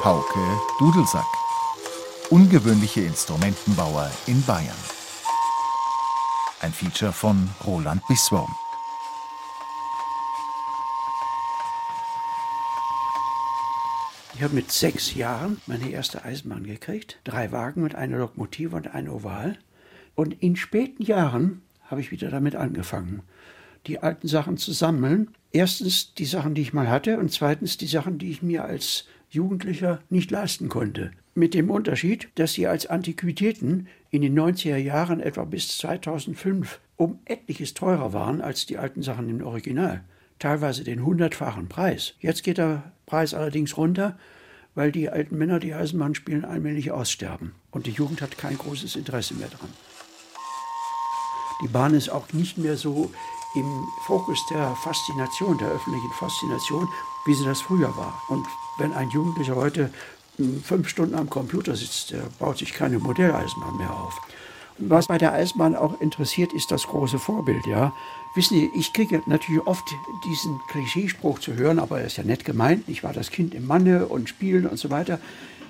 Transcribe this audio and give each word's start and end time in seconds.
Pauke, 0.00 0.60
Dudelsack. 0.78 1.26
Ungewöhnliche 2.30 3.00
Instrumentenbauer 3.00 4.08
in 4.28 4.40
Bayern. 4.44 4.76
Ein 6.60 6.72
Feature 6.72 7.12
von 7.12 7.50
Roland 7.66 8.06
Biswurm. 8.06 8.48
Ich 14.36 14.42
habe 14.44 14.54
mit 14.54 14.70
sechs 14.70 15.16
Jahren 15.16 15.60
meine 15.66 15.90
erste 15.90 16.24
Eisenbahn 16.24 16.62
gekriegt. 16.62 17.18
Drei 17.24 17.50
Wagen 17.50 17.82
mit 17.82 17.96
einer 17.96 18.18
Lokomotive 18.18 18.76
und 18.76 18.94
ein 18.94 19.08
Oval. 19.08 19.58
Und 20.14 20.40
in 20.40 20.54
späten 20.54 21.02
Jahren 21.02 21.62
habe 21.82 22.00
ich 22.00 22.12
wieder 22.12 22.30
damit 22.30 22.54
angefangen, 22.54 23.22
die 23.88 23.98
alten 23.98 24.28
Sachen 24.28 24.58
zu 24.58 24.70
sammeln. 24.70 25.34
Erstens 25.50 26.14
die 26.14 26.24
Sachen, 26.26 26.54
die 26.54 26.62
ich 26.62 26.72
mal 26.72 26.88
hatte 26.88 27.18
und 27.18 27.32
zweitens 27.32 27.78
die 27.78 27.88
Sachen, 27.88 28.18
die 28.18 28.30
ich 28.30 28.42
mir 28.42 28.64
als 28.64 29.04
Jugendlicher 29.30 30.00
nicht 30.10 30.30
leisten 30.30 30.68
konnte. 30.68 31.10
Mit 31.34 31.54
dem 31.54 31.70
Unterschied, 31.70 32.28
dass 32.34 32.54
sie 32.54 32.66
als 32.66 32.86
Antiquitäten 32.86 33.86
in 34.10 34.22
den 34.22 34.38
90er 34.38 34.76
Jahren 34.76 35.20
etwa 35.20 35.44
bis 35.44 35.78
2005 35.78 36.80
um 36.96 37.20
etliches 37.26 37.74
teurer 37.74 38.12
waren 38.12 38.40
als 38.40 38.66
die 38.66 38.78
alten 38.78 39.02
Sachen 39.02 39.28
im 39.28 39.44
Original. 39.44 40.02
Teilweise 40.38 40.84
den 40.84 41.04
hundertfachen 41.04 41.68
Preis. 41.68 42.14
Jetzt 42.20 42.42
geht 42.42 42.58
der 42.58 42.92
Preis 43.06 43.34
allerdings 43.34 43.76
runter, 43.76 44.18
weil 44.74 44.92
die 44.92 45.10
alten 45.10 45.36
Männer, 45.38 45.58
die 45.58 45.74
Eisenbahn 45.74 46.14
spielen, 46.14 46.44
allmählich 46.44 46.90
aussterben. 46.90 47.52
Und 47.70 47.86
die 47.86 47.92
Jugend 47.92 48.22
hat 48.22 48.38
kein 48.38 48.58
großes 48.58 48.96
Interesse 48.96 49.34
mehr 49.34 49.48
daran. 49.48 49.72
Die 51.62 51.68
Bahn 51.68 51.94
ist 51.94 52.08
auch 52.08 52.32
nicht 52.32 52.58
mehr 52.58 52.76
so 52.76 53.10
im 53.54 53.86
Fokus 54.06 54.38
der 54.50 54.76
Faszination, 54.76 55.58
der 55.58 55.68
öffentlichen 55.70 56.10
Faszination, 56.12 56.88
wie 57.26 57.34
sie 57.34 57.44
das 57.44 57.60
früher 57.60 57.96
war. 57.96 58.22
Und 58.28 58.46
wenn 58.78 58.92
ein 58.92 59.10
Jugendlicher 59.10 59.56
heute 59.56 59.90
hm, 60.36 60.62
fünf 60.62 60.88
Stunden 60.88 61.14
am 61.14 61.28
Computer 61.28 61.76
sitzt, 61.76 62.12
der 62.12 62.22
baut 62.38 62.58
sich 62.58 62.72
keine 62.72 62.98
Modelleisenbahn 62.98 63.76
mehr 63.76 63.92
auf. 63.92 64.20
Und 64.78 64.90
was 64.90 65.08
bei 65.08 65.18
der 65.18 65.32
Eisenbahn 65.32 65.74
auch 65.74 66.00
interessiert, 66.00 66.52
ist 66.52 66.70
das 66.70 66.86
große 66.86 67.18
Vorbild. 67.18 67.66
Ja, 67.66 67.92
wissen 68.34 68.54
Sie, 68.54 68.70
ich 68.74 68.92
kriege 68.92 69.22
natürlich 69.26 69.66
oft 69.66 69.84
diesen 70.24 70.60
Klischeespruch 70.70 71.40
zu 71.40 71.54
hören, 71.54 71.78
aber 71.78 72.00
er 72.00 72.06
ist 72.06 72.16
ja 72.16 72.24
nett 72.24 72.44
gemeint. 72.44 72.84
Ich 72.86 73.02
war 73.02 73.12
das 73.12 73.30
Kind 73.30 73.54
im 73.54 73.66
Manne 73.66 74.06
und 74.06 74.28
Spielen 74.28 74.66
und 74.66 74.78
so 74.78 74.90
weiter. 74.90 75.18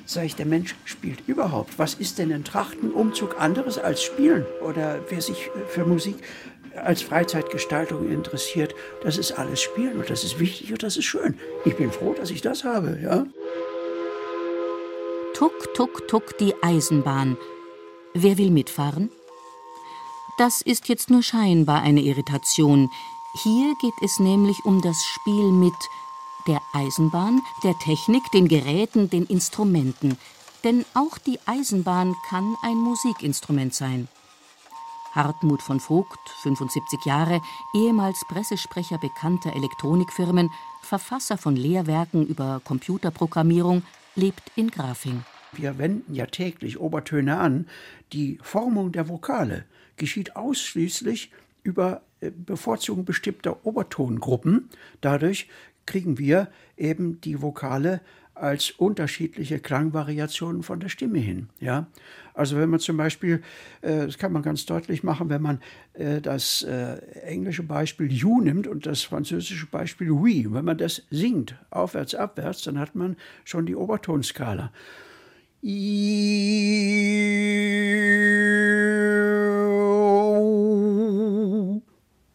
Sag 0.05 0.25
ich, 0.25 0.37
der 0.37 0.47
Mensch 0.47 0.75
spielt 0.85 1.27
überhaupt. 1.27 1.79
Was 1.79 1.95
ist 1.95 2.19
denn 2.19 2.33
ein 2.33 2.45
Trachtenumzug 2.45 3.39
anderes 3.39 3.79
als 3.79 4.03
Spielen? 4.03 4.47
Oder 4.67 5.01
wer 5.11 5.21
sich 5.21 5.51
für 5.69 5.85
Musik 5.85 6.17
als 6.77 7.03
Freizeitgestaltung 7.03 8.11
interessiert, 8.11 8.75
das 9.03 9.19
ist 9.19 9.33
alles 9.33 9.61
Spielen 9.61 9.99
und 9.99 10.11
das 10.11 10.25
ist 10.25 10.39
wichtig 10.39 10.73
und 10.73 10.83
das 10.83 10.97
ist 10.97 11.05
schön. 11.05 11.39
Ich 11.65 11.77
bin 11.77 11.93
froh, 11.93 12.15
dass 12.15 12.31
ich 12.31 12.41
das 12.41 12.65
habe, 12.65 12.99
ja. 13.03 13.27
Tuck, 15.35 15.75
tuck, 15.75 16.09
tuck 16.09 16.39
die 16.39 16.55
Eisenbahn. 16.63 17.37
Wer 18.15 18.39
will 18.39 18.51
mitfahren? 18.51 19.11
Das 20.39 20.63
ist 20.63 20.89
jetzt 20.89 21.11
nur 21.11 21.23
scheinbar 21.23 21.83
eine 21.83 22.01
Irritation. 22.01 22.91
Hier 23.43 23.75
geht 23.81 23.95
es 24.03 24.19
nämlich 24.19 24.65
um 24.65 24.81
das 24.83 24.97
Spiel 25.05 25.53
mit 25.53 25.75
der 26.49 26.61
Eisenbahn, 26.73 27.43
der 27.63 27.79
Technik, 27.79 28.23
den 28.33 28.49
Geräten, 28.49 29.11
den 29.11 29.27
Instrumenten. 29.27 30.17
Denn 30.65 30.85
auch 30.95 31.19
die 31.19 31.39
Eisenbahn 31.47 32.17
kann 32.29 32.57
ein 32.63 32.77
Musikinstrument 32.77 33.75
sein. 33.75 34.09
Hartmut 35.19 35.63
von 35.63 35.81
Vogt, 35.81 36.31
75 36.43 37.05
Jahre, 37.05 37.41
ehemals 37.75 38.25
Pressesprecher 38.29 38.99
bekannter 38.99 39.55
Elektronikfirmen, 39.55 40.49
Verfasser 40.81 41.37
von 41.37 41.57
Lehrwerken 41.57 42.25
über 42.25 42.61
Computerprogrammierung, 42.63 43.83
lebt 44.15 44.53
in 44.55 44.71
Grafing. 44.71 45.25
Wir 45.53 45.77
wenden 45.77 46.15
ja 46.15 46.27
täglich 46.27 46.79
Obertöne 46.79 47.39
an. 47.39 47.67
Die 48.13 48.39
Formung 48.43 48.93
der 48.93 49.09
Vokale 49.09 49.65
geschieht 49.97 50.37
ausschließlich 50.37 51.33
über 51.65 52.03
äh, 52.21 52.31
Bevorzugung 52.31 53.05
bestimmter 53.05 53.67
Obertongruppen. 53.67 54.69
Dadurch 55.01 55.49
kriegen 55.85 56.19
wir 56.19 56.49
eben 56.77 57.21
die 57.23 57.43
Vokale 57.43 58.03
als 58.35 58.71
unterschiedliche 58.71 59.59
Klangvariationen 59.59 60.63
von 60.63 60.79
der 60.81 60.89
Stimme 60.89 61.19
hin. 61.19 61.49
Ja? 61.59 61.87
Also 62.39 62.57
wenn 62.57 62.71
man 62.71 62.79
zum 62.79 62.97
Beispiel, 62.97 63.43
äh, 63.83 64.07
das 64.07 64.17
kann 64.17 64.33
man 64.33 64.43
ganz 64.43 64.65
deutlich 64.65 65.03
machen, 65.03 65.29
wenn 65.29 65.43
man 65.43 65.61
äh, 65.95 66.21
das 66.21 66.63
äh, 66.63 66.99
englische 67.23 67.65
Beispiel 67.65 68.13
you 68.13 68.41
nimmt 68.41 68.69
und 68.69 68.87
das 68.87 69.03
französische 69.03 69.67
Beispiel 69.67 70.13
oui, 70.13 70.47
wenn 70.49 70.65
man 70.65 70.79
das 70.79 71.03
singt, 71.11 71.57
aufwärts, 71.71 72.15
abwärts, 72.15 72.63
dann 72.63 72.79
hat 72.79 72.95
man 72.95 73.17
schon 73.45 73.67
die 73.67 73.75
Obertonskala. 73.75 74.71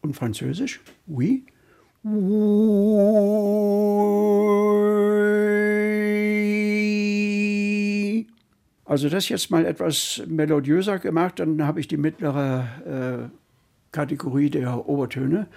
Und 0.01 0.13
Französisch, 0.13 0.81
oui. 1.07 1.45
Also 8.93 9.09
das 9.09 9.27
jetzt 9.27 9.49
mal 9.49 9.65
etwas 9.65 10.21
melodiöser 10.27 10.99
gemacht, 10.99 11.39
dann 11.39 11.65
habe 11.65 11.79
ich 11.79 11.87
die 11.87 11.97
mittlere 11.97 12.67
äh, 12.85 13.91
Kategorie 13.91 14.51
der 14.51 14.87
Obertöne. 14.87 15.47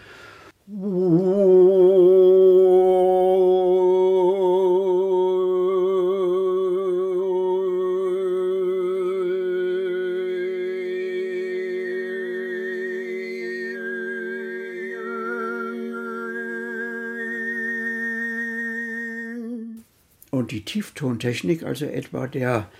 Und 20.31 20.51
die 20.53 20.65
Tieftontechnik, 20.65 21.65
also 21.65 21.85
etwa 21.85 22.27
der 22.27 22.71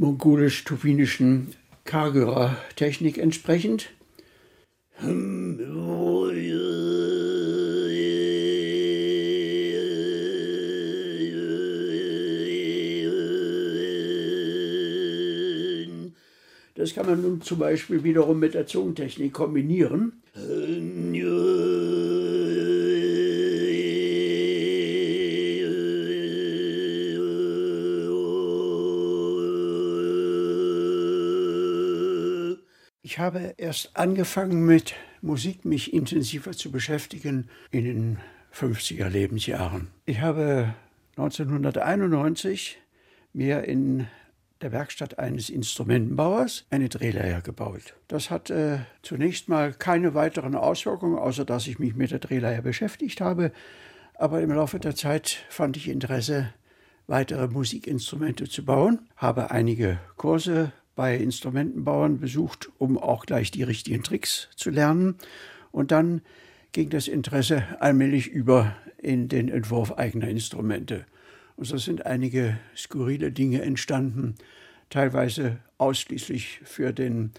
mongolisch-tuwinischen 0.00 1.54
Kargürer-Technik 1.84 3.18
entsprechend. 3.18 3.90
Das 16.74 16.94
kann 16.94 17.06
man 17.06 17.20
nun 17.20 17.42
zum 17.42 17.58
Beispiel 17.58 18.02
wiederum 18.02 18.38
mit 18.40 18.54
der 18.54 18.66
Zungentechnik 18.66 19.34
kombinieren. 19.34 20.22
Habe 33.20 33.54
erst 33.58 33.96
angefangen 33.96 34.64
mit 34.64 34.94
Musik, 35.22 35.64
mich 35.64 35.92
intensiver 35.92 36.52
zu 36.52 36.72
beschäftigen 36.72 37.48
in 37.70 37.84
den 37.84 38.18
50er 38.52 39.08
Lebensjahren. 39.08 39.88
Ich 40.06 40.20
habe 40.20 40.74
1991 41.16 42.78
mir 43.32 43.64
in 43.64 44.08
der 44.60 44.72
Werkstatt 44.72 45.18
eines 45.18 45.48
Instrumentenbauers 45.50 46.66
eine 46.70 46.88
Drehleier 46.88 47.40
gebaut. 47.40 47.94
Das 48.08 48.30
hat 48.30 48.50
äh, 48.50 48.80
zunächst 49.02 49.48
mal 49.48 49.72
keine 49.72 50.14
weiteren 50.14 50.54
Auswirkungen, 50.54 51.18
außer 51.18 51.44
dass 51.44 51.66
ich 51.66 51.78
mich 51.78 51.94
mit 51.94 52.10
der 52.10 52.18
Drehleier 52.18 52.62
beschäftigt 52.62 53.20
habe. 53.20 53.52
Aber 54.14 54.42
im 54.42 54.50
Laufe 54.50 54.78
der 54.78 54.94
Zeit 54.94 55.44
fand 55.48 55.76
ich 55.76 55.88
Interesse, 55.88 56.52
weitere 57.06 57.48
Musikinstrumente 57.48 58.48
zu 58.48 58.64
bauen, 58.64 59.08
habe 59.16 59.50
einige 59.50 59.98
Kurse 60.16 60.72
bei 61.00 61.16
Instrumentenbauern 61.16 62.18
besucht, 62.18 62.70
um 62.76 62.98
auch 62.98 63.24
gleich 63.24 63.50
die 63.50 63.62
richtigen 63.62 64.02
Tricks 64.02 64.50
zu 64.54 64.68
lernen. 64.68 65.14
Und 65.72 65.92
dann 65.92 66.20
ging 66.72 66.90
das 66.90 67.08
Interesse 67.08 67.64
allmählich 67.80 68.28
über 68.28 68.76
in 68.98 69.26
den 69.28 69.48
Entwurf 69.48 69.96
eigener 69.96 70.28
Instrumente. 70.28 71.06
Und 71.56 71.64
so 71.64 71.78
sind 71.78 72.04
einige 72.04 72.60
skurrile 72.76 73.32
Dinge 73.32 73.62
entstanden, 73.62 74.34
teilweise 74.90 75.60
ausschließlich 75.78 76.60
für 76.64 76.92
den 76.92 77.32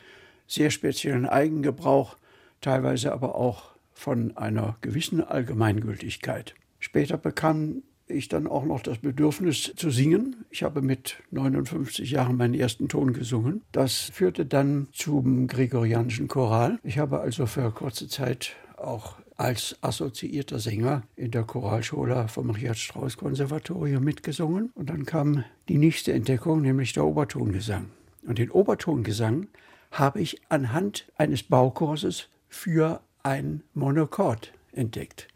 sehr 0.48 0.72
speziellen 0.72 1.28
Eigengebrauch, 1.28 2.18
teilweise 2.62 3.14
aber 3.14 3.36
auch 3.36 3.74
von 3.94 4.36
einer 4.38 4.76
gewissen 4.82 5.24
Allgemeingültigkeit. 5.24 6.56
Später 6.80 7.20
bekam 7.20 7.84
ich 8.12 8.28
dann 8.28 8.48
auch 8.48 8.66
noch 8.66 8.82
das 8.82 9.00
Bedürfnis 9.00 9.74
zu 9.76 9.90
singen. 9.90 10.46
Ich 10.50 10.64
habe 10.64 10.82
mit 10.82 11.18
59 11.32 12.12
Jahren 12.12 12.38
meinen 12.38 12.54
ersten 12.54 12.88
Ton 12.90 13.14
gesungen. 13.14 13.62
Das 13.72 14.12
führte 14.14 14.46
dann 14.46 14.88
zum 14.92 15.48
gregorianischen 15.48 16.28
Choral. 16.28 16.80
Ich 16.84 16.98
habe 16.98 17.20
also 17.20 17.46
für 17.46 17.72
kurze 17.72 18.08
Zeit 18.08 18.56
auch 18.78 19.16
als 19.38 19.76
assoziierter 19.82 20.60
Sänger 20.60 21.04
in 21.16 21.32
der 21.32 21.44
Choralschule 21.44 22.28
vom 22.28 22.52
Richard 22.52 22.78
Strauss 22.78 23.18
Konservatorium 23.18 24.04
mitgesungen. 24.04 24.72
Und 24.76 24.90
dann 24.90 25.06
kam 25.06 25.44
die 25.68 25.80
nächste 25.80 26.14
Entdeckung, 26.14 26.62
nämlich 26.62 26.94
der 26.94 27.06
Obertongesang. 27.06 27.88
Und 28.28 28.38
den 28.38 28.52
Obertongesang 28.52 29.48
habe 29.92 30.22
ich 30.22 30.42
anhand 30.50 31.12
eines 31.18 31.44
Baukurses 31.44 32.28
für 32.50 33.02
ein 33.24 33.64
Monochord 33.74 34.54
entdeckt. 34.72 35.28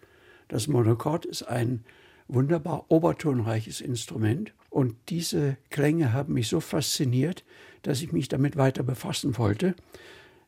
Das 0.47 0.67
Monochord 0.67 1.25
ist 1.25 1.43
ein 1.43 1.83
wunderbar 2.27 2.85
obertonreiches 2.89 3.81
Instrument 3.81 4.53
und 4.69 4.95
diese 5.09 5.57
Klänge 5.69 6.13
haben 6.13 6.33
mich 6.33 6.47
so 6.47 6.59
fasziniert, 6.59 7.43
dass 7.81 8.01
ich 8.01 8.11
mich 8.11 8.27
damit 8.27 8.57
weiter 8.57 8.83
befassen 8.83 9.37
wollte. 9.37 9.75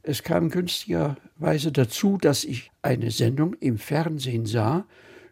Es 0.03 0.23
kam 0.23 0.49
günstigerweise 0.49 1.71
dazu, 1.71 2.17
dass 2.17 2.43
ich 2.43 2.71
eine 2.81 3.11
Sendung 3.11 3.53
im 3.55 3.77
Fernsehen 3.77 4.45
sah 4.45 4.85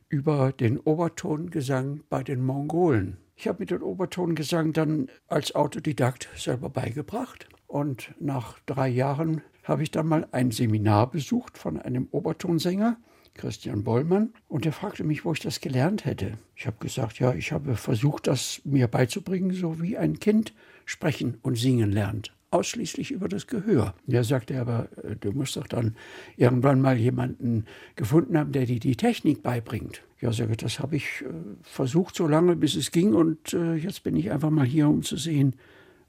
über 0.09 0.51
den 0.51 0.79
Obertongesang 0.79 2.01
bei 2.09 2.23
den 2.23 2.43
Mongolen. 2.43 3.17
Ich 3.35 3.47
habe 3.47 3.59
mir 3.59 3.65
den 3.65 3.81
Obertongesang 3.81 4.71
dann 4.73 5.09
als 5.27 5.55
Autodidakt 5.55 6.29
selber 6.37 6.69
beigebracht 6.69 7.49
und 7.67 8.13
nach 8.19 8.59
drei 8.65 8.87
Jahren 8.87 9.41
habe 9.63 9.83
ich 9.83 9.91
dann 9.91 10.07
mal 10.07 10.27
ein 10.31 10.51
Seminar 10.51 11.09
besucht 11.09 11.57
von 11.57 11.79
einem 11.79 12.07
Obertonsänger, 12.11 12.97
Christian 13.35 13.83
Bollmann, 13.83 14.33
und 14.47 14.65
er 14.65 14.71
fragte 14.71 15.03
mich, 15.03 15.25
wo 15.25 15.33
ich 15.33 15.39
das 15.39 15.61
gelernt 15.61 16.05
hätte. 16.05 16.37
Ich 16.55 16.65
habe 16.65 16.77
gesagt, 16.79 17.19
ja, 17.19 17.33
ich 17.33 17.51
habe 17.51 17.75
versucht, 17.75 18.27
das 18.27 18.61
mir 18.63 18.87
beizubringen, 18.87 19.51
so 19.51 19.81
wie 19.81 19.97
ein 19.97 20.19
Kind 20.19 20.53
sprechen 20.85 21.37
und 21.41 21.57
singen 21.57 21.91
lernt. 21.91 22.33
Ausschließlich 22.51 23.11
über 23.11 23.27
das 23.27 23.47
Gehör. 23.47 23.93
Er 24.07 24.23
sagte 24.23 24.59
aber, 24.59 24.87
äh, 25.03 25.15
du 25.17 25.33
musst 25.33 25.57
doch 25.57 25.67
dann 25.67 25.95
irgendwann 26.37 26.79
mal 26.79 26.97
jemanden 26.97 27.65
gefunden 27.95 28.37
haben, 28.37 28.53
der 28.53 28.65
dir 28.65 28.79
die 28.79 28.95
Technik 28.95 29.43
beibringt. 29.43 30.03
Ja, 30.21 30.31
sage, 30.31 30.55
das 30.55 30.79
habe 30.79 30.95
ich 30.95 31.21
äh, 31.21 31.25
versucht 31.63 32.15
so 32.15 32.27
lange, 32.27 32.55
bis 32.55 32.75
es 32.75 32.91
ging, 32.91 33.13
und 33.13 33.53
äh, 33.53 33.75
jetzt 33.75 34.03
bin 34.03 34.15
ich 34.15 34.31
einfach 34.31 34.49
mal 34.49 34.65
hier, 34.65 34.87
um 34.87 35.03
zu 35.03 35.17
sehen, 35.17 35.55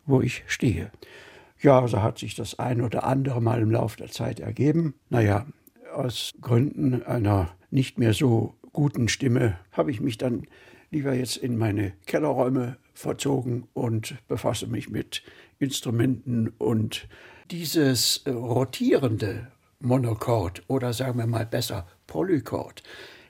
wo 0.05 0.21
ich 0.21 0.45
stehe. 0.47 0.93
Ja, 1.61 1.89
so 1.89 2.03
hat 2.03 2.19
sich 2.19 2.35
das 2.35 2.59
ein 2.59 2.83
oder 2.83 3.05
andere 3.05 3.41
Mal 3.43 3.61
im 3.63 3.71
Laufe 3.71 3.97
der 3.97 4.11
Zeit 4.11 4.41
ergeben. 4.41 4.95
Naja, 5.09 5.47
aus 5.97 6.33
Gründen 6.41 7.03
einer 7.03 7.55
nicht 7.71 7.99
mehr 7.99 8.13
so 8.13 8.55
guten 8.73 9.09
Stimme 9.09 9.59
habe 9.73 9.91
ich 9.91 10.01
mich 10.01 10.19
dann 10.19 10.47
lieber 10.91 11.15
jetzt 11.15 11.39
in 11.39 11.57
meine 11.57 11.95
Kellerräume 12.07 12.77
verzogen 12.93 13.67
und 13.73 14.17
befasse 14.29 14.67
mich 14.67 14.89
mit 14.89 15.23
Instrumenten 15.59 16.53
und 16.59 17.09
dieses 17.51 18.23
äh, 18.25 18.31
rotierende 18.31 19.51
Monochord 19.81 20.63
oder 20.69 20.93
sagen 20.93 21.19
wir 21.19 21.27
mal 21.27 21.47
besser 21.47 21.87
Polychord, 22.07 22.83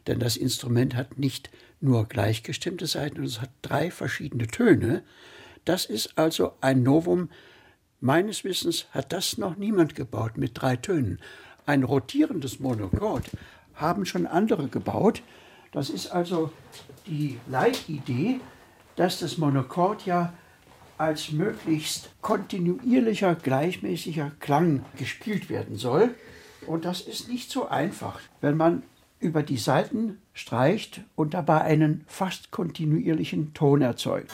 denn 0.07 0.19
das 0.19 0.37
Instrument 0.37 0.95
hat 0.95 1.19
nicht 1.19 1.51
nur 1.81 2.07
gleichgestimmte 2.07 2.87
Seiten, 2.87 3.23
es 3.25 3.41
hat 3.41 3.51
drei 3.63 3.91
verschiedene 3.91 4.47
Töne. 4.47 5.03
Das 5.65 5.85
ist 5.85 6.17
also 6.17 6.53
ein 6.61 6.83
Novum. 6.83 7.29
Meines 8.01 8.45
Wissens 8.45 8.87
hat 8.93 9.13
das 9.13 9.39
noch 9.39 9.57
niemand 9.57 9.95
gebaut 9.95 10.37
mit 10.37 10.53
drei 10.55 10.77
Tönen 10.77 11.21
ein 11.67 11.83
rotierendes 11.83 12.61
Monochord 12.61 13.31
haben 13.75 14.07
schon 14.07 14.27
andere 14.27 14.69
gebaut. 14.69 15.23
Das 15.73 15.91
ist 15.91 16.09
also 16.09 16.51
die 17.07 17.39
Leitidee, 17.49 18.41
dass 18.95 19.21
das 19.21 19.37
Monochord 19.37 20.07
ja 20.07 20.33
als 20.99 21.33
möglichst 21.33 22.11
kontinuierlicher, 22.23 23.35
gleichmäßiger 23.35 24.33
Klang 24.41 24.85
gespielt 24.97 25.51
werden 25.51 25.77
soll. 25.77 26.15
Und 26.67 26.85
das 26.85 27.03
ist 27.03 27.29
nicht 27.29 27.51
so 27.51 27.69
einfach, 27.69 28.21
wenn 28.41 28.57
man 28.57 28.83
über 29.19 29.43
die 29.43 29.59
Saiten 29.59 30.19
streicht 30.33 31.03
und 31.15 31.35
dabei 31.35 31.63
einen 31.63 32.05
fast 32.07 32.51
kontinuierlichen 32.51 33.55
Ton 33.55 33.83
erzeugt. 33.83 34.33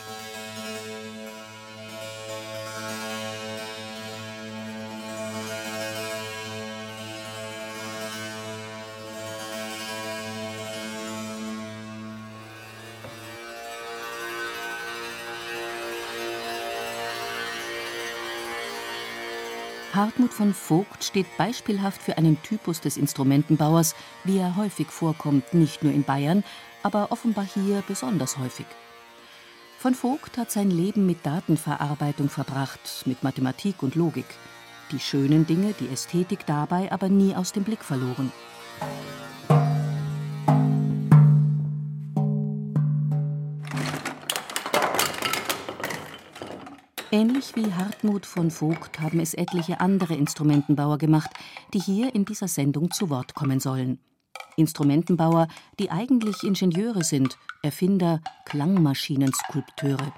Hartmut 20.02 20.34
von 20.34 20.52
Vogt 20.52 21.04
steht 21.04 21.28
beispielhaft 21.38 22.02
für 22.02 22.19
einen 22.19 22.43
Typus 22.43 22.81
des 22.81 22.96
Instrumentenbauers, 22.96 23.94
wie 24.25 24.38
er 24.38 24.56
häufig 24.56 24.88
vorkommt, 24.88 25.54
nicht 25.54 25.84
nur 25.84 25.93
in 25.93 26.02
Bayern, 26.02 26.43
aber 26.82 27.12
offenbar 27.12 27.44
hier 27.44 27.84
besonders 27.87 28.37
häufig. 28.37 28.66
Von 29.78 29.94
Vogt 29.94 30.38
hat 30.38 30.50
sein 30.50 30.72
Leben 30.72 31.06
mit 31.06 31.25
Datenverarbeitung 31.25 32.31
verbracht, 32.31 33.04
mit 33.06 33.22
Mathematik 33.22 33.81
und 33.84 33.94
Logik. 33.94 34.26
Die 34.90 34.99
schönen 34.99 35.46
Dinge, 35.46 35.72
die 35.78 35.87
Ästhetik 35.87 36.46
dabei 36.46 36.90
aber 36.90 37.08
nie 37.08 37.37
aus 37.37 37.52
dem 37.52 37.62
Blick 37.62 37.84
verloren. 37.84 38.32
Ähnlich 47.14 47.55
wie 47.56 47.70
Hartmut 47.70 48.25
von 48.25 48.50
Vogt 48.50 48.99
haben 48.99 49.20
es 49.20 49.35
etliche 49.35 49.81
andere 49.81 50.14
Instrumentenbauer 50.14 50.97
gemacht, 50.97 51.29
die 51.75 51.79
hier 51.79 52.14
in 52.14 52.25
dieser 52.25 52.49
Sendung 52.49 52.91
zu 52.91 53.11
Wort 53.11 53.35
kommen 53.35 53.61
sollen. 53.61 53.99
Instrumentenbauer, 54.56 55.49
die 55.79 55.91
eigentlich 55.91 56.43
Ingenieure 56.43 57.05
sind, 57.05 57.37
Erfinder, 57.62 58.23
Klangmaschinenskulpteure. 58.47 60.14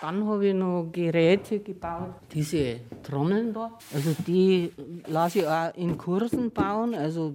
Dann 0.00 0.26
habe 0.26 0.46
ich 0.46 0.54
noch 0.54 0.88
Geräte 0.90 1.58
gebaut, 1.60 2.14
diese 2.32 2.80
Trommeln 3.02 3.52
da. 3.52 3.72
Also 3.92 4.16
die 4.26 4.72
lasse 5.06 5.40
ich 5.40 5.46
auch 5.46 5.74
in 5.74 5.98
Kursen 5.98 6.52
bauen. 6.52 6.94
Also 6.94 7.34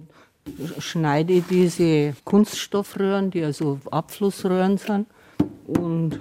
schneide 0.80 1.42
diese 1.42 2.14
Kunststoffröhren, 2.24 3.30
die 3.30 3.44
also 3.44 3.78
Abflussröhren 3.88 4.78
sind. 4.78 5.06
Und 5.64 6.18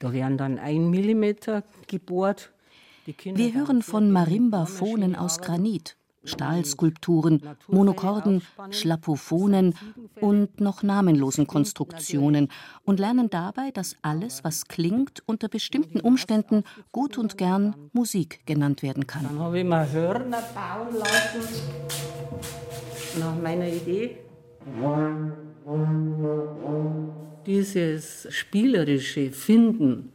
da 0.00 0.12
werden 0.12 0.36
dann 0.36 0.58
ein 0.58 0.90
Millimeter 0.90 1.62
gebohrt. 1.86 2.50
Wir 3.06 3.54
hören 3.54 3.82
von 3.82 4.10
Marimba-Phonen 4.10 5.14
aus 5.14 5.40
Granit, 5.40 5.96
Stahlskulpturen, 6.24 7.42
Monochorden, 7.68 8.42
Schlapophonen 8.70 9.74
und 10.20 10.60
noch 10.60 10.82
namenlosen 10.82 11.46
Konstruktionen 11.46 12.48
und 12.84 12.98
lernen 12.98 13.30
dabei, 13.30 13.70
dass 13.70 13.96
alles, 14.02 14.42
was 14.42 14.66
klingt, 14.66 15.22
unter 15.26 15.48
bestimmten 15.48 16.00
Umständen 16.00 16.64
gut 16.92 17.18
und 17.18 17.36
gern 17.38 17.74
Musik 17.92 18.40
genannt 18.46 18.82
werden 18.82 19.06
kann. 19.06 19.24
Dann 19.24 19.38
habe 19.38 19.58
ich 19.60 19.64
mir 19.64 19.90
Hörner 19.92 20.42
bauen 20.54 20.96
lassen, 20.96 21.42
nach 23.18 23.36
meiner 23.40 23.68
Idee 23.68 24.18
dieses 27.46 28.26
spielerische 28.30 29.30
Finden, 29.30 30.12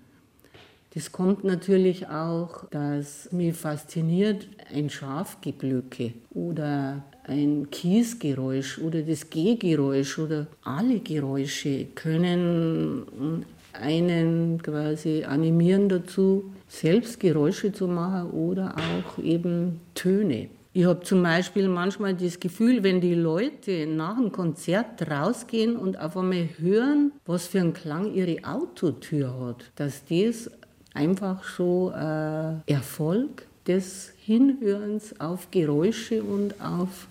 das 0.95 1.11
kommt 1.11 1.43
natürlich 1.43 2.07
auch, 2.07 2.69
dass 2.69 3.29
mich 3.33 3.53
fasziniert 3.53 4.47
ein 4.73 4.89
Schafgeblöcke 4.89 6.13
oder 6.33 7.03
ein 7.25 7.67
Kiesgeräusch 7.69 8.79
oder 8.79 9.01
das 9.01 9.29
Gehgeräusch 9.29 10.17
oder 10.19 10.47
alle 10.63 10.99
Geräusche 11.01 11.87
können 11.95 13.43
einen 13.73 14.61
quasi 14.63 15.25
animieren 15.25 15.89
dazu, 15.89 16.53
selbst 16.69 17.19
Geräusche 17.19 17.73
zu 17.73 17.87
machen 17.87 18.31
oder 18.31 18.75
auch 18.77 19.21
eben 19.21 19.81
Töne. 19.95 20.47
Ich 20.77 20.83
habe 20.83 20.99
zum 21.03 21.23
Beispiel 21.23 21.69
manchmal 21.69 22.15
das 22.15 22.37
Gefühl, 22.37 22.83
wenn 22.83 22.99
die 22.99 23.13
Leute 23.13 23.87
nach 23.87 24.17
dem 24.17 24.33
Konzert 24.33 25.09
rausgehen 25.09 25.77
und 25.77 25.97
auf 25.97 26.17
einmal 26.17 26.49
hören, 26.57 27.13
was 27.25 27.47
für 27.47 27.61
einen 27.61 27.71
Klang 27.71 28.13
ihre 28.13 28.43
Autotür 28.43 29.33
hat, 29.39 29.71
dass 29.77 30.03
das 30.03 30.51
einfach 30.93 31.45
so 31.45 31.93
ein 31.95 32.61
Erfolg 32.67 33.47
des 33.65 34.11
Hinhörens 34.17 35.17
auf 35.17 35.49
Geräusche 35.49 36.21
und 36.21 36.59
auf 36.59 37.07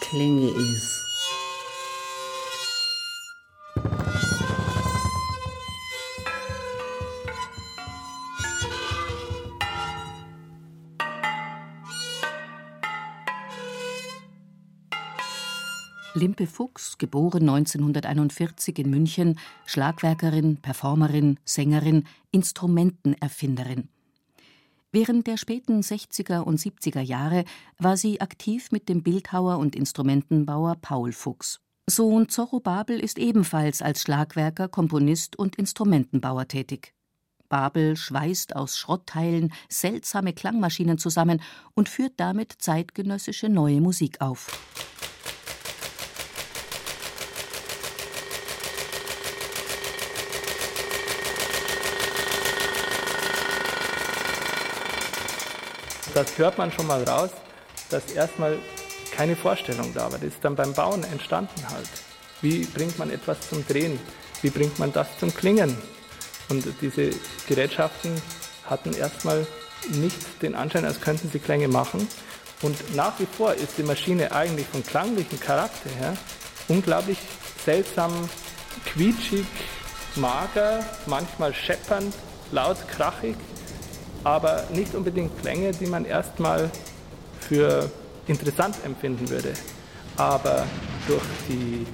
Klänge 0.00 0.48
ist. 0.74 1.03
Limpe 16.24 16.46
Fuchs, 16.46 16.96
geboren 16.96 17.46
1941 17.50 18.78
in 18.78 18.88
München, 18.88 19.38
Schlagwerkerin, 19.66 20.56
Performerin, 20.56 21.38
Sängerin, 21.44 22.06
Instrumentenerfinderin. 22.30 23.90
Während 24.90 25.26
der 25.26 25.36
späten 25.36 25.82
60er 25.82 26.40
und 26.40 26.58
70er 26.58 27.02
Jahre 27.02 27.44
war 27.76 27.98
sie 27.98 28.22
aktiv 28.22 28.72
mit 28.72 28.88
dem 28.88 29.02
Bildhauer 29.02 29.58
und 29.58 29.76
Instrumentenbauer 29.76 30.76
Paul 30.80 31.12
Fuchs. 31.12 31.60
Sohn 31.90 32.30
Zorro 32.30 32.58
Babel 32.58 33.00
ist 33.00 33.18
ebenfalls 33.18 33.82
als 33.82 34.00
Schlagwerker, 34.00 34.68
Komponist 34.68 35.38
und 35.38 35.56
Instrumentenbauer 35.56 36.48
tätig. 36.48 36.94
Babel 37.50 37.98
schweißt 37.98 38.56
aus 38.56 38.78
Schrottteilen 38.78 39.52
seltsame 39.68 40.32
Klangmaschinen 40.32 40.96
zusammen 40.96 41.42
und 41.74 41.90
führt 41.90 42.14
damit 42.16 42.54
zeitgenössische 42.56 43.50
neue 43.50 43.82
Musik 43.82 44.22
auf. 44.22 44.93
Das 56.14 56.38
hört 56.38 56.56
man 56.58 56.72
schon 56.72 56.86
mal 56.86 57.02
raus, 57.04 57.30
dass 57.90 58.12
erstmal 58.12 58.58
keine 59.14 59.36
Vorstellung 59.36 59.92
da 59.94 60.10
war. 60.10 60.18
Das 60.18 60.22
ist 60.22 60.38
dann 60.42 60.56
beim 60.56 60.72
Bauen 60.72 61.04
entstanden 61.04 61.68
halt. 61.68 61.88
Wie 62.40 62.64
bringt 62.64 62.98
man 62.98 63.10
etwas 63.10 63.48
zum 63.48 63.66
Drehen? 63.66 63.98
Wie 64.42 64.50
bringt 64.50 64.78
man 64.78 64.92
das 64.92 65.06
zum 65.18 65.34
Klingen? 65.34 65.76
Und 66.48 66.66
diese 66.80 67.10
Gerätschaften 67.48 68.20
hatten 68.68 68.94
erstmal 68.94 69.46
nicht 69.88 70.42
den 70.42 70.54
Anschein, 70.54 70.84
als 70.84 71.00
könnten 71.00 71.30
sie 71.30 71.38
Klänge 71.38 71.68
machen. 71.68 72.08
Und 72.62 72.94
nach 72.94 73.18
wie 73.18 73.26
vor 73.26 73.54
ist 73.54 73.76
die 73.78 73.82
Maschine 73.82 74.32
eigentlich 74.32 74.66
vom 74.66 74.84
klanglichen 74.84 75.40
Charakter 75.40 75.90
her 75.98 76.16
unglaublich 76.68 77.18
seltsam, 77.64 78.28
quietschig, 78.86 79.44
mager, 80.16 80.84
manchmal 81.06 81.54
scheppernd, 81.54 82.14
laut, 82.52 82.76
krachig 82.88 83.36
aber 84.24 84.64
nicht 84.72 84.94
unbedingt 84.94 85.38
Klänge, 85.40 85.72
die 85.72 85.86
man 85.86 86.04
erstmal 86.04 86.70
für 87.40 87.90
interessant 88.26 88.76
empfinden 88.84 89.28
würde. 89.28 89.52
Aber 90.16 90.64
durch 91.06 91.22
die 91.48 91.86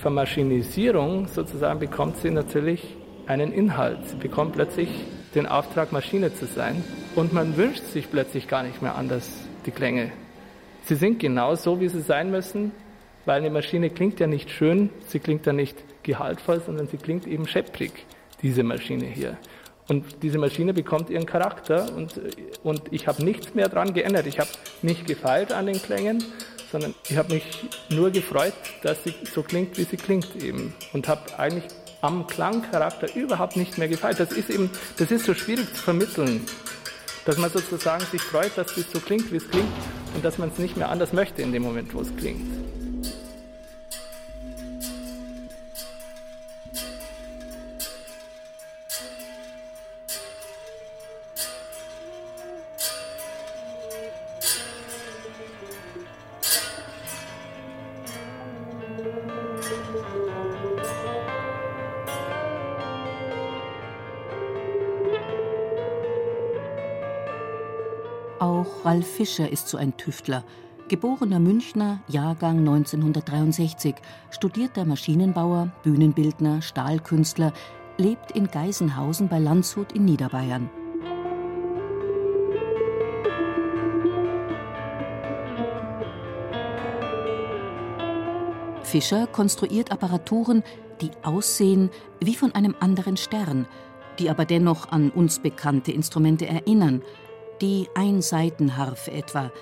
Vermaschinisierung 0.00 1.28
sozusagen 1.28 1.78
bekommt 1.78 2.16
sie 2.18 2.30
natürlich 2.30 2.96
einen 3.26 3.52
Inhalt. 3.52 4.08
Sie 4.08 4.16
bekommt 4.16 4.54
plötzlich 4.54 4.88
den 5.34 5.46
Auftrag, 5.46 5.92
Maschine 5.92 6.34
zu 6.34 6.46
sein. 6.46 6.82
Und 7.14 7.32
man 7.32 7.56
wünscht 7.56 7.84
sich 7.84 8.10
plötzlich 8.10 8.48
gar 8.48 8.62
nicht 8.62 8.82
mehr 8.82 8.96
anders 8.96 9.28
die 9.66 9.70
Klänge. 9.70 10.10
Sie 10.84 10.96
sind 10.96 11.20
genau 11.20 11.54
so, 11.54 11.80
wie 11.80 11.88
sie 11.88 12.00
sein 12.00 12.30
müssen, 12.30 12.72
weil 13.24 13.40
eine 13.40 13.50
Maschine 13.50 13.90
klingt 13.90 14.18
ja 14.18 14.26
nicht 14.26 14.50
schön, 14.50 14.90
sie 15.06 15.20
klingt 15.20 15.46
ja 15.46 15.52
nicht 15.52 15.76
gehaltvoll, 16.02 16.60
sondern 16.60 16.88
sie 16.88 16.96
klingt 16.96 17.26
eben 17.26 17.46
schepprig, 17.46 17.92
diese 18.42 18.64
Maschine 18.64 19.04
hier. 19.04 19.36
Und 19.88 20.22
diese 20.22 20.38
Maschine 20.38 20.72
bekommt 20.72 21.10
ihren 21.10 21.26
Charakter 21.26 21.92
und, 21.94 22.20
und 22.62 22.82
ich 22.92 23.06
habe 23.06 23.24
nichts 23.24 23.54
mehr 23.54 23.68
daran 23.68 23.94
geändert. 23.94 24.26
Ich 24.26 24.38
habe 24.38 24.50
nicht 24.80 25.06
gefeilt 25.06 25.52
an 25.52 25.66
den 25.66 25.80
Klängen, 25.80 26.22
sondern 26.70 26.94
ich 27.08 27.16
habe 27.16 27.34
mich 27.34 27.44
nur 27.90 28.10
gefreut, 28.10 28.54
dass 28.82 29.04
sie 29.04 29.14
so 29.32 29.42
klingt, 29.42 29.76
wie 29.78 29.84
sie 29.84 29.96
klingt 29.96 30.36
eben. 30.42 30.74
Und 30.92 31.08
habe 31.08 31.38
eigentlich 31.38 31.64
am 32.00 32.26
Klangcharakter 32.26 33.14
überhaupt 33.14 33.56
nicht 33.56 33.78
mehr 33.78 33.88
gefeilt. 33.88 34.18
Das 34.18 34.32
ist 34.32 34.50
eben, 34.50 34.70
das 34.98 35.10
ist 35.10 35.24
so 35.24 35.34
schwierig 35.34 35.72
zu 35.74 35.82
vermitteln, 35.82 36.44
dass 37.24 37.38
man 37.38 37.50
sozusagen 37.50 38.04
sich 38.06 38.22
freut, 38.22 38.56
dass 38.56 38.76
es 38.76 38.90
so 38.90 39.00
klingt, 39.00 39.30
wie 39.32 39.36
es 39.36 39.48
klingt 39.48 39.68
und 40.14 40.24
dass 40.24 40.38
man 40.38 40.50
es 40.50 40.58
nicht 40.58 40.76
mehr 40.76 40.88
anders 40.88 41.12
möchte 41.12 41.42
in 41.42 41.52
dem 41.52 41.62
Moment, 41.62 41.94
wo 41.94 42.00
es 42.00 42.14
klingt. 42.16 42.61
Fischer 69.12 69.50
ist 69.50 69.68
so 69.68 69.76
ein 69.76 69.96
Tüftler. 69.98 70.42
Geborener 70.88 71.38
Münchner, 71.38 72.00
Jahrgang 72.08 72.58
1963, 72.60 73.94
studierter 74.30 74.84
Maschinenbauer, 74.86 75.70
Bühnenbildner, 75.82 76.62
Stahlkünstler, 76.62 77.52
lebt 77.98 78.32
in 78.32 78.48
Geisenhausen 78.48 79.28
bei 79.28 79.38
Landshut 79.38 79.92
in 79.92 80.06
Niederbayern. 80.06 80.70
Fischer 88.82 89.26
konstruiert 89.26 89.92
Apparaturen, 89.92 90.62
die 91.00 91.10
aussehen 91.22 91.90
wie 92.20 92.34
von 92.34 92.54
einem 92.54 92.74
anderen 92.80 93.16
Stern, 93.18 93.66
die 94.18 94.30
aber 94.30 94.46
dennoch 94.46 94.90
an 94.90 95.10
uns 95.10 95.38
bekannte 95.38 95.92
Instrumente 95.92 96.46
erinnern– 96.46 97.02
die 97.62 97.88
Einseitenharfe 97.94 99.12
etwa, 99.12 99.52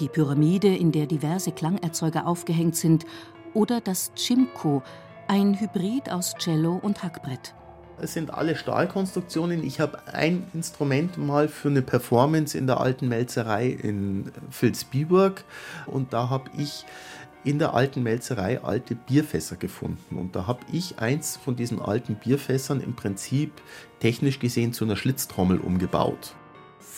die 0.00 0.08
Pyramide, 0.08 0.68
in 0.68 0.92
der 0.92 1.06
diverse 1.06 1.50
Klangerzeuger 1.50 2.26
aufgehängt 2.26 2.76
sind, 2.76 3.06
oder 3.54 3.80
das 3.80 4.12
Chimko, 4.14 4.82
ein 5.28 5.58
Hybrid 5.58 6.12
aus 6.12 6.34
Cello 6.38 6.78
und 6.82 7.02
Hackbrett. 7.02 7.54
Es 8.00 8.12
sind 8.12 8.32
alle 8.32 8.54
Stahlkonstruktionen. 8.54 9.64
Ich 9.64 9.80
habe 9.80 9.98
ein 10.12 10.46
Instrument 10.52 11.16
mal 11.16 11.48
für 11.48 11.68
eine 11.68 11.80
Performance 11.80 12.56
in 12.56 12.66
der 12.66 12.80
alten 12.80 13.08
Melzerei 13.08 13.68
in 13.68 14.30
Vilsbiburg 14.50 15.42
und 15.86 16.12
da 16.12 16.28
habe 16.28 16.50
ich 16.56 16.84
in 17.44 17.58
der 17.58 17.72
alten 17.72 18.02
Melzerei 18.02 18.62
alte 18.62 18.94
Bierfässer 18.94 19.56
gefunden. 19.56 20.16
Und 20.16 20.36
da 20.36 20.46
habe 20.46 20.60
ich 20.70 20.98
eins 20.98 21.38
von 21.38 21.56
diesen 21.56 21.80
alten 21.80 22.16
Bierfässern 22.16 22.80
im 22.80 22.94
Prinzip 22.94 23.52
technisch 24.00 24.38
gesehen 24.38 24.74
zu 24.74 24.84
einer 24.84 24.96
Schlitztrommel 24.96 25.58
umgebaut 25.58 26.34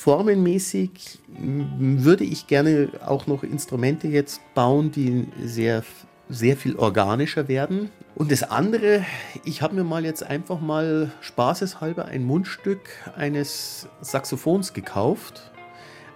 formenmäßig 0.00 1.18
würde 1.28 2.24
ich 2.24 2.46
gerne 2.46 2.88
auch 3.04 3.26
noch 3.26 3.42
Instrumente 3.42 4.08
jetzt 4.08 4.40
bauen, 4.54 4.90
die 4.90 5.28
sehr, 5.44 5.84
sehr 6.30 6.56
viel 6.56 6.76
organischer 6.76 7.48
werden. 7.48 7.90
Und 8.14 8.32
das 8.32 8.42
andere, 8.42 9.04
ich 9.44 9.60
habe 9.60 9.74
mir 9.74 9.84
mal 9.84 10.06
jetzt 10.06 10.22
einfach 10.22 10.58
mal 10.58 11.12
spaßeshalber 11.20 12.06
ein 12.06 12.24
Mundstück 12.24 12.80
eines 13.14 13.88
Saxophons 14.00 14.72
gekauft, 14.72 15.52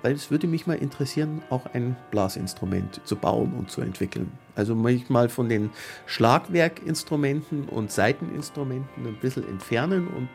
weil 0.00 0.14
es 0.14 0.30
würde 0.30 0.46
mich 0.46 0.66
mal 0.66 0.78
interessieren, 0.78 1.42
auch 1.50 1.66
ein 1.74 1.94
Blasinstrument 2.10 3.02
zu 3.04 3.16
bauen 3.16 3.52
und 3.52 3.70
zu 3.70 3.82
entwickeln. 3.82 4.32
Also 4.54 4.74
mich 4.74 5.10
mal 5.10 5.28
von 5.28 5.50
den 5.50 5.68
Schlagwerkinstrumenten 6.06 7.68
und 7.68 7.92
Saiteninstrumenten 7.92 9.06
ein 9.06 9.18
bisschen 9.20 9.46
entfernen 9.46 10.08
und 10.08 10.28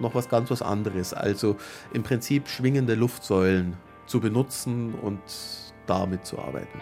noch 0.00 0.14
was 0.14 0.28
ganz 0.28 0.50
was 0.50 0.62
anderes. 0.62 1.14
Also 1.14 1.56
im 1.92 2.02
Prinzip 2.02 2.48
schwingende 2.48 2.94
Luftsäulen 2.94 3.76
zu 4.06 4.20
benutzen 4.20 4.94
und 4.94 5.20
damit 5.86 6.24
zu 6.26 6.38
arbeiten. 6.38 6.80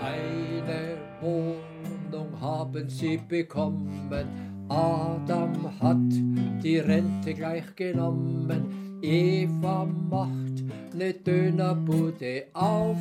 Eine 0.00 0.96
Wohnung 1.20 2.40
haben 2.40 2.88
sie 2.88 3.16
bekommen. 3.16 4.10
Adam 4.68 5.80
hat 5.80 6.62
die 6.62 6.78
Rente 6.78 7.34
gleich 7.34 7.74
genommen. 7.76 8.98
Eva 9.02 9.84
macht 9.84 10.62
ne 10.94 11.12
Dönerbude 11.12 12.44
auf 12.52 12.96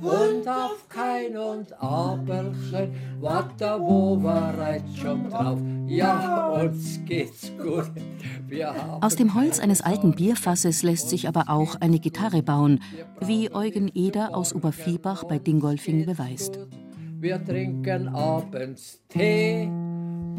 und 0.00 0.48
auf 0.48 0.88
kein 0.88 1.36
und 1.36 1.72
Aberchen, 1.82 2.92
wat 3.20 3.58
da 3.58 3.78
wo 3.80 4.22
war 4.22 4.54
schon 5.00 5.30
drauf. 5.30 5.58
Ja, 5.86 6.48
uns 6.48 7.00
geht's 7.04 7.52
gut. 7.60 7.90
Aus 9.00 9.16
dem 9.16 9.34
Holz 9.34 9.58
eines 9.58 9.80
alten 9.80 10.14
Bierfasses 10.14 10.82
lässt 10.82 11.10
sich 11.10 11.28
aber 11.28 11.48
auch 11.48 11.76
eine 11.80 11.98
Gitarre 11.98 12.42
bauen, 12.42 12.80
wie 13.20 13.52
Eugen 13.52 13.90
Eder 13.94 14.34
aus 14.34 14.54
Oberviehbach 14.54 15.24
bei 15.24 15.38
Dingolfing 15.38 16.06
beweist. 16.06 16.58
Wir 17.20 17.44
trinken 17.44 18.08
abends 18.08 19.00
Tee 19.08 19.68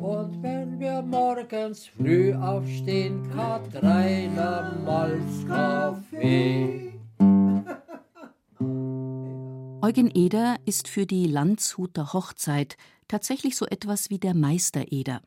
und 0.02 0.42
wenn 0.42 0.80
wir 0.80 1.02
morgens 1.02 1.88
früh 1.88 2.34
aufstehen, 2.34 3.30
Katreiner 3.32 4.78
Malzkaffee. 4.86 6.94
Eugen 9.82 10.12
Eder 10.14 10.56
ist 10.66 10.88
für 10.88 11.06
die 11.06 11.28
Landshuter 11.28 12.14
Hochzeit 12.14 12.78
tatsächlich 13.08 13.56
so 13.56 13.66
etwas 13.66 14.10
wie 14.10 14.20
der 14.20 14.34
Meistereder. 14.34 15.22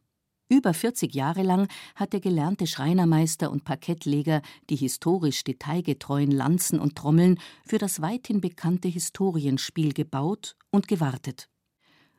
Über 0.51 0.73
40 0.73 1.15
Jahre 1.15 1.43
lang 1.43 1.69
hat 1.95 2.15
der 2.15 2.21
gelernte 2.21 2.67
Schreinermeister 2.67 3.51
und 3.51 3.65
Parkettleger 3.65 4.41
die 4.71 4.77
historisch 4.77 5.45
detailgetreuen 5.45 6.31
Lanzen 6.31 6.81
und 6.81 6.97
Trommeln 6.97 7.39
für 7.67 7.77
das 7.77 8.01
weithin 8.01 8.41
bekannte 8.41 8.89
Historienspiel 8.89 9.93
gebaut 9.93 10.57
und 10.71 10.89
gewartet. 10.89 11.51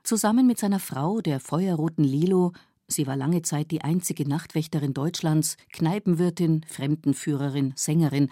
Zusammen 0.04 0.46
mit 0.46 0.60
seiner 0.60 0.80
Frau, 0.80 1.22
der 1.22 1.40
feuerroten 1.40 2.04
Lilo, 2.04 2.54
sie 2.88 3.08
war 3.08 3.16
lange 3.16 3.42
Zeit 3.42 3.72
die 3.72 3.82
einzige 3.82 4.30
Nachtwächterin 4.30 4.94
Deutschlands, 4.94 5.58
Kneipenwirtin, 5.74 6.64
Fremdenführerin, 6.68 7.74
Sängerin, 7.76 8.30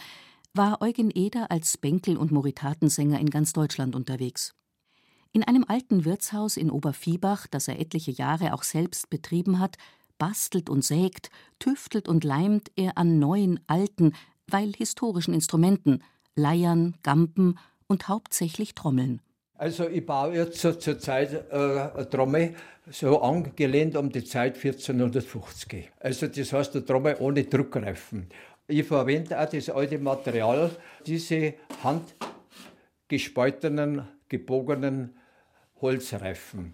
war 0.53 0.81
Eugen 0.81 1.09
Eder 1.09 1.49
als 1.49 1.77
Bänkel- 1.77 2.17
und 2.17 2.31
Moritatensänger 2.31 3.19
in 3.19 3.29
ganz 3.31 3.51
Deutschland 3.51 3.95
unterwegs. 3.95 4.56
In 5.37 5.43
einem 5.43 5.65
alten 5.67 6.03
Wirtshaus 6.03 6.57
in 6.57 6.71
Oberviehbach, 6.71 7.45
das 7.45 7.67
er 7.67 7.79
etliche 7.79 8.09
Jahre 8.09 8.55
auch 8.55 8.63
selbst 8.63 9.11
betrieben 9.11 9.59
hat, 9.59 9.77
bastelt 10.17 10.67
und 10.67 10.83
sägt, 10.83 11.29
tüftelt 11.59 12.07
und 12.07 12.23
leimt 12.23 12.71
er 12.75 12.97
an 12.97 13.19
neuen, 13.19 13.59
alten, 13.67 14.13
weil 14.47 14.73
historischen 14.73 15.35
Instrumenten, 15.35 16.03
Leiern, 16.33 16.95
Gampen 17.03 17.59
und 17.85 18.07
hauptsächlich 18.07 18.73
Trommeln. 18.73 19.21
Also 19.53 19.87
ich 19.87 20.03
baue 20.03 20.33
jetzt 20.33 20.59
zur 20.59 20.97
Zeit 20.97 21.33
äh, 21.51 21.55
eine 21.55 22.09
Trommel, 22.09 22.55
so 22.89 23.21
angelehnt 23.21 23.95
um 23.95 24.11
die 24.11 24.23
Zeit 24.23 24.55
1450. 24.55 25.91
Also 25.99 26.25
das 26.25 26.51
heißt 26.51 26.75
eine 26.75 26.83
Trommel 26.83 27.15
ohne 27.19 27.43
Druckreifen. 27.43 28.25
Ich 28.67 28.87
verwende 28.87 29.39
auch 29.39 29.47
das 29.47 29.69
alte 29.69 29.99
Material, 29.99 30.71
diese 31.05 31.53
handgespaltenen, 31.83 34.01
gebogenen 34.27 35.13
Holzreifen. 35.81 36.73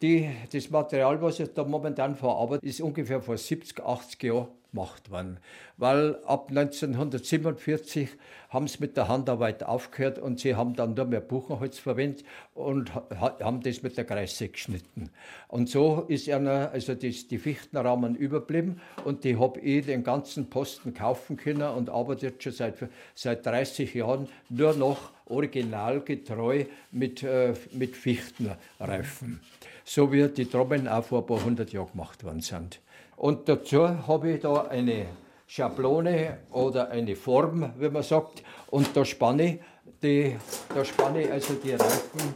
Die, 0.00 0.30
das 0.52 0.70
Material, 0.70 1.20
was 1.20 1.40
ich 1.40 1.52
da 1.52 1.64
momentan 1.64 2.14
verarbeite, 2.14 2.64
ist 2.64 2.80
ungefähr 2.80 3.20
vor 3.20 3.36
70, 3.36 3.80
80 3.80 4.22
Jahren 4.22 4.48
gemacht 4.70 5.10
worden. 5.10 5.38
Weil 5.76 6.16
ab 6.24 6.48
1947 6.50 8.08
haben 8.50 8.66
sie 8.66 8.78
mit 8.80 8.96
der 8.96 9.08
Handarbeit 9.08 9.62
aufgehört 9.62 10.18
und 10.18 10.40
sie 10.40 10.54
haben 10.54 10.74
dann 10.74 10.94
nur 10.94 11.04
mehr 11.04 11.20
Buchenholz 11.20 11.78
verwendet 11.78 12.24
und 12.54 12.92
haben 12.94 13.60
das 13.62 13.82
mit 13.82 13.96
der 13.96 14.04
Kreise 14.04 14.48
geschnitten. 14.48 15.10
Und 15.48 15.68
so 15.68 16.04
ist 16.08 16.28
einer, 16.28 16.70
also 16.70 16.94
das, 16.94 17.28
die 17.28 17.38
Fichtenrahmen 17.38 18.14
überblieben 18.16 18.80
und 19.04 19.24
die 19.24 19.38
habe 19.38 19.60
ich 19.60 19.86
den 19.86 20.02
ganzen 20.02 20.48
Posten 20.48 20.94
kaufen 20.94 21.36
können 21.36 21.68
und 21.68 21.90
arbeite 21.90 22.26
jetzt 22.26 22.42
schon 22.42 22.52
seit, 22.52 22.76
seit 23.14 23.44
30 23.44 23.94
Jahren 23.94 24.28
nur 24.48 24.74
noch 24.74 25.10
originalgetreu 25.26 26.64
mit, 26.90 27.22
äh, 27.22 27.54
mit 27.72 27.96
Fichtenreifen. 27.96 29.40
So 29.84 30.12
wie 30.12 30.28
die 30.28 30.46
Trommeln 30.46 30.88
auch 30.88 31.04
vor 31.04 31.20
ein 31.20 31.26
paar 31.26 31.44
hundert 31.44 31.72
Jahren 31.72 31.90
gemacht 31.92 32.24
worden 32.24 32.40
sind. 32.40 32.80
Und 33.18 33.48
dazu 33.48 34.06
habe 34.06 34.30
ich 34.30 34.40
da 34.40 34.68
eine 34.68 35.06
Schablone 35.48 36.38
oder 36.52 36.88
eine 36.90 37.16
Form, 37.16 37.72
wie 37.76 37.88
man 37.88 38.04
sagt, 38.04 38.44
und 38.70 38.96
da 38.96 39.04
spanne 39.04 39.44
ich, 39.44 39.60
die, 40.00 40.36
da 40.72 40.84
spanne 40.84 41.22
ich 41.22 41.32
also 41.32 41.54
die 41.54 41.72
Reifen, 41.72 42.34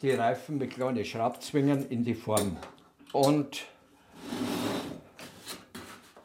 die 0.00 0.12
Reifen 0.12 0.58
mit 0.58 0.70
kleinen 0.70 1.04
Schraubzwingen 1.04 1.88
in 1.88 2.04
die 2.04 2.14
Form. 2.14 2.56
Und 3.12 3.62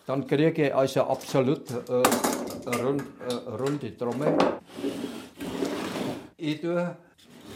dann 0.05 0.27
kriege 0.27 0.67
ich 0.67 0.75
also 0.75 1.05
absolut 1.05 1.67
äh, 1.72 2.03
rund, 2.84 3.01
äh, 3.27 3.34
runde 3.50 3.98
Trommel. 3.98 4.38
Ich 6.38 6.62
tue 6.62 6.95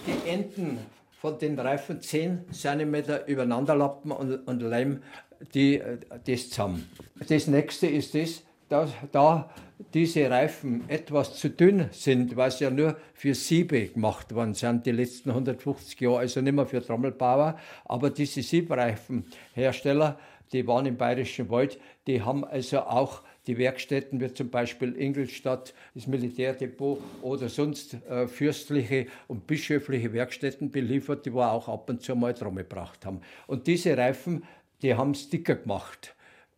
die 0.07 0.27
Enden 0.27 0.79
von 1.21 1.37
den 1.37 1.59
Reifen 1.59 2.01
10 2.01 2.51
cm 2.51 2.95
übereinanderlappen 3.27 4.11
und, 4.11 4.47
und 4.47 4.61
leim 4.61 5.03
die, 5.53 5.81
das 6.25 6.49
zusammen. 6.49 6.89
Das 7.27 7.47
nächste 7.47 7.87
ist 7.87 8.15
das, 8.15 8.43
dass 8.67 8.91
da 9.11 9.49
diese 9.93 10.29
Reifen 10.29 10.87
etwas 10.89 11.35
zu 11.37 11.49
dünn 11.49 11.89
sind, 11.91 12.35
sie 12.51 12.63
ja 12.63 12.69
nur 12.69 12.97
für 13.13 13.33
Siebe 13.33 13.87
gemacht 13.87 14.33
worden 14.35 14.53
sind, 14.53 14.85
die 14.85 14.91
letzten 14.91 15.29
150 15.29 15.99
Jahre, 15.99 16.19
also 16.19 16.41
nicht 16.41 16.53
mehr 16.53 16.65
für 16.65 16.85
Trommelbauer, 16.85 17.57
aber 17.85 18.09
diese 18.09 18.41
Siebreifenhersteller, 18.41 20.19
die 20.51 20.67
waren 20.67 20.85
im 20.85 20.97
Bayerischen 20.97 21.49
Wald, 21.49 21.79
die 22.07 22.21
haben 22.21 22.43
also 22.43 22.81
auch 22.81 23.21
die 23.47 23.57
Werkstätten, 23.57 24.19
wie 24.19 24.31
zum 24.33 24.49
Beispiel 24.49 24.95
Ingolstadt, 24.95 25.73
das 25.95 26.05
Militärdepot 26.05 26.99
oder 27.21 27.49
sonst 27.49 27.95
äh, 28.07 28.27
fürstliche 28.27 29.07
und 29.27 29.47
bischöfliche 29.47 30.13
Werkstätten 30.13 30.69
beliefert, 30.69 31.25
die 31.25 31.33
wir 31.33 31.51
auch 31.51 31.67
ab 31.67 31.89
und 31.89 32.03
zu 32.03 32.15
mal 32.15 32.33
Trommel 32.33 32.63
gebracht 32.63 33.05
haben. 33.05 33.21
Und 33.47 33.65
diese 33.65 33.97
Reifen 33.97 34.43
die 34.81 34.95
haben 34.95 35.11
es 35.11 35.29
dicker 35.29 35.55
gemacht 35.55 36.15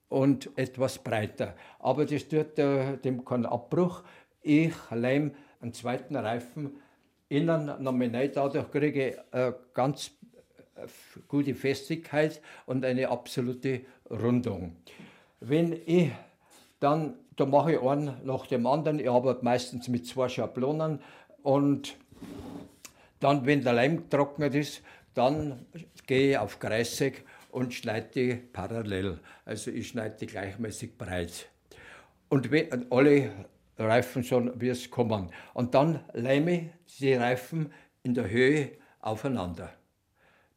und 0.10 0.50
etwas 0.58 1.00
breiter. 1.00 1.56
Aber 1.80 2.06
das 2.06 2.28
tut 2.28 2.60
äh, 2.60 2.98
dem 2.98 3.24
keinen 3.26 3.46
Abbruch. 3.46 4.04
Ich 4.42 4.74
leim 4.92 5.32
einen 5.62 5.74
zweiten 5.74 6.16
Reifen 6.16 6.82
innen 7.30 7.72
nominell, 7.82 8.30
dadurch 8.30 8.70
kriege 8.72 9.10
ich 9.10 9.16
äh, 9.32 9.54
ganz 9.74 10.12
äh, 10.76 10.88
gute 11.28 11.56
Festigkeit 11.56 12.42
und 12.66 12.84
eine 12.84 13.08
absolute 13.10 13.82
Rundung. 14.10 14.76
Wenn 15.40 15.80
ich 15.86 16.12
dann, 16.82 17.16
da 17.38 17.46
mache 17.46 17.74
ich 17.74 17.82
einen 17.82 18.18
nach 18.26 18.48
dem 18.48 18.68
anderen, 18.68 19.00
ich 19.00 19.10
arbeite 19.10 19.46
meistens 19.46 19.88
mit 19.88 20.06
zwei 20.06 20.28
Schablonen 20.28 21.00
und 21.42 21.96
dann, 23.22 23.46
wenn 23.46 23.64
der 23.64 23.74
Leim 23.74 23.98
getrocknet 23.98 24.56
ist, 24.56 24.82
dann 25.14 25.66
gehe 26.08 26.32
ich 26.32 26.38
auf 26.38 26.60
Kreissäge 26.60 27.22
und 27.52 27.74
schneide 27.74 28.10
die 28.14 28.34
parallel. 28.36 29.20
Also 29.46 29.72
ich 29.72 29.90
schneide 29.90 30.16
die 30.20 30.28
gleichmäßig 30.28 30.98
breit. 30.98 31.50
Und 32.30 32.52
wenn, 32.52 32.92
alle 32.92 33.32
Reifen 33.78 34.24
schon, 34.24 34.60
wie 34.60 34.70
es 34.70 34.90
kommen. 34.90 35.32
Und 35.54 35.74
dann 35.74 36.02
leime 36.14 36.72
ich 36.86 36.98
die 36.98 37.14
Reifen 37.14 37.72
in 38.04 38.14
der 38.14 38.30
Höhe 38.30 38.72
aufeinander. 39.00 39.72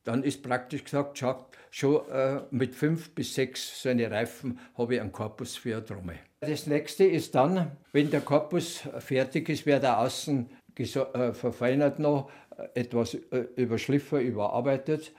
Dann 0.04 0.22
ist 0.22 0.42
praktisch 0.42 0.84
gesagt, 0.84 1.18
schau, 1.18 1.46
schon 1.70 2.08
äh, 2.10 2.42
mit 2.50 2.74
fünf 2.74 3.14
bis 3.14 3.34
sechs 3.34 3.82
so 3.82 3.88
eine 3.88 4.10
Reifen 4.10 4.60
habe 4.76 4.94
ich 4.94 5.00
einen 5.00 5.12
Korpus 5.12 5.56
für 5.56 5.76
eine 5.76 5.84
Trommel. 5.84 6.18
Das 6.40 6.66
nächste 6.66 7.04
ist 7.04 7.34
dann, 7.34 7.72
wenn 7.92 8.10
der 8.10 8.20
Korpus 8.20 8.82
fertig 8.98 9.48
ist, 9.48 9.64
wird 9.64 9.82
er 9.82 9.98
außen 9.98 10.50
äh, 10.76 11.32
verfeinert 11.32 11.98
noch, 11.98 12.30
äh, 12.56 12.80
etwas 12.80 13.14
äh, 13.14 13.46
überschliffen, 13.56 14.20
überarbeitet. 14.20 15.12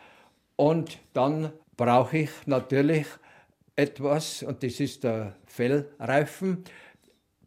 Und 0.56 1.00
dann 1.14 1.52
brauche 1.78 2.20
ich 2.20 2.30
natürlich 2.46 3.08
etwas, 3.76 4.44
und 4.44 4.64
das 4.64 4.80
ist 4.80 5.04
der 5.04 5.36
Fellreifen, 5.46 6.64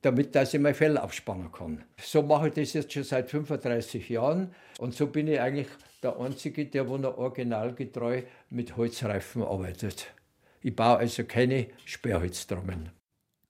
damit 0.03 0.35
dass 0.35 0.55
ich 0.55 0.61
mein 0.61 0.75
Fell 0.75 0.97
aufspannen 0.99 1.51
kann. 1.51 1.85
So 2.01 2.23
mache 2.23 2.49
ich 2.49 2.55
das 2.55 2.73
jetzt 2.73 2.93
schon 2.93 3.05
seit 3.05 3.31
35 3.31 4.09
Jahren 4.09 4.55
und 4.79 4.95
so 4.95 5.07
bin 5.07 5.29
ich 5.29 5.41
eigentlich 5.41 5.69
der 6.03 6.19
Einzige, 6.19 6.67
der 6.67 6.89
wo 6.89 6.97
noch 6.97 7.19
originalgetreu 7.19 8.23
mit 8.51 8.77
Holzreifen 8.77 9.43
arbeitet. 9.43 10.15
Ich 10.61 10.75
baue 10.75 10.99
also 10.99 11.25
keine 11.25 11.69
Sperrholztrommeln. 11.85 12.91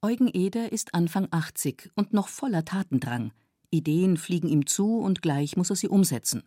Eugen 0.03 0.29
Eder 0.33 0.73
ist 0.73 0.95
Anfang 0.95 1.29
80 1.31 1.91
und 1.95 2.13
noch 2.13 2.29
voller 2.29 2.65
Tatendrang. 2.65 3.33
Ideen 3.71 4.17
fliegen 4.17 4.49
ihm 4.49 4.67
zu 4.67 5.01
und 5.01 5.23
gleich 5.23 5.57
muss 5.57 5.71
er 5.71 5.77
sie 5.77 5.89
umsetzen. 5.89 6.45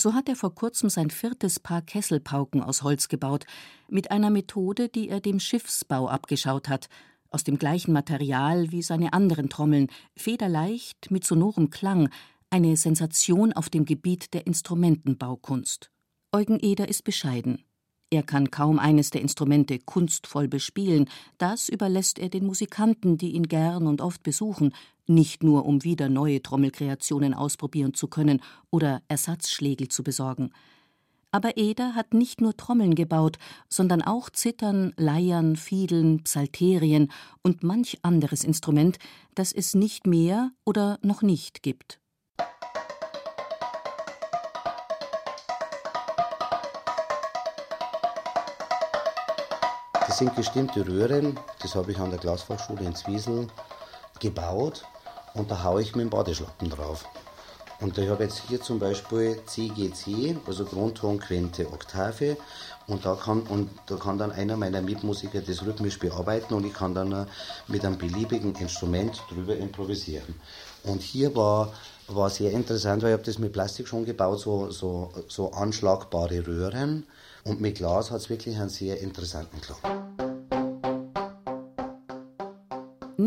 So 0.00 0.14
hat 0.14 0.28
er 0.28 0.36
vor 0.36 0.54
kurzem 0.54 0.90
sein 0.90 1.10
viertes 1.10 1.58
Paar 1.58 1.82
Kesselpauken 1.82 2.62
aus 2.62 2.84
Holz 2.84 3.08
gebaut, 3.08 3.46
mit 3.88 4.12
einer 4.12 4.30
Methode, 4.30 4.88
die 4.88 5.08
er 5.08 5.20
dem 5.20 5.40
Schiffsbau 5.40 6.08
abgeschaut 6.08 6.68
hat, 6.68 6.88
aus 7.30 7.42
dem 7.42 7.58
gleichen 7.58 7.92
Material 7.92 8.70
wie 8.70 8.82
seine 8.82 9.12
anderen 9.12 9.48
Trommeln, 9.48 9.88
federleicht, 10.16 11.10
mit 11.10 11.24
sonorem 11.24 11.70
Klang, 11.70 12.10
eine 12.48 12.76
Sensation 12.76 13.52
auf 13.52 13.70
dem 13.70 13.84
Gebiet 13.84 14.32
der 14.34 14.46
Instrumentenbaukunst. 14.46 15.90
Eugen 16.30 16.60
Eder 16.60 16.88
ist 16.88 17.02
bescheiden. 17.02 17.64
Er 18.10 18.22
kann 18.22 18.50
kaum 18.50 18.78
eines 18.78 19.10
der 19.10 19.20
Instrumente 19.20 19.78
kunstvoll 19.78 20.48
bespielen, 20.48 21.10
das 21.36 21.68
überlässt 21.68 22.18
er 22.18 22.30
den 22.30 22.46
Musikanten, 22.46 23.18
die 23.18 23.32
ihn 23.32 23.48
gern 23.48 23.86
und 23.86 24.00
oft 24.00 24.22
besuchen, 24.22 24.72
nicht 25.06 25.42
nur 25.42 25.66
um 25.66 25.84
wieder 25.84 26.08
neue 26.08 26.42
Trommelkreationen 26.42 27.34
ausprobieren 27.34 27.92
zu 27.92 28.08
können 28.08 28.40
oder 28.70 29.02
Ersatzschlägel 29.08 29.88
zu 29.88 30.02
besorgen. 30.02 30.50
Aber 31.30 31.58
Eder 31.58 31.94
hat 31.94 32.14
nicht 32.14 32.40
nur 32.40 32.56
Trommeln 32.56 32.94
gebaut, 32.94 33.36
sondern 33.68 34.00
auch 34.00 34.30
Zittern, 34.30 34.94
Leiern, 34.96 35.56
Fiedeln, 35.56 36.22
Psalterien 36.24 37.12
und 37.42 37.62
manch 37.62 37.98
anderes 38.02 38.44
Instrument, 38.44 38.98
das 39.34 39.52
es 39.52 39.74
nicht 39.74 40.06
mehr 40.06 40.52
oder 40.64 40.98
noch 41.02 41.20
nicht 41.20 41.62
gibt. 41.62 42.00
Das 50.18 50.26
sind 50.26 50.34
gestimmte 50.34 50.84
Röhren, 50.84 51.38
das 51.62 51.76
habe 51.76 51.92
ich 51.92 51.98
an 52.00 52.10
der 52.10 52.18
Glasfachschule 52.18 52.82
in 52.84 52.96
Zwiesel 52.96 53.46
gebaut 54.18 54.84
und 55.34 55.48
da 55.48 55.62
haue 55.62 55.80
ich 55.80 55.94
mit 55.94 56.06
dem 56.06 56.10
Badeschlappen 56.10 56.70
drauf. 56.70 57.04
Und 57.80 57.96
ich 57.98 58.08
habe 58.08 58.24
jetzt 58.24 58.42
hier 58.48 58.60
zum 58.60 58.80
Beispiel 58.80 59.38
CGC, 59.46 60.36
also 60.44 60.64
Grundton, 60.64 61.20
Quinte, 61.20 61.68
Oktave. 61.72 62.36
Und 62.88 63.04
da, 63.06 63.14
kann, 63.14 63.42
und 63.42 63.70
da 63.86 63.94
kann 63.94 64.18
dann 64.18 64.32
einer 64.32 64.56
meiner 64.56 64.82
Mitmusiker 64.82 65.40
das 65.40 65.64
rhythmisch 65.64 66.00
bearbeiten 66.00 66.52
und 66.54 66.66
ich 66.66 66.74
kann 66.74 66.96
dann 66.96 67.28
mit 67.68 67.84
einem 67.84 67.96
beliebigen 67.96 68.56
Instrument 68.56 69.22
drüber 69.30 69.56
improvisieren. 69.56 70.34
Und 70.82 71.00
hier 71.00 71.36
war, 71.36 71.72
war 72.08 72.28
sehr 72.28 72.50
interessant, 72.50 73.04
weil 73.04 73.10
ich 73.10 73.18
habe 73.18 73.22
das 73.22 73.38
mit 73.38 73.52
Plastik 73.52 73.86
schon 73.86 74.04
gebaut, 74.04 74.40
so, 74.40 74.68
so, 74.72 75.12
so 75.28 75.52
anschlagbare 75.52 76.44
Röhren. 76.44 77.06
Und 77.44 77.60
mit 77.60 77.76
Glas 77.76 78.10
hat 78.10 78.18
es 78.18 78.28
wirklich 78.30 78.56
einen 78.56 78.68
sehr 78.68 79.00
interessanten 79.00 79.60
Klang. 79.60 80.07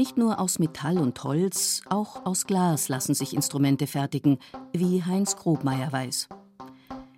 Nicht 0.01 0.17
nur 0.17 0.39
aus 0.39 0.57
Metall 0.57 0.97
und 0.97 1.23
Holz, 1.23 1.83
auch 1.87 2.25
aus 2.25 2.47
Glas 2.47 2.89
lassen 2.89 3.13
sich 3.13 3.35
Instrumente 3.35 3.85
fertigen, 3.85 4.39
wie 4.73 5.03
Heinz 5.03 5.35
Grobmeier 5.35 5.91
weiß. 5.91 6.27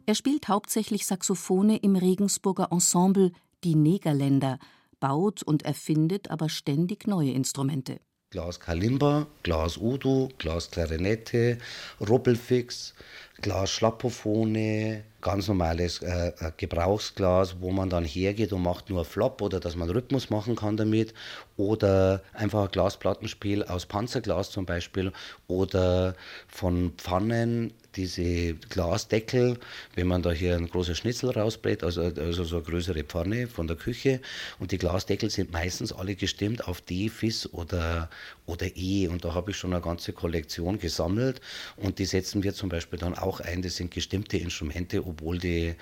Er 0.06 0.16
spielt 0.16 0.50
hauptsächlich 0.50 1.06
Saxophone 1.06 1.78
im 1.78 1.96
Regensburger 1.96 2.68
Ensemble 2.72 3.32
Die 3.64 3.76
Negerländer, 3.76 4.60
baut 5.00 5.44
und 5.44 5.64
erfindet 5.64 6.30
aber 6.30 6.50
ständig 6.50 7.08
neue 7.08 7.32
Instrumente. 7.32 8.02
Glas 8.32 8.60
Kalimba, 8.60 9.28
Glas 9.44 9.78
Udo, 9.78 10.28
Glas 10.38 10.70
Klarinette, 10.70 11.60
Ruppelfix, 12.02 12.96
Glas 13.42 13.72
Schlappophone, 13.72 15.04
ganz 15.24 15.48
normales 15.48 16.02
äh, 16.02 16.28
äh, 16.28 16.52
Gebrauchsglas, 16.58 17.56
wo 17.60 17.72
man 17.72 17.90
dann 17.90 18.04
hergeht 18.04 18.54
und 18.54 18.62
macht 18.62 18.90
nur 18.90 19.06
Flop 19.06 19.42
oder 19.42 19.60
dass 19.60 19.76
man 19.76 19.90
Rhythmus 19.90 20.30
machen 20.30 20.56
kann 20.56 20.78
damit. 20.78 21.14
Oder 21.58 22.22
einfach 22.34 22.64
ein 22.64 22.72
Glasplattenspiel 22.72 23.64
aus 23.64 23.86
Panzerglas 23.86 24.52
zum 24.52 24.66
Beispiel 24.66 25.12
oder 25.48 26.16
von 26.48 26.94
Pfannen 26.98 27.74
diese 27.96 28.56
Glasdeckel, 28.56 29.60
wenn 29.96 30.08
man 30.08 30.24
da 30.24 30.32
hier 30.32 30.56
ein 30.56 30.68
großes 30.68 30.98
Schnitzel 30.98 31.30
rausbrät, 31.30 31.84
also, 31.84 32.02
also 32.02 32.44
so 32.44 32.56
eine 32.56 32.66
größere 32.66 33.04
Pfanne 33.04 33.48
von 33.48 33.68
der 33.68 33.78
Küche. 33.78 34.20
Und 34.60 34.72
die 34.72 34.80
Glasdeckel 34.80 35.30
sind 35.30 35.52
meistens 35.52 35.94
alle 35.94 36.16
gestimmt 36.16 36.68
auf 36.68 36.82
D, 36.82 37.10
Fis 37.10 37.52
oder, 37.54 38.10
oder 38.46 38.66
E. 38.76 39.08
Und 39.08 39.24
da 39.24 39.36
habe 39.36 39.52
ich 39.52 39.58
schon 39.58 39.74
eine 39.74 39.82
ganze 39.82 40.12
Kollektion 40.12 40.80
gesammelt. 40.80 41.40
Und 41.78 42.00
die 42.00 42.06
setzen 42.06 42.42
wir 42.44 42.54
zum 42.54 42.70
Beispiel 42.70 42.98
dann 42.98 43.14
auch 43.24 43.40
ein, 43.40 43.62
das 43.62 43.78
sind 43.78 43.92
gestimmte 43.92 44.38
Instrumente, 44.38 45.06
obwohl 45.06 45.40
die 45.40 45.76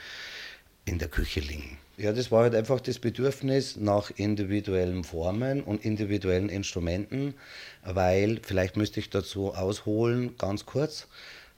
in 0.86 0.97
der 0.97 1.10
Küche 1.10 1.39
liegen. 1.39 1.77
Ja, 1.97 2.13
das 2.13 2.32
war 2.32 2.43
halt 2.43 2.56
einfach 2.56 2.80
das 2.80 2.97
Bedürfnis 2.97 3.75
nach 3.75 4.10
individuellen 4.15 5.04
Formen 5.04 5.62
und 5.62 5.86
individuellen 5.86 6.49
Instrumenten, 6.49 7.36
weil, 7.84 8.39
vielleicht 8.41 8.75
müsste 8.77 8.99
ich 8.99 9.10
dazu 9.10 9.54
ausholen, 9.54 10.36
ganz 10.38 10.65
kurz, 10.65 11.08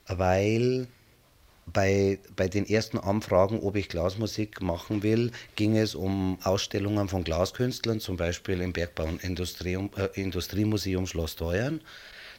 weil 0.08 0.88
bei, 1.66 2.20
bei 2.36 2.50
den 2.50 2.68
ersten 2.68 2.98
Anfragen, 2.98 3.60
ob 3.60 3.78
ich 3.78 3.88
Glasmusik 3.88 4.62
machen 4.62 5.02
will, 5.02 5.32
ging 5.56 5.78
es 5.78 5.96
um 5.96 6.38
Ausstellungen 6.44 7.08
von 7.08 7.24
Glaskünstlern, 7.24 8.02
zum 8.02 8.18
Beispiel 8.18 8.60
im 8.60 8.74
Bergbau- 8.74 9.08
und 9.08 9.24
Industrie, 9.24 9.76
äh, 9.96 10.10
Industriemuseum 10.20 11.08
Schloss 11.08 11.38
Teuern, 11.38 11.80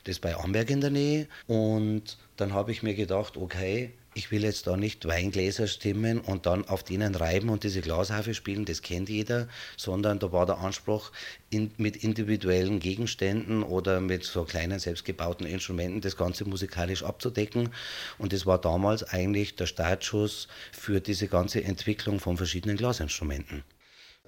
das 0.05 0.19
bei 0.19 0.37
Amberg 0.37 0.71
in 0.71 0.81
der 0.81 0.91
Nähe. 0.91 1.29
Und 1.47 2.19
dann 2.37 2.53
habe 2.53 2.73
ich 2.73 2.83
mir 2.83 2.95
gedacht, 2.95 3.37
okay, 3.37 3.93
ich 4.15 4.31
will 4.31 4.45
jetzt 4.45 4.67
da 4.67 4.77
nicht 4.77 5.07
Weingläser 5.07 5.67
stimmen 5.67 6.21
und 6.21 6.47
dann 6.47 6.67
auf 6.69 6.85
denen 6.85 7.15
reiben 7.15 7.49
und 7.49 7.65
diese 7.65 7.81
Glashafe 7.81 8.33
spielen, 8.33 8.65
das 8.65 8.81
kennt 8.81 9.09
jeder, 9.09 9.49
sondern 9.77 10.21
da 10.21 10.33
war 10.33 10.47
der 10.47 10.59
Anspruch, 10.59 11.11
in, 11.51 11.73
mit 11.77 11.97
individuellen 11.97 12.79
Gegenständen 12.79 13.63
oder 13.63 14.01
mit 14.01 14.25
so 14.25 14.45
kleinen 14.45 14.79
selbstgebauten 14.79 15.47
Instrumenten 15.47 16.01
das 16.01 16.17
Ganze 16.17 16.45
musikalisch 16.45 17.03
abzudecken. 17.03 17.71
Und 18.19 18.33
das 18.33 18.47
war 18.47 18.61
damals 18.61 19.03
eigentlich 19.05 19.57
der 19.57 19.67
Startschuss 19.67 20.49
für 20.73 21.01
diese 21.01 21.29
ganze 21.29 21.65
Entwicklung 21.65 22.21
von 22.21 22.37
verschiedenen 22.37 22.77
Glasinstrumenten. 22.77 23.65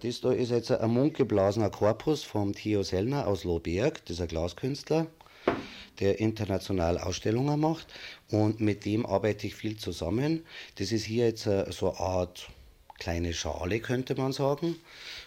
Das 0.03 0.21
da 0.21 0.33
ist 0.33 0.51
jetzt 0.51 0.71
ein 0.71 0.91
mundgeblasener 0.91 1.71
Korpus 1.71 2.23
vom 2.23 2.53
Theo 2.53 2.83
Sellner 2.83 3.27
aus 3.27 3.45
Lohberg, 3.45 4.03
ein 4.09 4.29
Glaskünstler 4.29 5.07
der 6.01 6.21
international 6.21 6.99
Ausstellungen 6.99 7.59
macht 7.61 7.87
und 8.31 8.61
mit 8.61 8.85
dem 8.85 9.07
arbeite 9.07 9.47
ich 9.47 9.55
viel 9.55 9.77
zusammen. 9.77 10.45
Das 10.77 10.93
ist 10.93 11.05
hier 11.05 11.27
jetzt 11.27 11.47
äh, 11.47 11.71
so 11.71 11.91
eine 11.91 12.01
Art 12.01 12.49
kleine 12.99 13.35
Schale, 13.35 13.81
könnte 13.81 14.15
man 14.15 14.33
sagen. 14.33 14.77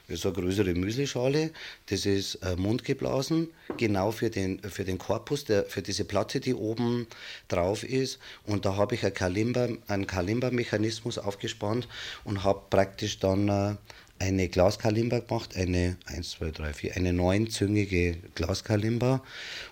So 0.08 0.30
eine 0.30 0.42
größere 0.42 0.74
Müslischale. 0.74 1.52
Das 1.88 2.06
ist 2.06 2.36
äh, 2.36 2.56
mundgeblasen, 2.56 3.50
genau 3.78 4.12
für 4.12 4.30
den, 4.30 4.60
für 4.60 4.84
den 4.84 4.98
Korpus, 4.98 5.46
der, 5.46 5.66
für 5.66 5.84
diese 5.84 6.04
Platte, 6.04 6.40
die 6.40 6.56
oben 6.56 7.08
drauf 7.48 7.84
ist. 7.84 8.20
Und 8.46 8.66
da 8.66 8.76
habe 8.76 8.96
ich 8.96 9.04
einen 9.04 10.08
Kalimba-Mechanismus 10.08 11.20
aufgespannt 11.20 11.88
und 12.24 12.44
habe 12.44 12.62
praktisch 12.70 13.20
dann 13.20 13.50
äh, 13.50 13.76
eine 14.20 14.50
Glaskalimba 14.50 15.20
gemacht, 15.20 15.56
eine 15.56 15.98
1, 16.06 16.32
2, 16.32 16.52
3, 16.52 16.74
4, 16.74 16.98
eine 16.98 17.14
neunzüngige 17.14 18.18
Glaskalimba. 18.36 19.24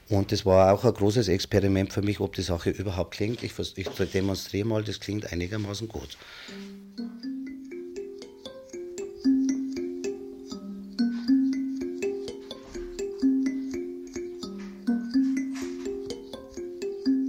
Und 0.10 0.32
das 0.32 0.46
war 0.46 0.74
auch 0.74 0.86
ein 0.86 0.94
großes 0.94 1.28
Experiment 1.28 1.92
für 1.92 2.02
mich, 2.02 2.20
ob 2.22 2.34
die 2.34 2.42
Sache 2.42 2.70
überhaupt 2.70 3.12
klingt. 3.16 3.44
Ich, 3.44 3.54
ich 3.76 3.90
demonstriere 3.90 4.66
mal, 4.66 4.84
das 4.84 5.00
klingt 5.00 5.32
einigermaßen 5.32 5.88
gut. 5.90 6.18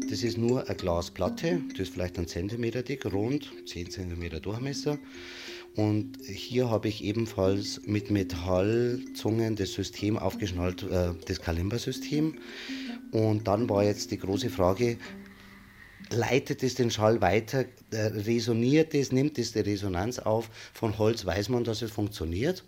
Das 0.09 0.23
ist 0.23 0.39
nur 0.39 0.67
eine 0.67 0.75
Glasplatte, 0.75 1.63
das 1.71 1.81
ist 1.81 1.93
vielleicht 1.93 2.19
ein 2.19 2.27
Zentimeter 2.27 2.83
dick, 2.83 3.07
rund, 3.07 3.53
10 3.67 3.91
Zentimeter 3.91 4.41
Durchmesser. 4.41 4.99
Und 5.79 6.19
hier 6.27 6.71
habe 6.71 6.89
ich 6.89 7.05
ebenfalls 7.05 7.83
mit 7.87 8.11
Metallzungen 8.11 9.55
das 9.55 9.75
System 9.75 10.19
aufgeschnallt, 10.19 10.83
äh, 10.83 11.11
das 11.27 11.41
Kalimba-System. 11.41 12.35
Und 13.13 13.47
dann 13.47 13.69
war 13.69 13.85
jetzt 13.85 14.11
die 14.11 14.19
große 14.19 14.51
Frage, 14.51 14.97
leitet 16.11 16.65
es 16.65 16.75
den 16.75 16.91
Schall 16.91 17.21
weiter, 17.21 17.65
äh, 17.93 17.97
resoniert 17.97 18.93
es, 18.93 19.13
nimmt 19.13 19.39
es 19.39 19.53
die 19.53 19.61
Resonanz 19.61 20.19
auf. 20.19 20.51
Von 20.75 20.99
Holz 20.99 21.25
weiß 21.25 21.49
man, 21.49 21.63
dass 21.63 21.81
es 21.81 21.93
funktioniert. 21.93 22.65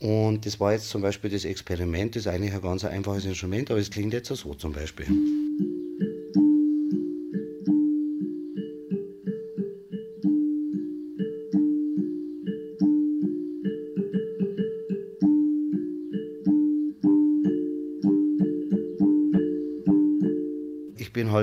Und 0.00 0.46
das 0.46 0.58
war 0.58 0.72
jetzt 0.72 0.88
zum 0.88 1.02
Beispiel 1.02 1.28
das 1.28 1.44
Experiment, 1.44 2.16
das 2.16 2.22
ist 2.22 2.26
eigentlich 2.26 2.54
ein 2.54 2.62
ganz 2.62 2.86
einfaches 2.86 3.26
Instrument, 3.26 3.70
aber 3.70 3.80
es 3.80 3.90
klingt 3.90 4.14
jetzt 4.14 4.34
so 4.34 4.54
zum 4.54 4.72
Beispiel. 4.72 5.08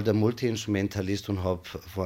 Halt 0.01 0.15
ein 0.15 0.19
Multi-Instrumentalist 0.19 1.29
und 1.29 1.43
habe 1.43 1.61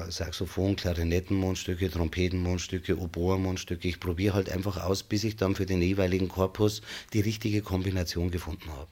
Saxophon, 0.10 0.75
Klarinettenmundstücke, 0.75 1.89
Trompetenmundstücke, 1.89 2.99
Oboe-Mundstücke. 2.99 3.88
Ich 3.88 4.01
probiere 4.01 4.34
halt 4.34 4.49
einfach 4.49 4.84
aus, 4.84 5.03
bis 5.03 5.23
ich 5.23 5.38
dann 5.38 5.55
für 5.55 5.65
den 5.65 5.81
jeweiligen 5.81 6.27
Korpus 6.27 6.81
die 7.13 7.21
richtige 7.21 7.62
Kombination 7.62 8.31
gefunden 8.31 8.69
habe. 8.69 8.88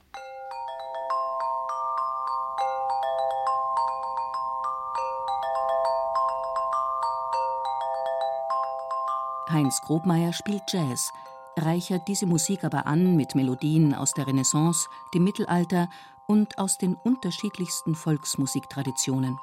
Heinz 9.49 9.81
Grobmeier 9.81 10.31
spielt 10.31 10.63
Jazz, 10.69 11.11
reichert 11.57 12.07
diese 12.07 12.25
Musik 12.25 12.63
aber 12.63 12.87
an 12.87 13.17
mit 13.17 13.35
Melodien 13.35 13.93
aus 13.93 14.13
der 14.13 14.27
Renaissance, 14.27 14.87
dem 15.13 15.25
Mittelalter 15.25 15.89
und 16.33 16.57
aus 16.57 16.79
den 16.79 16.95
unterschiedlichsten 16.95 17.93
Volksmusiktraditionen. 17.93 19.37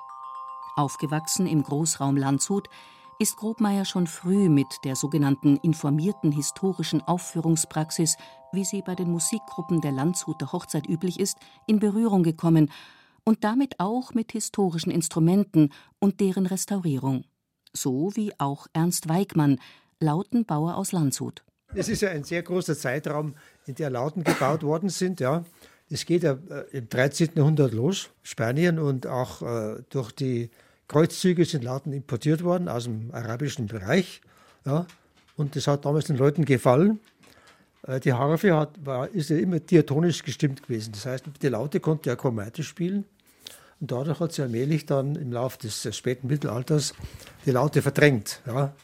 Aufgewachsen 0.74 1.46
im 1.46 1.62
Großraum 1.62 2.16
Landshut 2.16 2.68
ist 3.20 3.36
Grobmeier 3.36 3.84
schon 3.84 4.08
früh 4.08 4.48
mit 4.48 4.66
der 4.82 4.96
sogenannten 4.96 5.56
informierten 5.58 6.32
historischen 6.32 7.00
Aufführungspraxis, 7.00 8.16
wie 8.50 8.64
sie 8.64 8.82
bei 8.82 8.96
den 8.96 9.08
Musikgruppen 9.08 9.80
der 9.80 9.92
Landshuter 9.92 10.50
Hochzeit 10.50 10.88
üblich 10.88 11.20
ist, 11.20 11.36
in 11.68 11.78
Berührung 11.78 12.24
gekommen 12.24 12.72
und 13.22 13.44
damit 13.44 13.78
auch 13.78 14.12
mit 14.12 14.32
historischen 14.32 14.90
Instrumenten 14.90 15.72
und 16.00 16.18
deren 16.18 16.46
Restaurierung. 16.46 17.22
So 17.72 18.10
wie 18.16 18.32
auch 18.40 18.66
Ernst 18.72 19.08
Weigmann, 19.08 19.60
Lautenbauer 20.00 20.74
aus 20.74 20.90
Landshut. 20.90 21.44
Es 21.72 21.88
ist 21.88 22.02
ja 22.02 22.10
ein 22.10 22.24
sehr 22.24 22.42
großer 22.42 22.76
Zeitraum, 22.76 23.36
in 23.64 23.76
der 23.76 23.90
Lauten 23.90 24.24
gebaut 24.24 24.64
worden 24.64 24.88
sind. 24.88 25.20
Ja. 25.20 25.44
Es 25.90 26.06
geht 26.06 26.22
ja 26.22 26.38
äh, 26.50 26.78
im 26.78 26.88
13. 26.88 27.30
Jahrhundert 27.34 27.74
los, 27.74 28.10
Spanien 28.22 28.78
und 28.78 29.06
auch 29.06 29.42
äh, 29.42 29.82
durch 29.90 30.12
die 30.12 30.50
Kreuzzüge 30.86 31.44
sind 31.44 31.64
Lauten 31.64 31.92
importiert 31.92 32.44
worden 32.44 32.68
aus 32.68 32.84
dem 32.84 33.10
arabischen 33.12 33.66
Bereich. 33.66 34.20
Ja, 34.64 34.86
und 35.36 35.56
das 35.56 35.66
hat 35.66 35.84
damals 35.84 36.06
den 36.06 36.16
Leuten 36.16 36.44
gefallen. 36.44 37.00
Äh, 37.86 37.98
die 37.98 38.12
Harfe 38.12 38.56
hat, 38.56 38.84
war, 38.84 39.08
ist 39.08 39.30
ja 39.30 39.38
immer 39.38 39.58
diatonisch 39.58 40.22
gestimmt 40.22 40.62
gewesen. 40.62 40.92
Das 40.92 41.06
heißt, 41.06 41.24
die 41.42 41.48
Laute 41.48 41.80
konnte 41.80 42.10
ja 42.10 42.16
chromatisch 42.16 42.68
spielen. 42.68 43.04
Und 43.80 43.90
dadurch 43.90 44.20
hat 44.20 44.32
sie 44.32 44.42
allmählich 44.42 44.86
dann 44.86 45.16
im 45.16 45.32
Laufe 45.32 45.58
des 45.58 45.96
späten 45.96 46.28
Mittelalters 46.28 46.94
die 47.46 47.50
Laute 47.50 47.82
verdrängt. 47.82 48.42
Ja. 48.46 48.74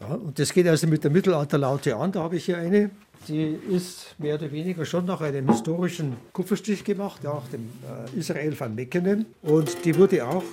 Ja, 0.00 0.14
und 0.14 0.38
das 0.38 0.52
geht 0.52 0.66
also 0.66 0.86
mit 0.86 1.04
der 1.04 1.10
Mittelalterlaute 1.10 1.96
an. 1.96 2.12
Da 2.12 2.22
habe 2.22 2.36
ich 2.36 2.44
hier 2.44 2.58
eine, 2.58 2.90
die 3.28 3.58
ist 3.70 4.14
mehr 4.18 4.34
oder 4.34 4.52
weniger 4.52 4.84
schon 4.84 5.06
nach 5.06 5.20
einem 5.20 5.48
historischen 5.48 6.16
Kupferstich 6.32 6.84
gemacht, 6.84 7.24
nach 7.24 7.48
dem 7.48 7.70
äh, 8.14 8.18
Israel 8.18 8.58
van 8.58 8.74
Meckenen. 8.74 9.26
Und 9.42 9.84
die 9.84 9.96
wurde 9.96 10.26
auch, 10.26 10.44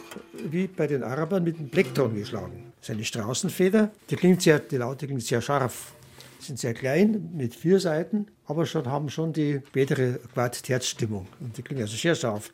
wie 0.50 0.68
bei 0.68 0.88
den 0.88 1.04
Arabern, 1.04 1.44
mit 1.44 1.60
einem 1.60 1.70
Plektron 1.70 2.16
geschlagen. 2.16 2.72
Das 2.80 2.90
ist 2.90 2.96
eine 2.96 3.06
Straußenfeder. 3.06 3.92
Die, 4.10 4.16
klingt 4.16 4.42
sehr, 4.42 4.60
die 4.60 4.78
Laute 4.78 5.08
klingt 5.08 5.24
sehr 5.24 5.42
scharf. 5.42 5.94
Sind 6.40 6.60
sehr 6.60 6.74
klein, 6.74 7.30
mit 7.34 7.56
vier 7.56 7.80
Seiten, 7.80 8.28
aber 8.46 8.66
schon, 8.66 8.86
haben 8.88 9.10
schon 9.10 9.32
die 9.32 9.62
spätere 9.68 10.20
Quartettstimmung. 10.34 11.28
Und 11.40 11.58
die 11.58 11.62
klingen 11.62 11.84
also 11.84 11.96
sehr 11.96 12.16
scharf. 12.16 12.52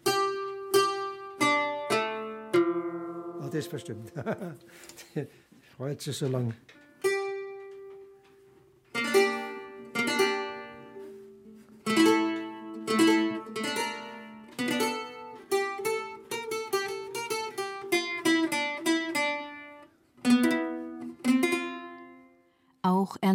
Oh, 3.42 3.50
das 3.52 3.68
bestimmt. 3.68 4.12
Freut 5.78 6.02
sich 6.02 6.18
so 6.18 6.28
lange. 6.28 6.54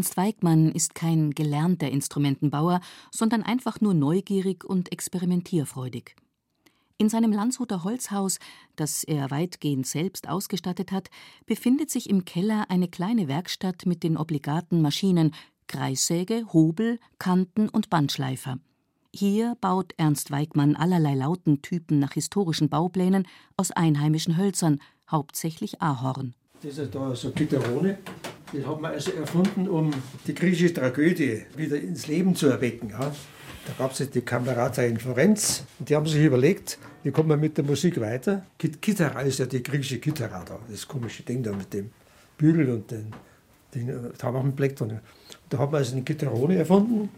Ernst 0.05 0.19
Weigmann 0.19 0.71
ist 0.71 0.95
kein 0.95 1.31
gelernter 1.31 1.89
Instrumentenbauer, 1.89 2.83
sondern 3.11 3.43
einfach 3.43 3.81
nur 3.81 3.95
neugierig 3.95 4.63
und 4.63 4.93
experimentierfreudig. 4.93 6.15
In 6.99 7.09
seinem 7.09 7.33
Landshuter 7.33 7.85
Holzhaus, 7.85 8.39
das 8.77 9.03
er 9.05 9.31
weitgehend 9.31 9.87
selbst 9.87 10.29
ausgestattet 10.29 10.93
hat, 10.93 11.09
befindet 11.47 11.91
sich 11.91 12.11
im 12.11 12.27
Keller 12.27 12.67
eine 12.69 12.89
kleine 12.89 13.29
Werkstatt 13.29 13.87
mit 13.87 14.03
den 14.03 14.19
obligaten 14.19 14.83
Maschinen 14.83 15.35
Kreissäge, 15.69 16.53
Hobel, 16.53 17.01
Kanten 17.19 17.71
und 17.71 17.89
Bandschleifer. 17.89 18.59
Hier 19.11 19.57
baut 19.63 19.95
Ernst 19.97 20.31
Weigmann 20.31 20.77
allerlei 20.77 21.15
Lautentypen 21.15 21.99
nach 21.99 22.13
historischen 22.13 22.69
Bauplänen 22.69 23.27
aus 23.57 23.71
einheimischen 23.71 24.37
Hölzern, 24.37 24.83
hauptsächlich 25.11 25.81
Ahorn. 25.81 26.35
Das 26.63 26.77
ist 26.77 26.95
da 26.95 27.15
so 27.17 27.31
Gitarrone. 27.31 27.97
Das 28.55 28.67
hat 28.67 28.81
man 28.81 28.93
also 28.93 29.11
erfunden, 29.13 29.69
um 29.69 29.91
die 30.27 30.35
griechische 30.35 30.73
Tragödie 30.73 31.43
wieder 31.57 31.77
ins 31.77 32.07
Leben 32.07 32.37
zu 32.37 32.47
erwecken. 32.47 32.91
Ja. 32.91 33.01
Da 33.67 33.73
gab 33.79 33.93
es 33.93 34.11
die 34.11 34.21
Kamerata 34.21 34.83
in 34.83 34.99
Florenz 34.99 35.65
und 35.79 35.89
die 35.89 35.97
haben 35.97 36.07
sich 36.07 36.23
überlegt, 36.23 36.79
wie 37.03 37.11
kommt 37.11 37.29
man 37.29 37.41
mit 37.41 37.57
der 37.57 37.65
Musik 37.65 38.01
weiter. 38.01 38.45
Kitara 38.59 39.23
ist 39.23 39.39
ja 39.39 39.47
die 39.47 39.63
griechische 39.63 39.99
Kitara 39.99 40.45
da, 40.45 40.59
das 40.71 40.87
komische 40.87 41.23
Ding 41.23 41.43
da 41.43 41.53
mit 41.53 41.73
dem 41.73 41.91
Bügel 42.37 42.71
und 42.71 42.91
den, 42.91 43.07
den 43.75 43.91
einen 44.23 44.55
Plektron. 44.55 45.01
Da 45.49 45.59
hat 45.59 45.73
man 45.73 45.79
also 45.79 45.93
eine 45.93 46.03
Gitarrone 46.03 46.57
erfunden 46.57 47.09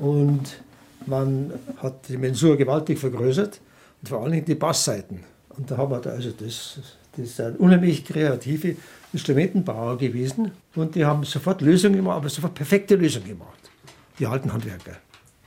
und 0.00 0.62
man 1.06 1.52
hat 1.78 2.08
die 2.08 2.16
Mensur 2.16 2.56
gewaltig 2.56 2.98
vergrößert 2.98 3.60
und 4.00 4.08
vor 4.08 4.22
allen 4.22 4.32
Dingen 4.32 4.44
die 4.46 4.54
Bassseiten. 4.54 5.24
Und 5.50 5.70
da 5.70 5.76
haben 5.76 5.90
wir 5.90 6.00
da 6.00 6.10
also 6.10 6.30
das, 6.30 6.80
das 7.16 7.36
sind 7.36 7.58
unheimlich 7.58 8.04
kreative 8.04 8.76
Instrumentenbauer 9.12 9.98
gewesen 9.98 10.52
und 10.74 10.94
die 10.94 11.04
haben 11.04 11.24
sofort 11.24 11.60
Lösungen 11.60 11.96
gemacht, 11.96 12.16
aber 12.16 12.28
sofort 12.28 12.54
perfekte 12.54 12.96
Lösungen 12.96 13.28
gemacht. 13.28 13.70
Die 14.18 14.26
alten 14.26 14.52
Handwerker. 14.52 14.96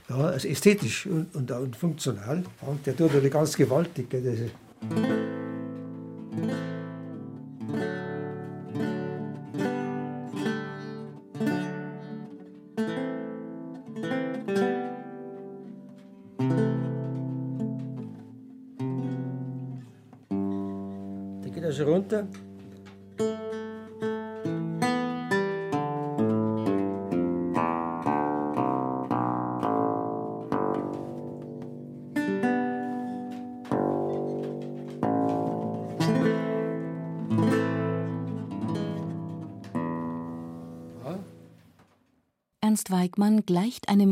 Ja, 0.08 0.16
also 0.16 0.48
ästhetisch 0.48 1.06
und, 1.06 1.34
und, 1.34 1.50
und 1.50 1.76
funktional. 1.76 2.42
Und 2.62 2.84
der 2.86 2.96
tut 2.96 3.08
natürlich 3.08 3.32
ganz 3.32 3.56
gewaltig. 3.56 4.10
Gell, 4.10 4.50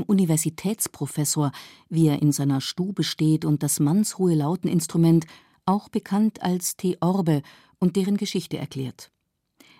Universitätsprofessor, 0.09 1.53
wie 1.88 2.09
er 2.09 2.21
in 2.21 2.33
seiner 2.33 2.61
Stube 2.61 3.05
steht 3.05 3.44
und 3.44 3.62
das 3.62 3.79
mannshohe 3.79 4.35
Lauteninstrument, 4.35 5.27
auch 5.66 5.88
bekannt 5.88 6.42
als 6.42 6.77
Theorbe, 6.77 7.42
und 7.81 7.94
deren 7.94 8.16
Geschichte 8.16 8.59
erklärt. 8.59 9.12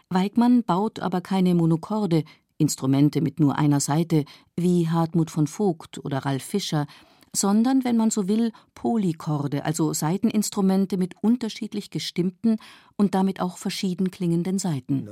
Weigmann 0.09 0.63
baut 0.63 1.01
aber 1.01 1.21
keine 1.21 1.55
Monokorde, 1.55 2.23
Instrumente 2.57 3.21
mit 3.21 3.41
nur 3.41 3.57
einer 3.57 3.81
Seite, 3.81 4.25
wie 4.57 4.89
Hartmut 4.89 5.31
von 5.31 5.47
Vogt 5.47 5.99
oder 6.05 6.19
Ralf 6.19 6.43
Fischer, 6.43 6.87
sondern, 7.35 7.85
wenn 7.85 7.97
man 7.97 8.11
so 8.11 8.27
will, 8.27 8.53
Polychorde, 8.75 9.65
also 9.65 9.93
Saiteninstrumente 9.93 10.97
mit 10.97 11.15
unterschiedlich 11.23 11.91
gestimmten 11.91 12.57
und 12.97 13.15
damit 13.15 13.41
auch 13.41 13.59
verschieden 13.59 14.11
klingenden 14.11 14.59
Saiten. 14.59 15.09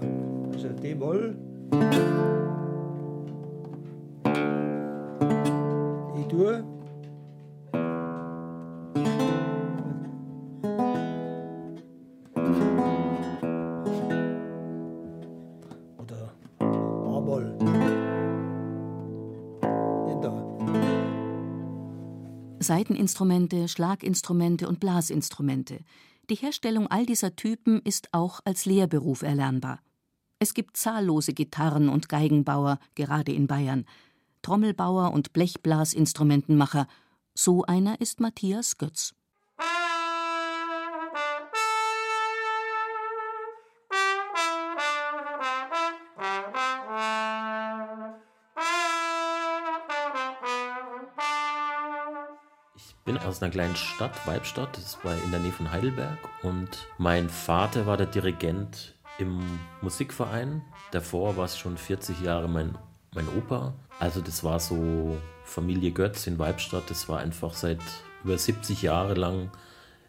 Also 0.53 0.69
D-Moll. 0.69 1.37
E-Dur. 6.27 6.65
Oder 15.99 16.35
A-Moll. 16.59 17.57
Saiteninstrumente, 22.59 23.69
Schlaginstrumente 23.69 24.69
und 24.69 24.81
Blasinstrumente. 24.81 25.79
Die 26.29 26.35
Herstellung 26.35 26.89
all 26.89 27.07
dieser 27.07 27.37
Typen 27.37 27.81
ist 27.83 28.09
auch 28.11 28.41
als 28.45 28.67
Lehrberuf 28.67 29.23
erlernbar. 29.23 29.81
Es 30.41 30.53
gibt 30.53 30.77
zahllose 30.77 31.33
Gitarren- 31.33 31.89
und 31.89 32.09
Geigenbauer, 32.09 32.79
gerade 32.95 33.33
in 33.33 33.47
Bayern, 33.47 33.87
Trommelbauer 34.47 35.13
und 35.13 35.33
Blechblasinstrumentenmacher. 35.33 36.87
So 37.35 37.65
einer 37.65 38.01
ist 38.01 38.21
Matthias 38.21 38.79
Götz. 38.79 39.13
Ich 52.77 52.95
bin 53.05 53.19
aus 53.19 53.43
einer 53.43 53.51
kleinen 53.51 53.75
Stadt, 53.75 54.25
Weibstadt, 54.29 54.77
das 54.77 55.05
war 55.05 55.21
in 55.25 55.33
der 55.33 55.41
Nähe 55.41 55.51
von 55.51 55.73
Heidelberg. 55.73 56.19
Und 56.45 56.87
mein 56.99 57.29
Vater 57.29 57.87
war 57.87 57.97
der 57.97 58.07
Dirigent 58.07 58.95
im 59.19 59.41
Musikverein. 59.83 60.63
Davor 60.93 61.37
war 61.37 61.47
es 61.47 61.59
schon 61.59 61.77
40 61.77 62.21
Jahre 62.21 62.49
mein, 62.49 62.79
mein 63.13 63.27
Opa. 63.37 63.75
Also 63.99 64.21
das 64.21 64.45
war 64.45 64.61
so 64.61 65.17
Familie 65.45 65.91
Götz 65.91 66.27
in 66.27 66.39
Weibstadt. 66.39 66.91
Das 66.91 67.09
war 67.09 67.21
einfach 67.21 67.55
seit 67.55 67.81
über 68.25 68.37
70 68.37 68.83
Jahre 68.83 69.15
lang 69.15 69.51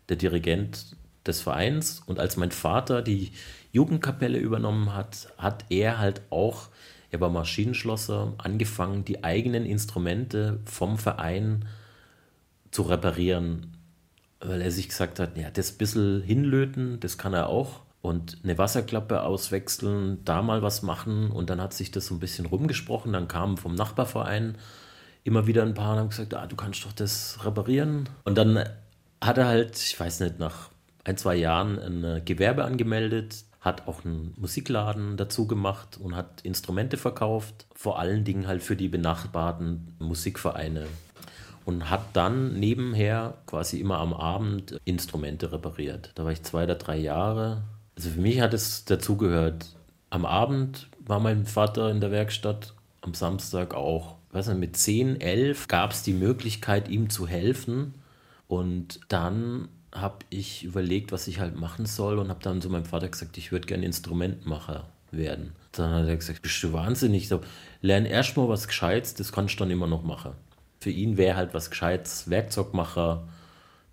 der 0.10 0.18
Dirigent 0.18 0.96
des 1.26 1.42
Vereins. 1.42 2.02
Und 2.06 2.20
als 2.20 2.38
mein 2.38 2.52
Vater 2.52 3.02
die 3.02 3.32
Jugendkapelle 3.72 4.40
übernommen 4.40 4.94
hat, 4.94 5.30
hat 5.38 5.66
er 5.70 6.00
halt 6.00 6.22
auch, 6.30 6.70
er 7.12 7.22
war 7.22 7.30
Maschinenschlosser, 7.30 8.34
angefangen, 8.38 9.06
die 9.06 9.24
eigenen 9.24 9.66
Instrumente 9.66 10.60
vom 10.66 10.98
Verein 10.98 11.66
zu 12.72 12.84
reparieren, 12.84 13.78
weil 14.40 14.62
er 14.62 14.72
sich 14.72 14.90
gesagt 14.90 15.20
hat, 15.20 15.38
ja, 15.38 15.50
das 15.50 15.72
bisschen 15.72 16.22
hinlöten, 16.22 17.00
das 17.00 17.18
kann 17.18 17.34
er 17.34 17.48
auch 17.48 17.87
und 18.08 18.38
eine 18.44 18.58
Wasserklappe 18.58 19.22
auswechseln, 19.22 20.24
da 20.26 20.42
mal 20.42 20.62
was 20.62 20.82
machen 20.82 21.32
und 21.32 21.50
dann 21.50 21.62
hat 21.62 21.74
sich 21.74 21.92
das 21.92 22.08
so 22.08 22.16
ein 22.16 22.20
bisschen 22.20 22.46
rumgesprochen, 22.46 23.14
dann 23.14 23.28
kamen 23.28 23.58
vom 23.58 23.76
Nachbarverein 23.76 24.58
immer 25.24 25.46
wieder 25.46 25.64
ein 25.64 25.74
paar 25.74 25.94
und 25.94 26.00
haben 26.00 26.10
gesagt, 26.10 26.34
ah, 26.34 26.48
du 26.48 26.56
kannst 26.56 26.86
doch 26.86 26.94
das 26.94 27.40
reparieren 27.44 28.10
und 28.24 28.38
dann 28.38 28.64
hat 29.22 29.38
er 29.38 29.48
halt, 29.48 29.78
ich 29.78 30.00
weiß 30.00 30.22
nicht, 30.22 30.40
nach 30.40 30.70
ein, 31.04 31.18
zwei 31.18 31.36
Jahren 31.36 31.80
ein 31.80 32.26
Gewerbe 32.26 32.64
angemeldet, 32.64 33.44
hat 33.62 33.88
auch 33.88 34.06
einen 34.06 34.34
Musikladen 34.38 35.18
dazu 35.18 35.48
gemacht 35.48 35.98
und 35.98 36.16
hat 36.16 36.42
Instrumente 36.42 36.98
verkauft, 36.98 37.66
vor 37.76 38.00
allen 38.00 38.24
Dingen 38.24 38.48
halt 38.48 38.64
für 38.64 38.76
die 38.76 38.88
benachbarten 38.88 39.96
Musikvereine. 40.00 40.88
und 41.66 41.90
hat 41.90 42.02
dann 42.14 42.58
nebenher 42.58 43.34
quasi 43.46 43.82
immer 43.82 43.98
am 44.00 44.14
Abend 44.14 44.80
Instrumente 44.86 45.52
repariert. 45.52 46.12
Da 46.16 46.24
war 46.24 46.32
ich 46.32 46.42
zwei 46.44 46.64
oder 46.64 46.76
drei 46.76 46.96
Jahre. 46.96 47.62
Also 47.98 48.12
für 48.12 48.22
mich 48.22 48.40
hat 48.40 48.54
es 48.54 48.86
dazugehört. 48.86 49.66
Am 50.12 50.28
Abend 50.28 50.88
war 51.00 51.20
mein 51.20 51.48
Vater 51.48 51.90
in 51.90 52.00
der 52.00 52.12
Werkstatt, 52.12 52.76
am 53.02 53.16
Samstag 53.16 53.74
auch. 53.74 54.18
Weiß 54.32 54.50
nicht, 54.50 54.60
mit 54.60 54.78
10, 54.78 55.20
11 55.20 55.68
gab 55.68 55.92
es 55.92 56.04
die 56.04 56.14
Möglichkeit, 56.14 56.90
ihm 56.90 57.10
zu 57.10 57.28
helfen. 57.28 57.96
Und 58.48 59.00
dann 59.08 59.68
habe 59.92 60.20
ich 60.30 60.64
überlegt, 60.64 61.12
was 61.12 61.28
ich 61.28 61.40
halt 61.40 61.56
machen 61.56 61.88
soll 61.88 62.20
und 62.20 62.30
habe 62.30 62.44
dann 62.44 62.62
zu 62.62 62.70
meinem 62.70 62.86
Vater 62.86 63.10
gesagt, 63.10 63.36
ich 63.36 63.52
würde 63.52 63.66
gerne 63.66 63.86
Instrumentmacher 63.86 64.86
werden. 65.10 65.54
Dann 65.72 65.92
hat 65.92 66.08
er 66.08 66.18
gesagt, 66.18 66.44
bist 66.44 66.62
du 66.62 66.74
wahnsinnig? 66.74 67.28
So, 67.28 67.42
lern 67.82 68.06
erstmal 68.06 68.48
was 68.48 68.68
Gescheites, 68.68 69.16
das 69.16 69.32
kannst 69.32 69.56
du 69.56 69.60
dann 69.64 69.72
immer 69.72 69.88
noch 69.88 70.04
machen. 70.04 70.34
Für 70.82 70.92
ihn 70.92 71.18
wäre 71.18 71.36
halt 71.36 71.56
was 71.56 71.72
Gescheites, 71.72 72.30
Werkzeugmacher, 72.30 73.28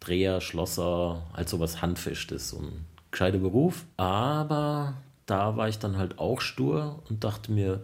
Dreher, 0.01 0.43
Schlosser, 0.43 1.23
halt 1.33 1.49
so 1.49 1.59
was 1.59 1.81
Handfestes 1.81 2.53
und 2.53 2.85
gescheiter 3.15 3.39
Beruf. 3.39 3.87
Aber 3.97 4.95
da 5.27 5.57
war 5.57 5.69
ich 5.69 5.79
dann 5.79 5.97
halt 5.97 6.19
auch 6.19 6.41
stur 6.41 7.03
und 7.09 7.25
dachte 7.25 7.51
mir, 7.51 7.83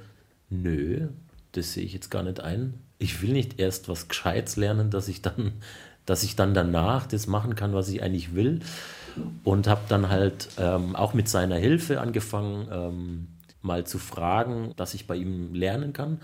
nö, 0.50 1.08
das 1.52 1.72
sehe 1.72 1.84
ich 1.84 1.94
jetzt 1.94 2.10
gar 2.10 2.22
nicht 2.22 2.40
ein. 2.40 2.74
Ich 2.98 3.22
will 3.22 3.32
nicht 3.32 3.58
erst 3.58 3.88
was 3.88 4.08
Gescheites 4.08 4.56
lernen, 4.56 4.90
dass 4.90 5.08
ich 5.08 5.22
dann, 5.22 5.52
dass 6.04 6.22
ich 6.22 6.36
dann 6.36 6.52
danach 6.52 7.06
das 7.06 7.26
machen 7.26 7.54
kann, 7.54 7.72
was 7.72 7.88
ich 7.88 8.02
eigentlich 8.02 8.34
will. 8.34 8.60
Und 9.42 9.66
habe 9.66 9.80
dann 9.88 10.08
halt 10.08 10.48
ähm, 10.58 10.94
auch 10.94 11.14
mit 11.14 11.28
seiner 11.28 11.56
Hilfe 11.56 12.00
angefangen, 12.00 12.68
ähm, 12.70 13.28
mal 13.62 13.84
zu 13.84 13.98
fragen, 13.98 14.72
dass 14.76 14.94
ich 14.94 15.06
bei 15.06 15.16
ihm 15.16 15.54
lernen 15.54 15.92
kann. 15.92 16.20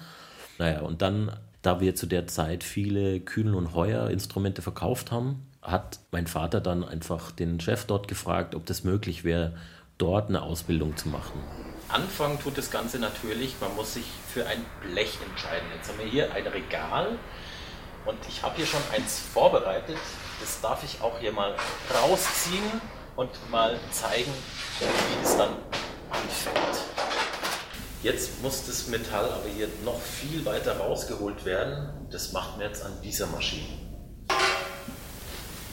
Naja, 0.59 0.81
und 0.81 1.03
dann, 1.03 1.33
da 1.63 1.81
wir 1.81 1.95
zu 1.95 2.07
der 2.07 2.27
Zeit 2.27 2.63
viele 2.63 3.21
Kühn- 3.21 3.55
und 3.55 3.75
Heuer-Instrumente 3.75 4.63
verkauft 4.63 5.11
haben, 5.11 5.47
hat 5.67 5.99
mein 6.13 6.27
Vater 6.27 6.61
dann 6.61 6.85
einfach 6.85 7.33
den 7.33 7.61
Chef 7.61 7.85
dort 7.85 8.09
gefragt, 8.09 8.55
ob 8.55 8.67
das 8.67 8.85
möglich 8.85 9.25
wäre, 9.25 9.57
dort 9.99 10.29
eine 10.29 10.43
Ausbildung 10.43 10.97
zu 10.97 11.09
machen. 11.09 11.43
Anfangen 11.89 12.39
tut 12.39 12.57
das 12.57 12.71
Ganze 12.71 12.99
natürlich, 12.99 13.57
man 13.61 13.75
muss 13.75 13.95
sich 13.95 14.07
für 14.33 14.47
ein 14.47 14.65
Blech 14.83 15.19
entscheiden. 15.29 15.67
Jetzt 15.77 15.89
haben 15.89 15.99
wir 15.99 16.07
hier 16.07 16.33
ein 16.33 16.47
Regal 16.47 17.19
und 18.05 18.19
ich 18.29 18.43
habe 18.43 18.57
hier 18.57 18.67
schon 18.67 18.81
eins 18.95 19.21
vorbereitet. 19.33 19.99
Das 20.41 20.61
darf 20.61 20.85
ich 20.85 21.01
auch 21.01 21.19
hier 21.19 21.33
mal 21.33 21.55
rausziehen 21.95 22.65
und 23.17 23.31
mal 23.51 23.79
zeigen, 23.91 24.33
wie 24.81 25.25
es 25.25 25.37
dann 25.37 25.51
anfängt. 26.11 26.83
Jetzt 28.03 28.43
muss 28.43 28.67
das 28.67 28.87
Metall 28.89 29.25
aber 29.25 29.49
hier 29.49 29.69
noch 29.85 30.01
viel 30.01 30.45
weiter 30.45 30.77
rausgeholt 30.79 31.45
werden. 31.45 32.07
Das 32.11 32.33
machen 32.33 32.61
wir 32.61 32.67
jetzt 32.67 32.85
an 32.85 32.93
dieser 33.03 33.27
Maschine. 33.27 33.87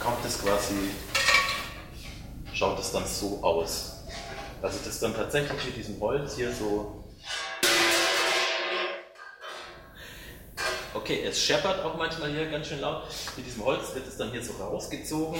Kommt 0.04 0.26
es 0.26 0.42
quasi, 0.42 0.92
schaut 2.54 2.78
es 2.78 2.92
dann 2.92 3.08
so 3.08 3.42
aus. 3.42 4.04
Also 4.62 4.80
das 4.84 5.00
dann 5.00 5.16
tatsächlich 5.16 5.66
mit 5.66 5.78
diesem 5.78 6.00
Holz 6.02 6.36
hier 6.36 6.52
so. 6.54 7.06
Okay, 10.94 11.24
es 11.24 11.40
scheppert 11.42 11.86
auch 11.86 11.98
manchmal 11.98 12.32
hier 12.32 12.52
ganz 12.52 12.68
schön 12.68 12.82
laut. 12.82 13.04
Mit 13.38 13.46
diesem 13.46 13.64
Holz 13.64 13.96
wird 13.96 14.06
es 14.06 14.18
dann 14.18 14.32
hier 14.32 14.44
so 14.44 14.54
rausgezogen. 14.54 15.40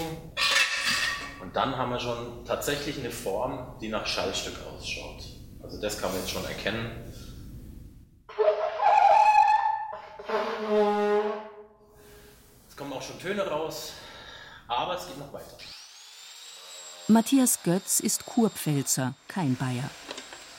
Und 1.42 1.56
dann 1.56 1.78
haben 1.78 1.92
wir 1.92 2.00
schon 2.00 2.46
tatsächlich 2.46 2.98
eine 2.98 3.12
Form, 3.12 3.78
die 3.82 3.90
nach 3.90 4.08
Schallstück 4.08 4.56
ausschaut. 4.66 5.26
Also 5.62 5.82
das 5.82 6.00
kann 6.00 6.12
man 6.12 6.22
jetzt 6.22 6.32
schon 6.32 6.46
erkennen. 6.46 7.14
Es 12.70 12.78
kommen 12.78 12.94
auch 12.94 13.02
schon 13.02 13.20
Töne 13.20 13.46
raus, 13.46 13.92
aber 14.68 14.98
es 14.98 15.08
geht 15.08 15.18
noch 15.18 15.32
weiter. 15.34 15.58
Matthias 17.08 17.64
Götz 17.64 18.00
ist 18.00 18.26
Kurpfälzer, 18.26 19.16
kein 19.28 19.56
Bayer. 19.56 19.90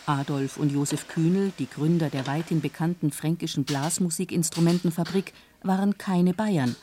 Adolf 0.07 0.59
und 0.59 0.71
Josef 0.71 1.09
Kühnel, 1.09 1.53
die 1.59 1.69
Gründer 1.69 2.11
der 2.11 2.27
weithin 2.27 2.61
bekannten 2.61 3.11
fränkischen 3.11 3.65
Blasmusikinstrumentenfabrik, 3.65 5.33
waren 5.63 5.97
keine 5.97 6.35
Bayern. 6.35 6.77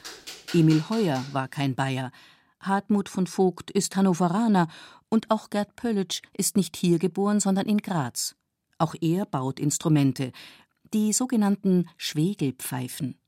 Emil 0.53 0.83
Heuer 0.89 1.23
war 1.31 1.47
kein 1.47 1.75
Bayer. 1.75 2.11
Hartmut 2.59 3.09
von 3.09 3.27
Vogt 3.27 3.69
ist 3.69 3.95
Hannoveraner 3.95 4.67
und 5.09 5.29
auch 5.29 5.51
Gerd 5.51 5.75
Pöllitsch 5.75 6.21
ist 6.33 6.57
nicht 6.57 6.75
hier 6.75 6.97
geboren, 6.97 7.39
sondern 7.39 7.67
in 7.67 7.77
Graz. 7.77 8.35
Auch 8.79 8.95
er 8.99 9.25
baut 9.27 9.59
Instrumente, 9.59 10.31
die 10.93 11.13
sogenannten 11.13 11.87
Schwegelpfeifen. 11.97 13.20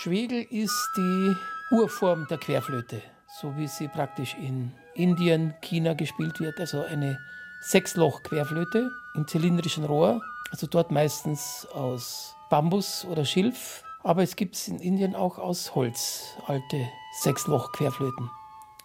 Schwegel 0.00 0.46
ist 0.50 0.92
die 0.96 1.34
Urform 1.72 2.28
der 2.30 2.38
Querflöte, 2.38 3.02
so 3.40 3.56
wie 3.56 3.66
sie 3.66 3.88
praktisch 3.88 4.36
in 4.40 4.70
Indien, 4.94 5.54
China 5.60 5.94
gespielt 5.94 6.38
wird. 6.38 6.60
Also 6.60 6.84
eine 6.84 7.18
Sechsloch-Querflöte 7.62 8.92
im 9.16 9.26
zylindrischen 9.26 9.84
Rohr, 9.84 10.22
also 10.52 10.68
dort 10.68 10.92
meistens 10.92 11.66
aus 11.74 12.36
Bambus 12.48 13.06
oder 13.06 13.24
Schilf. 13.24 13.82
Aber 14.04 14.22
es 14.22 14.36
gibt 14.36 14.54
es 14.54 14.68
in 14.68 14.78
Indien 14.78 15.16
auch 15.16 15.36
aus 15.36 15.74
Holz, 15.74 16.36
alte 16.46 16.88
Sechsloch-Querflöten. 17.22 18.30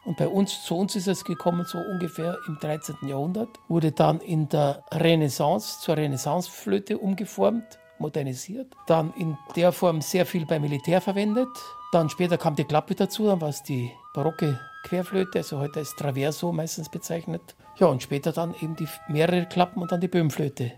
Und 0.06 0.18
bei 0.18 0.28
uns, 0.28 0.64
zu 0.64 0.76
uns 0.76 0.96
ist 0.96 1.08
es 1.08 1.24
gekommen, 1.24 1.64
so 1.66 1.78
ungefähr 1.78 2.40
im 2.48 2.58
13. 2.60 3.08
Jahrhundert, 3.08 3.50
wurde 3.68 3.92
dann 3.92 4.20
in 4.20 4.50
der 4.50 4.84
Renaissance 4.92 5.80
zur 5.80 5.96
Renaissanceflöte 5.96 6.98
umgeformt 6.98 7.78
modernisiert. 8.04 8.68
Dann 8.86 9.12
in 9.18 9.38
der 9.56 9.72
Form 9.72 10.02
sehr 10.02 10.26
viel 10.26 10.46
beim 10.46 10.62
Militär 10.62 11.02
verwendet. 11.02 11.50
Dann 11.92 12.10
später 12.10 12.38
kam 12.38 12.56
die 12.56 12.64
Klappe 12.64 12.94
dazu, 12.96 13.26
dann 13.26 13.42
war 13.42 13.50
es 13.50 13.64
die 13.64 13.92
barocke 14.14 14.60
Querflöte, 14.84 15.40
also 15.40 15.60
heute 15.60 15.80
als 15.80 15.96
Traverso 15.96 16.52
meistens 16.52 16.90
bezeichnet. 16.90 17.56
Ja, 17.78 17.88
und 17.88 18.04
später 18.04 18.32
dann 18.32 18.54
eben 18.62 18.76
die 18.76 18.88
mehrere 19.08 19.46
Klappen 19.46 19.82
und 19.82 19.92
dann 19.92 20.02
die 20.02 20.08
Böhmflöte. 20.08 20.74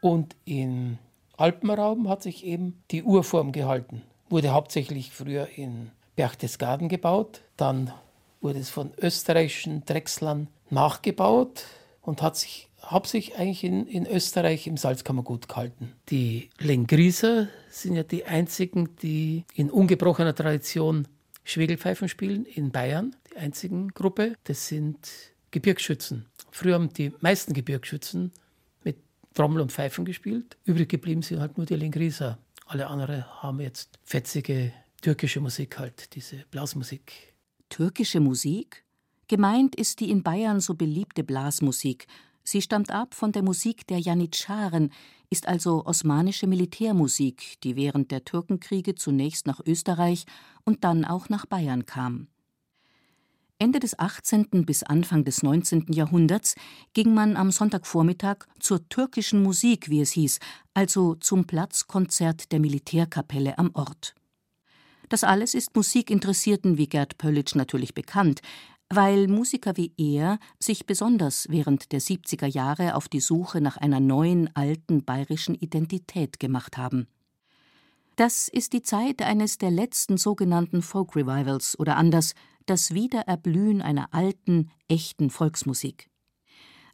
Und 0.00 0.36
im 0.44 0.98
Alpenraum 1.36 2.08
hat 2.08 2.22
sich 2.22 2.44
eben 2.44 2.82
die 2.90 3.02
Urform 3.02 3.52
gehalten. 3.52 4.02
Wurde 4.28 4.50
hauptsächlich 4.50 5.10
früher 5.10 5.48
in 5.56 5.90
Berchtesgaden 6.16 6.88
gebaut, 6.88 7.42
dann 7.56 7.92
wurde 8.40 8.58
es 8.58 8.70
von 8.70 8.92
österreichischen 9.00 9.84
Drechslern 9.84 10.48
nachgebaut 10.70 11.64
und 12.02 12.22
hat 12.22 12.36
sich 12.36 12.68
hauptsächlich 12.82 13.36
eigentlich 13.38 13.64
in, 13.64 13.86
in 13.86 14.06
Österreich 14.06 14.66
im 14.66 14.76
Salzkammergut 14.76 15.48
gehalten. 15.48 15.92
Die 16.08 16.50
Lengrieser 16.58 17.48
sind 17.70 17.96
ja 17.96 18.02
die 18.02 18.24
einzigen, 18.24 18.96
die 19.02 19.44
in 19.54 19.70
ungebrochener 19.70 20.34
Tradition 20.34 21.06
Schwegelpfeifen 21.44 22.08
spielen 22.08 22.44
in 22.44 22.70
Bayern. 22.70 23.16
Die 23.32 23.36
einzigen 23.36 23.88
Gruppe, 23.88 24.34
das 24.44 24.68
sind 24.68 25.10
Gebirgsschützen. 25.50 26.26
Früher 26.50 26.74
haben 26.74 26.92
die 26.92 27.12
meisten 27.20 27.52
Gebirgsschützen 27.52 28.32
Trommel 29.34 29.62
und 29.62 29.72
Pfeifen 29.72 30.04
gespielt. 30.04 30.56
Übrig 30.64 30.88
geblieben 30.88 31.22
sind 31.22 31.40
halt 31.40 31.56
nur 31.56 31.66
die 31.66 31.76
Lengrieser. 31.76 32.38
Alle 32.66 32.86
anderen 32.86 33.24
haben 33.42 33.60
jetzt 33.60 33.98
fetzige 34.02 34.72
türkische 35.02 35.40
Musik 35.40 35.78
halt, 35.78 36.14
diese 36.14 36.44
Blasmusik. 36.50 37.34
Türkische 37.68 38.20
Musik? 38.20 38.84
Gemeint 39.28 39.76
ist 39.76 40.00
die 40.00 40.10
in 40.10 40.22
Bayern 40.22 40.60
so 40.60 40.74
beliebte 40.74 41.22
Blasmusik. 41.22 42.06
Sie 42.42 42.62
stammt 42.62 42.90
ab 42.90 43.14
von 43.14 43.32
der 43.32 43.42
Musik 43.42 43.86
der 43.86 43.98
Janitscharen, 43.98 44.92
ist 45.30 45.46
also 45.46 45.86
osmanische 45.86 46.48
Militärmusik, 46.48 47.60
die 47.62 47.76
während 47.76 48.10
der 48.10 48.24
Türkenkriege 48.24 48.96
zunächst 48.96 49.46
nach 49.46 49.60
Österreich 49.64 50.26
und 50.64 50.82
dann 50.82 51.04
auch 51.04 51.28
nach 51.28 51.46
Bayern 51.46 51.86
kam. 51.86 52.26
Ende 53.62 53.78
des 53.78 53.98
18. 53.98 54.64
bis 54.64 54.82
Anfang 54.82 55.22
des 55.22 55.42
19. 55.42 55.92
Jahrhunderts 55.92 56.54
ging 56.94 57.12
man 57.12 57.36
am 57.36 57.50
Sonntagvormittag 57.50 58.46
zur 58.58 58.88
türkischen 58.88 59.42
Musik, 59.42 59.90
wie 59.90 60.00
es 60.00 60.12
hieß, 60.12 60.38
also 60.72 61.14
zum 61.16 61.44
Platzkonzert 61.46 62.52
der 62.52 62.58
Militärkapelle 62.58 63.58
am 63.58 63.70
Ort. 63.74 64.14
Das 65.10 65.24
alles 65.24 65.52
ist 65.52 65.76
Musikinteressierten 65.76 66.78
wie 66.78 66.88
Gerd 66.88 67.18
Pöllitsch 67.18 67.54
natürlich 67.54 67.92
bekannt, 67.92 68.40
weil 68.88 69.28
Musiker 69.28 69.76
wie 69.76 69.92
er 69.98 70.38
sich 70.58 70.86
besonders 70.86 71.46
während 71.50 71.92
der 71.92 72.00
70er 72.00 72.46
Jahre 72.46 72.94
auf 72.94 73.08
die 73.08 73.20
Suche 73.20 73.60
nach 73.60 73.76
einer 73.76 74.00
neuen 74.00 74.48
alten 74.56 75.04
bayerischen 75.04 75.54
Identität 75.54 76.40
gemacht 76.40 76.78
haben. 76.78 77.08
Das 78.16 78.48
ist 78.48 78.72
die 78.72 78.82
Zeit 78.82 79.20
eines 79.20 79.58
der 79.58 79.70
letzten 79.70 80.16
sogenannten 80.16 80.80
Folk 80.80 81.14
Revivals 81.14 81.78
oder 81.78 81.98
anders 81.98 82.34
das 82.70 82.94
Wiedererblühen 82.94 83.82
einer 83.82 84.14
alten, 84.14 84.70
echten 84.86 85.28
Volksmusik. 85.28 86.08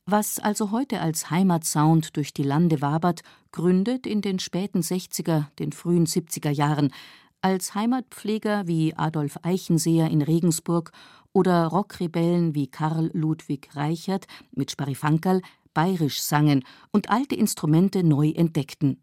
Was 0.07 0.39
also 0.39 0.71
heute 0.71 1.01
als 1.01 1.31
Heimatsound 1.31 2.17
durch 2.17 2.33
die 2.33 2.45
Lande 2.45 2.81
wabert, 2.81 3.21
gründet 3.53 4.07
in 4.07 4.23
den 4.23 4.39
späten 4.39 4.81
60er, 4.81 5.49
den 5.59 5.73
frühen 5.73 6.07
70er 6.07 6.51
Jahren, 6.51 6.95
als 7.43 7.75
Heimatpfleger 7.75 8.67
wie 8.67 8.95
Adolf 8.95 9.39
Eichenseher 9.43 10.09
in 10.09 10.23
Regensburg 10.23 10.93
oder 11.35 11.67
Rockrebellen 11.67 12.55
wie 12.55 12.69
Karl 12.69 13.11
Ludwig 13.13 13.69
Reichert 13.75 14.27
mit 14.53 14.71
Sparifankerl 14.71 15.43
bayerisch 15.75 16.23
sangen 16.23 16.65
und 16.91 17.11
alte 17.11 17.35
Instrumente 17.35 18.03
neu 18.03 18.31
entdeckten. 18.31 19.03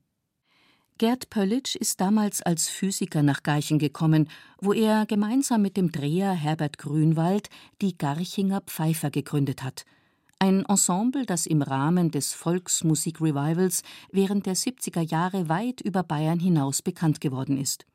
Gerd 0.98 1.30
Pöllitsch 1.30 1.76
ist 1.76 2.00
damals 2.02 2.42
als 2.42 2.70
Physiker 2.70 3.24
nach 3.24 3.44
Garching 3.44 3.80
gekommen, 3.80 4.30
wo 4.60 4.74
er 4.74 5.06
gemeinsam 5.06 5.62
mit 5.62 5.76
dem 5.76 5.92
Dreher 5.92 6.32
Herbert 6.34 6.78
Grünwald 6.78 7.50
die 7.82 7.98
Garchinger 7.98 8.62
Pfeifer 8.62 9.10
gegründet 9.10 9.64
hat– 9.64 9.86
ein 10.44 10.66
Ensemble, 10.66 11.26
das 11.26 11.46
im 11.46 11.62
Rahmen 11.62 12.12
des 12.12 12.34
Volksmusik-Revivals 12.34 13.82
während 14.12 14.46
der 14.46 14.58
70er 14.58 15.00
Jahre 15.00 15.48
weit 15.48 15.80
über 15.80 16.04
Bayern 16.04 16.38
hinaus 16.38 16.82
bekannt 16.82 17.22
geworden 17.22 17.58
ist. 17.58 17.86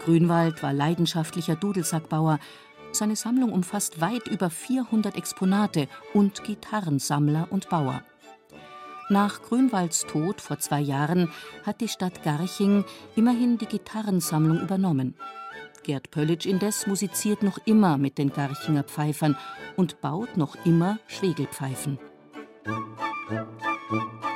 Grünwald 0.00 0.62
war 0.62 0.74
leidenschaftlicher 0.74 1.56
Dudelsackbauer. 1.56 2.40
Seine 2.92 3.16
Sammlung 3.16 3.52
umfasst 3.52 4.02
weit 4.02 4.28
über 4.28 4.50
400 4.50 5.16
Exponate 5.16 5.88
und 6.12 6.44
Gitarrensammler 6.44 7.48
und 7.50 7.70
Bauer. 7.70 8.02
Nach 9.08 9.42
Grünwalds 9.42 10.06
Tod 10.06 10.40
vor 10.40 10.58
zwei 10.58 10.80
Jahren 10.80 11.30
hat 11.64 11.80
die 11.80 11.88
Stadt 11.88 12.22
Garching 12.22 12.84
immerhin 13.16 13.58
die 13.58 13.66
Gitarrensammlung 13.66 14.60
übernommen. 14.60 15.14
Gerd 15.82 16.10
Pöllitsch 16.10 16.46
indes 16.46 16.86
musiziert 16.86 17.42
noch 17.42 17.58
immer 17.66 17.98
mit 17.98 18.16
den 18.18 18.32
Garchinger 18.32 18.84
Pfeifern 18.84 19.36
und 19.76 20.00
baut 20.00 20.36
noch 20.36 20.56
immer 20.64 20.98
Schwegelpfeifen. 21.08 21.98
Auf 23.90 24.31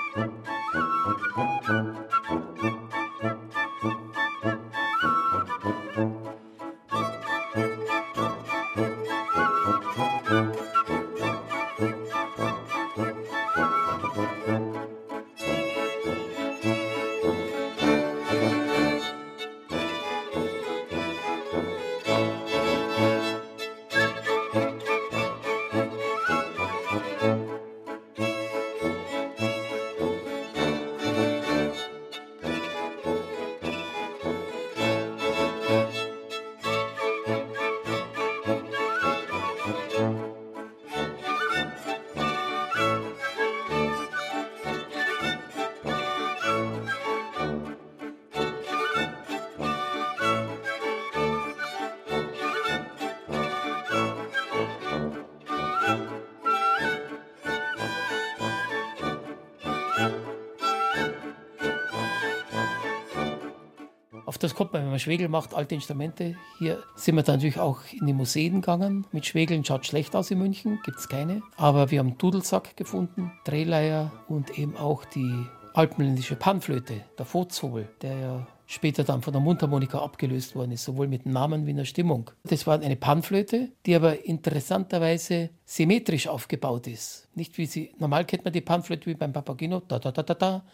das 64.47 64.55
kommt 64.55 64.73
man, 64.73 64.83
wenn 64.83 64.91
man 64.91 65.01
Schwegel 65.01 65.29
macht, 65.29 65.55
alte 65.55 65.75
Instrumente. 65.75 66.37
Hier 66.61 66.81
sind 66.95 67.17
wir 67.17 67.25
dann 67.25 67.37
natürlich 67.37 67.59
auch 67.59 67.81
in 67.93 68.07
die 68.07 68.13
Museen 68.13 68.61
gegangen. 68.61 69.05
Mit 69.11 69.27
Schwegeln 69.27 69.65
schaut 69.65 69.85
schlecht 69.85 70.15
aus 70.15 70.31
in 70.31 70.39
München, 70.39 70.79
gibt 70.85 70.99
es 70.99 71.09
keine. 71.09 71.43
Aber 71.57 71.91
wir 71.91 71.99
haben 71.99 72.17
Dudelsack 72.17 72.77
gefunden, 72.77 73.33
Drehleier 73.45 74.13
und 74.29 74.57
eben 74.57 74.77
auch 74.77 75.05
die 75.05 75.47
alpenländische 75.75 76.37
Panflöte, 76.37 77.03
der 77.19 77.27
Vozhobel, 77.27 77.89
der 78.03 78.19
ja 78.19 78.47
später 78.67 79.03
dann 79.03 79.21
von 79.21 79.33
der 79.33 79.43
Mundharmonika 79.43 79.99
abgelöst 79.99 80.55
worden 80.55 80.71
ist, 80.71 80.85
sowohl 80.85 81.09
mit 81.09 81.27
Namen 81.27 81.67
wie 81.67 81.73
in 81.73 81.79
der 81.79 81.85
Stimmung. 81.85 82.31
Das 82.45 82.69
war 82.69 82.79
eine 82.79 82.95
Panflöte, 82.95 83.73
die 83.85 83.97
aber 83.97 84.25
interessanterweise 84.25 85.51
symmetrisch 85.65 86.29
aufgebaut 86.29 86.87
ist. 86.87 87.29
Nicht 87.35 87.59
wie 87.59 87.67
sie, 87.67 87.95
normal 87.99 88.25
kennt 88.25 88.45
man 88.45 88.53
die 88.53 88.61
Panflöte 88.61 89.07
wie 89.07 89.15
beim 89.15 89.33
Papagino, 89.33 89.83
da 89.89 89.99
da 89.99 90.13
da 90.13 90.23
da 90.23 90.35
da, 90.35 90.65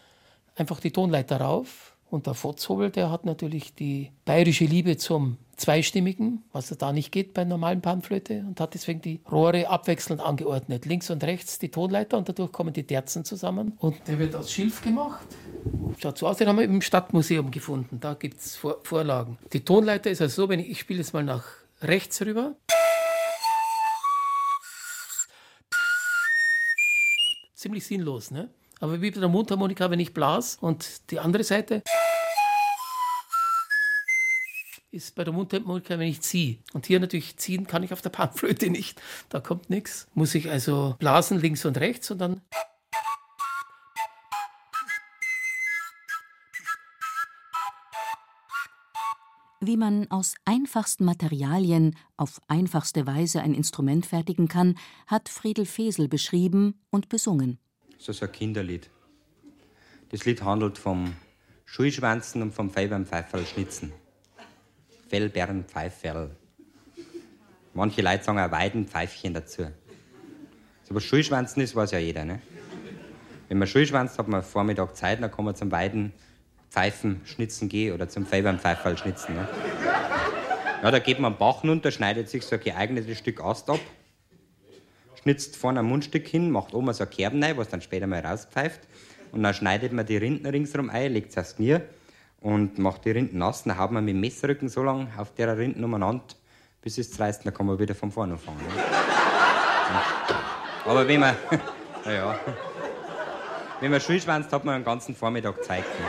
einfach 0.55 0.79
die 0.79 0.91
Tonleiter 0.91 1.41
rauf 1.41 1.92
und 2.13 2.27
der 2.27 2.35
Fotzhobel, 2.35 2.91
der 2.91 3.09
hat 3.09 3.25
natürlich 3.25 3.73
die 3.73 4.11
bayerische 4.23 4.65
Liebe 4.65 4.97
zum 4.97 5.37
Zweistimmigen, 5.57 6.43
was 6.51 6.69
da 6.69 6.93
nicht 6.93 7.11
geht 7.11 7.33
bei 7.33 7.43
normalen 7.43 7.81
Panflöte, 7.81 8.43
und 8.47 8.59
hat 8.59 8.75
deswegen 8.75 9.01
die 9.01 9.21
Rohre 9.31 9.67
abwechselnd 9.67 10.21
angeordnet. 10.21 10.85
Links 10.85 11.09
und 11.09 11.23
rechts 11.23 11.57
die 11.57 11.69
Tonleiter 11.69 12.19
und 12.19 12.29
dadurch 12.29 12.51
kommen 12.51 12.71
die 12.71 12.83
Terzen 12.83 13.25
zusammen. 13.25 13.73
Und 13.79 13.95
der 14.07 14.19
wird 14.19 14.35
aus 14.35 14.51
Schilf 14.51 14.83
gemacht. 14.83 15.25
Schaut 15.97 16.19
so 16.19 16.27
aus, 16.27 16.37
den 16.37 16.47
haben 16.47 16.57
wir 16.57 16.65
im 16.65 16.81
Stadtmuseum 16.81 17.49
gefunden. 17.49 17.99
Da 17.99 18.13
gibt 18.13 18.39
es 18.39 18.55
Vor 18.55 18.77
Vorlagen. 18.83 19.39
Die 19.51 19.65
Tonleiter 19.65 20.11
ist 20.11 20.21
also 20.21 20.43
so, 20.43 20.49
wenn 20.49 20.59
ich, 20.59 20.69
ich 20.69 20.79
spiele 20.79 20.99
jetzt 20.99 21.13
mal 21.13 21.23
nach 21.23 21.45
rechts 21.81 22.21
rüber. 22.21 22.55
Ziemlich 27.55 27.87
sinnlos, 27.87 28.29
ne? 28.29 28.49
Aber 28.83 29.01
wie 29.01 29.11
bei 29.11 29.21
der 29.21 29.29
Mundharmonika, 29.29 29.89
wenn 29.91 30.01
ich 30.01 30.13
blas 30.13 30.57
und 30.59 31.09
die 31.09 31.17
andere 31.17 31.45
Seite 31.45 31.83
ist 34.91 35.15
bei 35.15 35.23
der 35.23 35.31
Mundharmonika, 35.31 35.97
wenn 35.97 36.09
ich 36.09 36.19
ziehe. 36.19 36.57
Und 36.73 36.87
hier 36.87 36.99
natürlich 36.99 37.37
ziehen 37.37 37.65
kann 37.65 37.83
ich 37.83 37.93
auf 37.93 38.01
der 38.01 38.09
Panflöte 38.09 38.69
nicht. 38.69 39.01
Da 39.29 39.39
kommt 39.39 39.69
nichts. 39.69 40.09
Muss 40.15 40.35
ich 40.35 40.51
also 40.51 40.97
blasen 40.99 41.39
links 41.39 41.63
und 41.63 41.77
rechts 41.77 42.11
und 42.11 42.17
dann. 42.17 42.41
Wie 49.61 49.77
man 49.77 50.11
aus 50.11 50.35
einfachsten 50.43 51.05
Materialien 51.05 51.95
auf 52.17 52.41
einfachste 52.49 53.07
Weise 53.07 53.39
ein 53.39 53.53
Instrument 53.53 54.05
fertigen 54.05 54.49
kann, 54.49 54.75
hat 55.07 55.29
Friedel 55.29 55.65
Fesel 55.65 56.09
beschrieben 56.09 56.81
und 56.89 57.07
besungen 57.07 57.59
so, 58.03 58.11
so 58.11 58.25
ein 58.25 58.31
Kinderlied. 58.31 58.89
Das 60.09 60.25
Lied 60.25 60.43
handelt 60.43 60.77
vom 60.77 61.15
Schulschwanzen 61.63 62.41
und 62.41 62.53
vom 62.53 62.69
Fellbeerpfeiferl 62.69 63.45
schnitzen. 63.45 63.93
Fellbeerenpfeiferl. 65.07 66.35
Manche 67.73 68.01
Leute 68.01 68.23
sagen 68.23 68.39
auch 68.39 68.51
Weidenpfeifchen 68.51 69.33
dazu. 69.33 69.67
So 70.83 70.93
was 70.93 71.03
Schulschwanzen 71.03 71.63
ist, 71.63 71.75
weiß 71.75 71.91
ja 71.91 71.99
jeder. 71.99 72.25
Ne? 72.25 72.41
Wenn 73.47 73.57
man 73.57 73.67
Schulschwanzt, 73.67 74.19
hat 74.19 74.27
man 74.27 74.43
Vormittag 74.43 74.97
Zeit, 74.97 75.23
dann 75.23 75.31
kann 75.31 75.45
man 75.45 75.55
zum 75.55 75.71
Weidenpfeifen 75.71 77.21
schnitzen 77.23 77.69
gehen 77.69 77.93
oder 77.93 78.09
zum 78.09 78.25
Fellbeerenpfeiferl 78.25 78.97
schnitzen. 78.97 79.35
Ne? 79.35 79.47
Ja, 80.83 80.91
da 80.91 80.99
geht 80.99 81.19
man 81.19 81.31
am 81.31 81.39
Bach 81.39 81.63
runter, 81.63 81.89
schneidet 81.89 82.27
sich 82.27 82.43
so 82.43 82.55
ein 82.55 82.61
geeignetes 82.61 83.17
Stück 83.17 83.41
Ast 83.41 83.69
ab 83.69 83.79
schnitzt 85.23 85.55
vorne 85.55 85.79
ein 85.79 85.85
Mundstück 85.85 86.27
hin, 86.27 86.51
macht 86.51 86.73
oben 86.73 86.91
so 86.91 87.05
ein 87.05 87.09
Kerben 87.09 87.41
rein, 87.41 87.55
was 87.55 87.69
dann 87.69 87.81
später 87.81 88.07
mal 88.07 88.19
rauspfeift. 88.19 88.81
Und 89.31 89.41
dann 89.41 89.53
schneidet 89.53 89.93
man 89.93 90.05
die 90.05 90.17
Rinden 90.17 90.45
ringsherum 90.45 90.89
ein, 90.89 91.13
legt 91.13 91.31
es 91.31 91.37
aufs 91.37 91.55
Knie 91.55 91.77
und 92.41 92.77
macht 92.77 93.05
die 93.05 93.11
Rinden 93.11 93.37
nass. 93.37 93.63
Dann 93.63 93.77
haut 93.77 93.91
man 93.91 94.03
mit 94.03 94.13
dem 94.13 94.19
Messerrücken 94.19 94.67
so 94.67 94.83
lange 94.83 95.07
auf 95.17 95.33
der 95.33 95.57
Rinden 95.57 95.81
umeinander, 95.83 96.25
bis 96.81 96.97
es 96.97 97.17
reißt. 97.17 97.45
Dann 97.45 97.53
kann 97.53 97.65
man 97.65 97.79
wieder 97.79 97.95
von 97.95 98.11
vorne 98.11 98.33
anfangen. 98.33 98.59
Ne? 98.59 98.83
Aber 100.85 101.07
wenn 101.07 101.21
man, 101.21 101.35
naja, 102.05 102.37
wenn 103.79 103.91
man 103.91 104.01
Schulschwanzt, 104.01 104.51
hat 104.51 104.65
man 104.65 104.81
den 104.81 104.85
ganzen 104.85 105.15
Vormittag 105.15 105.63
Zeit. 105.63 105.85
Ne? 105.85 106.05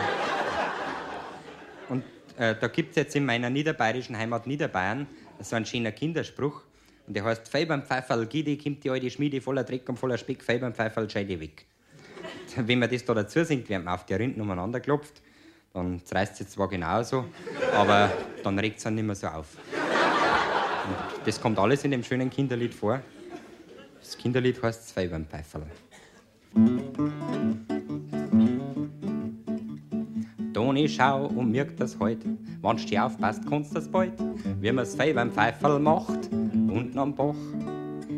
Und 1.88 2.04
äh, 2.36 2.56
da 2.60 2.66
gibt 2.66 2.90
es 2.90 2.96
jetzt 2.96 3.14
in 3.14 3.24
meiner 3.24 3.48
niederbayerischen 3.48 4.18
Heimat 4.18 4.48
Niederbayern 4.48 5.06
so 5.38 5.54
einen 5.54 5.66
schönen 5.66 5.94
Kinderspruch. 5.94 6.62
Und 7.06 7.14
der 7.14 7.24
heißt, 7.24 7.48
Fei 7.48 7.64
beim 7.64 7.82
Pfeiferl, 7.82 8.26
Gidi, 8.26 8.56
kommt 8.56 8.82
die 8.84 8.90
alte 8.90 9.10
Schmiede 9.10 9.40
voller 9.40 9.64
Dreck 9.64 9.88
und 9.88 9.98
voller 9.98 10.16
Speck, 10.16 10.42
Fei 10.42 10.58
Pfeiferl, 10.58 11.08
scheide 11.10 11.38
weg. 11.38 11.66
Wenn 12.56 12.78
man 12.78 12.90
das 12.90 13.04
da 13.04 13.14
dazu 13.14 13.44
singt, 13.44 13.68
werden 13.68 13.84
wir 13.84 13.94
auf 13.94 14.06
die 14.06 14.14
Rinden 14.14 14.40
umeinander 14.40 14.80
klopft, 14.80 15.20
dann 15.72 16.00
reißt 16.10 16.40
es 16.40 16.50
zwar 16.50 16.68
genauso, 16.68 17.26
aber 17.74 18.10
dann 18.42 18.58
regt 18.58 18.78
es 18.78 18.84
dann 18.84 18.94
nicht 18.94 19.04
mehr 19.04 19.14
so 19.14 19.26
auf. 19.26 19.56
Und 20.86 21.26
Das 21.26 21.40
kommt 21.40 21.58
alles 21.58 21.84
in 21.84 21.90
dem 21.90 22.04
schönen 22.04 22.30
Kinderlied 22.30 22.74
vor. 22.74 23.02
Das 24.00 24.16
Kinderlied 24.16 24.62
heißt 24.62 24.88
Zwei 24.88 25.08
beim 25.08 25.26
Pfeiferl. 25.26 25.66
Toni, 30.74 30.88
schau 30.88 31.26
und 31.26 31.52
merk 31.52 31.76
das 31.76 31.96
heut. 32.00 32.18
Wenn 32.24 32.76
du 32.76 33.00
aufpasst, 33.00 33.48
kannst 33.48 33.76
das 33.76 33.86
bald. 33.86 34.14
Wie 34.60 34.72
man's 34.72 34.96
Fei 34.96 35.12
beim 35.12 35.30
Pfeiferl 35.30 35.78
macht, 35.78 36.28
unten 36.32 36.98
am 36.98 37.14
Bach. 37.14 37.36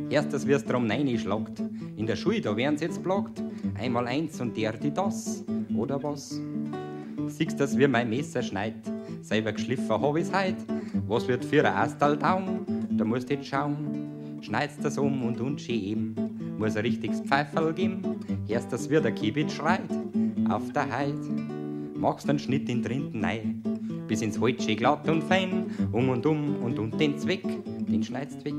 Erst, 0.09 0.32
dass 0.32 0.46
wir's 0.46 0.64
drum 0.64 0.90
reinschlagt. 0.90 1.61
In 1.98 2.07
der 2.07 2.16
Schule, 2.16 2.40
da 2.40 2.57
werden's 2.57 2.80
jetzt 2.80 3.02
blockt. 3.02 3.42
Einmal 3.78 4.07
eins 4.07 4.40
und 4.40 4.57
der 4.57 4.72
die 4.72 4.90
das, 4.90 5.44
oder 5.76 6.02
was? 6.02 6.40
Siehst, 7.26 7.61
dass 7.61 7.76
wie 7.76 7.86
mein 7.86 8.09
Messer 8.09 8.40
schneit. 8.40 8.76
Selber 9.20 9.52
geschliffen 9.52 9.90
hab 9.90 10.16
ich's 10.16 10.32
heut. 10.32 10.57
Was 11.09 11.28
wird 11.28 11.44
für 11.44 11.62
ein 11.62 11.74
Astal 11.74 12.18
taum? 12.18 12.64
Da 12.92 13.04
musst 13.04 13.28
jetzt 13.28 13.48
schauen. 13.48 14.40
Schneidst 14.40 14.82
das 14.82 14.96
um 14.96 15.26
und 15.26 15.42
unschieben. 15.42 16.57
Muss 16.57 16.74
ein 16.74 16.86
richtiges 16.86 17.20
Pfeiferl 17.20 17.74
geben. 17.74 18.00
Erst, 18.48 18.72
dass 18.72 18.88
wie 18.88 18.98
der 18.98 19.12
Kibitz 19.12 19.52
schreit. 19.52 19.90
Auf 20.48 20.72
der 20.72 20.90
Heid. 20.90 21.55
Machst 21.99 22.28
einen 22.28 22.38
Schnitt 22.38 22.68
in 22.68 22.82
drinnen 22.82 23.24
rein. 23.24 23.62
Bis 24.07 24.22
ins 24.22 24.38
Holzsche 24.38 24.76
glatt 24.76 25.09
und 25.09 25.24
fein. 25.24 25.66
Um 25.92 26.09
und 26.09 26.26
um 26.26 26.62
und 26.62 26.78
und 26.78 27.01
den 27.01 27.18
Zweck. 27.18 27.44
Den 27.88 28.03
schneidst 28.03 28.44
weg. 28.44 28.55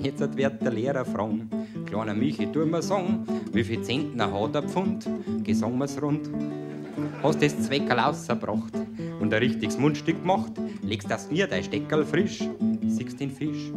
Jetzt 0.00 0.36
wird 0.36 0.62
der 0.62 0.72
Lehrer 0.72 1.04
fragen. 1.04 1.48
Kleiner 1.86 2.14
Michi, 2.14 2.46
tu 2.46 2.66
mir 2.66 2.82
sagen, 2.82 3.24
wie 3.52 3.64
viel 3.64 3.80
Zentner 3.82 4.30
hat 4.32 4.56
ein 4.56 4.68
Pfund? 4.68 5.08
Gesang 5.42 5.78
mir's 5.78 6.00
rund. 6.00 6.28
Hast 7.22 7.42
das 7.42 7.58
Zweckerl 7.58 7.98
ausgebracht 7.98 8.74
und 9.20 9.32
ein 9.32 9.42
richtiges 9.42 9.78
Mundstück 9.78 10.20
gemacht, 10.20 10.52
legst 10.82 11.10
das 11.10 11.30
mir 11.30 11.46
dein 11.46 11.64
Steckerl 11.64 12.04
frisch, 12.04 12.44
siehst 12.86 13.18
den 13.18 13.30
Fisch, 13.30 13.72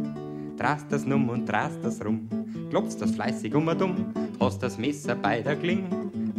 drast 0.56 0.86
das 0.90 1.06
numm 1.06 1.28
und 1.30 1.48
drast 1.48 1.78
das 1.82 2.04
rum, 2.04 2.28
klopfst 2.70 2.98
das 3.00 3.12
fleißig 3.12 3.54
um 3.54 3.68
und 3.68 3.80
um, 3.80 3.94
hast 4.38 4.62
das 4.62 4.76
Messer 4.78 5.14
bei 5.14 5.40
der 5.40 5.56
Kling, 5.56 5.86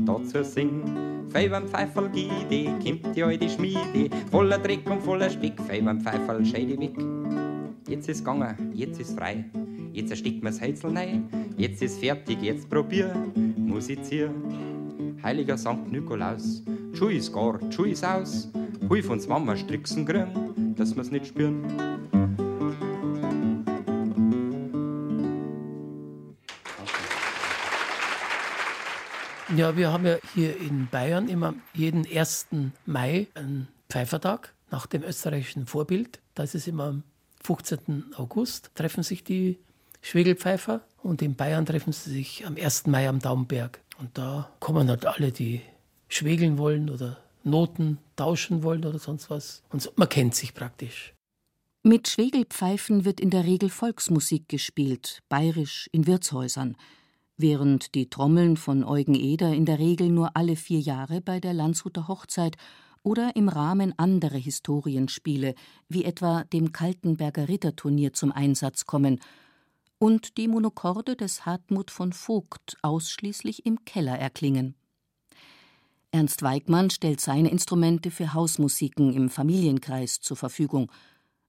dazu 0.06 0.44
sing. 0.44 1.09
Fei 1.30 1.48
beim 1.48 1.68
Pfeiferl 1.68 2.10
Gide, 2.10 2.74
kimmt 2.84 3.16
die 3.16 3.24
alte 3.24 3.48
Schmiede, 3.50 4.10
voller 4.32 4.58
Dreck 4.58 4.90
und 4.90 5.02
voller 5.02 5.30
Speck, 5.30 5.62
Fei 5.62 5.80
beim 5.80 6.02
Pfeiferl 6.02 6.44
scheide 6.44 6.80
weg. 6.80 6.96
Jetzt 7.88 8.10
ist 8.10 8.26
gegangen, 8.26 8.72
jetzt 8.74 9.00
ist 9.00 9.18
frei, 9.18 9.46
jetzt 9.94 10.10
erstickt 10.10 10.44
mir's 10.44 10.60
Heizel 10.60 10.96
rein, 10.96 11.30
jetzt 11.58 11.82
ist 11.84 12.00
fertig, 12.00 12.42
jetzt 12.42 12.70
probier, 12.70 13.14
musizier. 13.58 14.34
Heiliger 15.22 15.58
Sankt 15.58 15.92
Nikolaus, 15.92 16.64
Schuh 16.94 17.10
ist 17.10 17.32
gar, 17.32 17.60
Schuh 17.72 17.86
ist 17.86 18.06
aus, 18.06 18.50
Hilf 18.90 19.10
uns 19.10 19.28
Mama 19.28 19.56
stricksen 19.56 20.06
grün, 20.06 20.74
dass 20.76 20.96
wir's 20.96 21.12
nicht 21.12 21.28
spüren. 21.28 21.64
Ja, 29.58 29.76
wir 29.76 29.92
haben 29.92 30.06
ja 30.06 30.18
hier 30.36 30.56
in 30.58 30.88
Bayern 30.92 31.28
immer 31.28 31.56
jeden 31.74 32.06
1. 32.06 32.48
Mai 32.86 33.28
einen 33.34 33.68
Pfeifertag 33.90 34.54
nach 34.70 34.86
dem 34.86 35.02
österreichischen 35.02 35.66
Vorbild. 35.66 36.20
Das 36.36 36.54
ist 36.54 36.68
immer 36.68 36.86
am 36.86 37.04
15. 37.44 38.14
August, 38.16 38.70
treffen 38.76 39.02
sich 39.02 39.24
die 39.24 39.58
Schwegelpfeifer 40.02 40.82
und 41.02 41.24
in 41.24 41.36
Bayern 41.36 41.66
treffen 41.66 41.94
sie 41.94 42.12
sich 42.12 42.46
am 42.46 42.58
1. 42.58 42.86
Mai 42.88 43.10
am 43.10 43.20
Daumberg. 43.20 43.82
Und 43.98 44.16
da 44.20 44.52
kommen 44.60 44.88
halt 44.88 45.08
alle, 45.08 45.32
die 45.32 45.62
schwegeln 46.10 46.60
wollen 46.60 46.92
oder 46.92 47.18
Noten 47.44 47.98
tauschen 48.16 48.62
wollen 48.62 48.86
oder 48.86 49.00
sonst 49.00 49.32
was. 49.32 49.64
Und 49.70 49.92
man 49.98 50.10
kennt 50.10 50.36
sich 50.36 50.54
praktisch. 50.54 51.16
Mit 51.82 52.08
Schwegelpfeifen 52.08 53.04
wird 53.04 53.20
in 53.20 53.32
der 53.32 53.46
Regel 53.46 53.70
Volksmusik 53.70 54.48
gespielt, 54.48 55.22
bayerisch 55.28 55.90
in 55.92 56.06
Wirtshäusern, 56.06 56.78
während 57.40 57.96
die 57.96 58.10
Trommeln 58.10 58.58
von 58.58 58.84
Eugen 58.84 59.16
Eder 59.16 59.54
in 59.54 59.66
der 59.66 59.80
Regel 59.80 60.10
nur 60.10 60.36
alle 60.36 60.56
vier 60.56 60.82
Jahre 60.82 61.22
bei 61.22 61.40
der 61.40 61.54
Landshuter 61.54 62.08
Hochzeit 62.10 62.58
oder 63.02 63.36
im 63.38 63.48
Rahmen 63.48 63.98
anderer 63.98 64.38
Historienspiele, 64.38 65.56
wie 65.88 66.04
etwa 66.04 66.44
dem 66.44 66.74
Kaltenberger 66.74 67.48
Ritterturnier 67.48 68.14
zum 68.14 68.34
Einsatz 68.34 68.86
kommen, 68.86 69.20
und 70.00 70.38
die 70.38 70.48
Monokorde 70.48 71.16
des 71.16 71.46
Hartmut 71.46 71.92
von 71.92 72.14
Vogt 72.14 72.78
ausschließlich 72.82 73.66
im 73.66 73.84
Keller 73.86 74.18
erklingen. 74.18 74.76
Ernst 76.12 76.42
Weigmann 76.42 76.90
stellt 76.90 77.22
seine 77.22 77.52
Instrumente 77.52 78.12
für 78.12 78.34
Hausmusiken 78.34 79.14
im 79.14 79.30
Familienkreis 79.30 80.20
zur 80.20 80.38
Verfügung. 80.38 80.92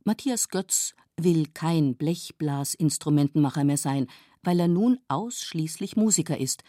Matthias 0.04 0.48
Götz 0.48 0.94
will 1.24 1.46
kein 1.52 1.96
Blechblasinstrumentenmacher 1.96 3.64
mehr 3.64 3.76
sein, 3.76 4.06
weil 4.42 4.60
er 4.60 4.68
nun 4.68 4.98
ausschließlich 5.08 5.96
Musiker 5.96 6.38
ist, 6.38 6.62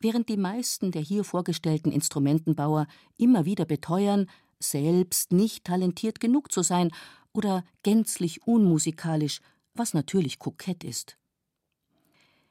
während 0.00 0.28
die 0.28 0.36
meisten 0.36 0.90
der 0.90 1.02
hier 1.02 1.24
vorgestellten 1.24 1.90
Instrumentenbauer 1.90 2.86
immer 3.16 3.44
wieder 3.44 3.64
beteuern, 3.64 4.26
selbst 4.60 5.32
nicht 5.32 5.64
talentiert 5.64 6.20
genug 6.20 6.52
zu 6.52 6.62
sein 6.62 6.90
oder 7.32 7.64
gänzlich 7.82 8.46
unmusikalisch, 8.46 9.40
was 9.74 9.94
natürlich 9.94 10.38
kokett 10.38 10.84
ist. 10.84 11.16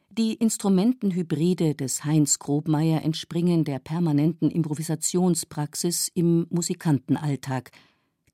Die 0.10 0.36
Instrumentenhybride 0.36 1.74
des 1.74 2.06
Heinz 2.06 2.38
Grobmeier 2.38 3.02
entspringen 3.02 3.64
der 3.64 3.80
permanenten 3.80 4.52
Improvisationspraxis 4.52 6.12
im 6.14 6.46
Musikantenalltag. 6.52 7.72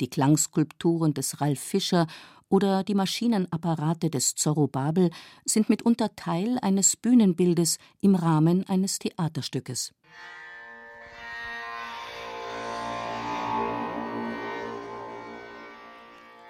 Die 0.02 0.10
Klangskulpturen 0.10 1.14
des 1.14 1.40
Ralf 1.40 1.60
Fischer 1.60 2.08
oder 2.50 2.84
die 2.84 2.96
Maschinenapparate 2.96 4.10
des 4.10 4.36
Zorro 4.36 4.68
Babel 4.68 5.12
sind 5.46 5.70
mitunter 5.70 6.16
Teil 6.16 6.58
eines 6.62 6.96
Bühnenbildes 6.96 7.78
im 8.02 8.16
Rahmen 8.16 8.68
eines 8.68 9.00
Theaterstückes. 9.00 9.94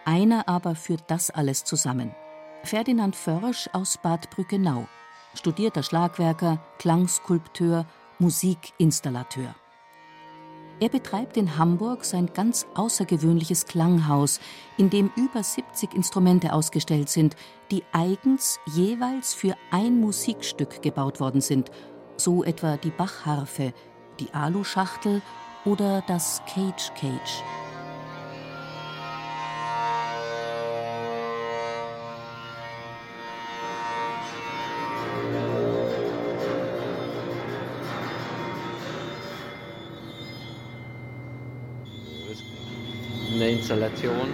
Einer 0.05 0.47
aber 0.47 0.75
führt 0.75 1.03
das 1.07 1.29
alles 1.29 1.63
zusammen. 1.63 2.15
Ferdinand 2.63 3.15
Försch 3.15 3.69
aus 3.73 3.99
Bad 4.01 4.29
Brückenau 4.31 4.87
studierter 5.33 5.83
Schlagwerker, 5.83 6.59
Klangskulpteur, 6.77 7.85
Musikinstallateur. 8.19 9.55
Er 10.81 10.87
betreibt 10.87 11.35
in 11.35 11.57
Hamburg 11.57 12.05
sein 12.05 12.27
ganz 12.33 12.65
außergewöhnliches 12.73 13.65
Klanghaus, 13.65 14.39
in 14.77 14.89
dem 14.89 15.11
über 15.17 15.43
70 15.43 15.93
Instrumente 15.93 16.53
ausgestellt 16.53 17.09
sind, 17.09 17.35
die 17.69 17.83
eigens 17.91 18.59
jeweils 18.65 19.33
für 19.33 19.55
ein 19.71 19.99
Musikstück 19.99 20.81
gebaut 20.81 21.19
worden 21.19 21.41
sind, 21.41 21.69
so 22.15 22.45
etwa 22.45 22.77
die 22.77 22.91
Bachharfe, 22.91 23.73
die 24.21 24.33
Aluschachtel 24.33 25.21
oder 25.65 26.01
das 26.07 26.41
Cage 26.45 26.91
Cage. 26.95 27.43
Installation 43.59 44.29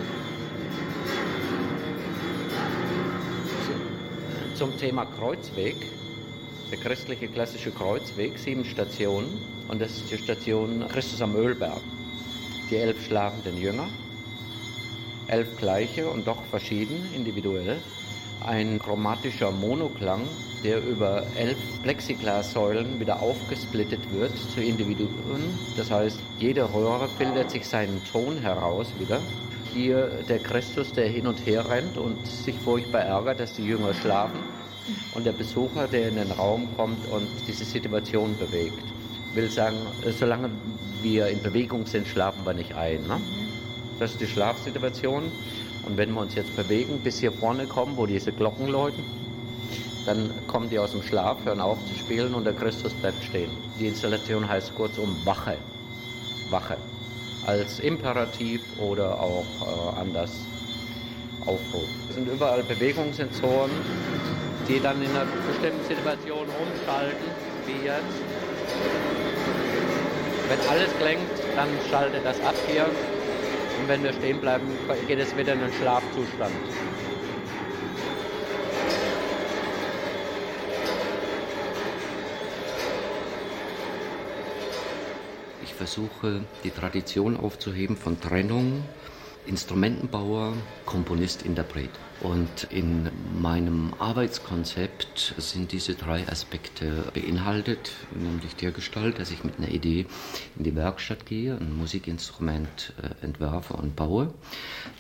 zum 4.54 4.78
Thema 4.78 5.06
Kreuzweg, 5.06 5.76
der 6.70 6.78
christliche 6.78 7.28
klassische 7.28 7.72
Kreuzweg, 7.72 8.38
sieben 8.38 8.64
Stationen 8.64 9.42
und 9.68 9.82
das 9.82 9.98
ist 9.98 10.12
die 10.12 10.20
Station 10.20 10.86
Christus 10.90 11.24
am 11.24 11.36
Ölberg. 11.36 11.82
Die 12.70 12.76
elf 12.76 13.04
schlafenden 13.04 13.60
Jünger, 13.60 13.88
elf 15.28 15.58
gleiche 15.58 16.08
und 16.08 16.28
doch 16.28 16.44
verschieden, 16.44 17.10
individuell. 17.16 17.78
Ein 18.44 18.80
chromatischer 18.80 19.52
Monoklang, 19.52 20.22
der 20.64 20.84
über 20.84 21.24
elf 21.36 21.58
Plexiglassäulen 21.84 23.00
wieder 23.00 23.22
aufgesplittet 23.22 24.00
wird 24.12 24.32
zu 24.54 24.62
Individuen. 24.62 25.42
Das 25.78 25.92
heißt, 25.92 26.20
jede 26.40 26.74
Röhre 26.74 27.08
bildet 27.18 27.52
sich 27.52 27.68
seinen 27.68 28.02
Ton 28.12 28.38
heraus 28.38 28.88
wieder. 29.00 29.20
Hier 29.74 30.08
der 30.30 30.40
Christus, 30.40 30.94
der 30.94 31.08
hin 31.08 31.28
und 31.28 31.46
her 31.46 31.70
rennt 31.70 31.98
und 31.98 32.26
sich 32.26 32.56
furchtbar 32.56 33.02
ärgert, 33.02 33.40
dass 33.40 33.54
die 33.54 33.66
Jünger 33.66 33.94
schlafen. 33.94 34.40
Und 35.14 35.26
der 35.26 35.32
Besucher, 35.32 35.88
der 35.88 36.10
in 36.10 36.16
den 36.16 36.32
Raum 36.32 36.68
kommt 36.76 37.08
und 37.12 37.28
diese 37.48 37.66
Situation 37.66 38.38
bewegt. 38.38 38.84
Will 39.34 39.50
sagen, 39.50 39.78
solange 40.18 40.50
wir 41.02 41.28
in 41.28 41.42
Bewegung 41.42 41.86
sind, 41.86 42.08
schlafen 42.08 42.46
wir 42.46 42.54
nicht 42.54 42.74
ein. 42.74 43.02
Ne? 43.08 43.20
Das 44.00 44.12
ist 44.12 44.22
die 44.22 44.28
Schlafsituation. 44.28 45.32
Und 45.86 45.98
wenn 45.98 46.14
wir 46.14 46.22
uns 46.22 46.36
jetzt 46.36 46.56
bewegen, 46.56 47.00
bis 47.04 47.20
hier 47.20 47.32
vorne 47.32 47.66
kommen, 47.68 47.96
wo 47.96 48.06
diese 48.06 48.32
Glocken 48.32 48.68
läuten, 48.68 49.04
dann 50.06 50.32
kommen 50.48 50.70
die 50.70 50.80
aus 50.80 50.92
dem 50.92 51.02
Schlaf, 51.02 51.38
hören 51.46 51.62
auf 51.62 51.78
zu 51.88 51.98
spielen 51.98 52.34
und 52.36 52.44
der 52.44 52.54
Christus 52.54 52.94
bleibt 52.94 53.24
stehen. 53.24 53.50
Die 53.80 53.88
Installation 53.88 54.48
heißt 54.48 54.76
kurzum 54.76 55.16
Wache. 55.26 55.58
Wache. 56.50 56.78
Als 57.46 57.80
Imperativ 57.80 58.62
oder 58.80 59.20
auch 59.20 59.46
äh, 59.62 60.00
anders 60.00 60.32
aufruft. 61.46 61.90
Es 62.10 62.16
sind 62.16 62.28
überall 62.28 62.64
Bewegungssensoren, 62.64 63.72
die 64.68 64.80
dann 64.80 65.02
in 65.02 65.10
einer 65.10 65.26
bestimmten 65.48 65.86
Situation 65.88 66.48
umschalten, 66.48 67.26
wie 67.66 67.86
jetzt. 67.86 68.04
Wenn 70.48 70.70
alles 70.70 70.90
klingt, 71.00 71.56
dann 71.56 71.68
schaltet 71.90 72.26
das 72.26 72.40
ab 72.42 72.56
hier. 72.68 72.86
Und 73.80 73.88
wenn 73.88 74.04
wir 74.04 74.14
stehen 74.14 74.40
bleiben, 74.40 74.66
geht 75.08 75.20
es 75.20 75.36
wieder 75.38 75.54
in 75.54 75.60
den 75.60 75.74
Schlafzustand. 75.74 76.54
Ich 85.64 85.74
versuche, 85.74 86.42
die 86.64 86.72
Tradition 86.72 87.38
aufzuheben 87.38 87.98
von 87.98 88.20
Trennung 88.20 88.84
Instrumentenbauer, 89.48 90.54
Komponist, 90.86 91.44
Interpret. 91.44 91.90
Und 92.22 92.68
in 92.70 93.10
meinem 93.40 93.94
Arbeitskonzept 94.00 95.36
sind 95.38 95.72
diese 95.74 95.96
drei 95.96 96.28
Aspekte 96.28 97.12
beinhaltet, 97.14 97.92
nämlich 98.14 98.56
der 98.56 98.72
Gestalt, 98.72 99.20
dass 99.20 99.32
ich 99.32 99.44
mit 99.44 99.58
einer 99.58 99.68
Idee 99.68 100.06
in 100.58 100.64
die 100.64 100.76
Werkstatt 100.76 101.26
gehe, 101.26 101.58
ein 101.58 101.76
Musikinstrument 101.76 102.94
äh, 103.02 103.26
entwerfe 103.26 103.74
und 103.74 103.96
baue. 103.96 104.34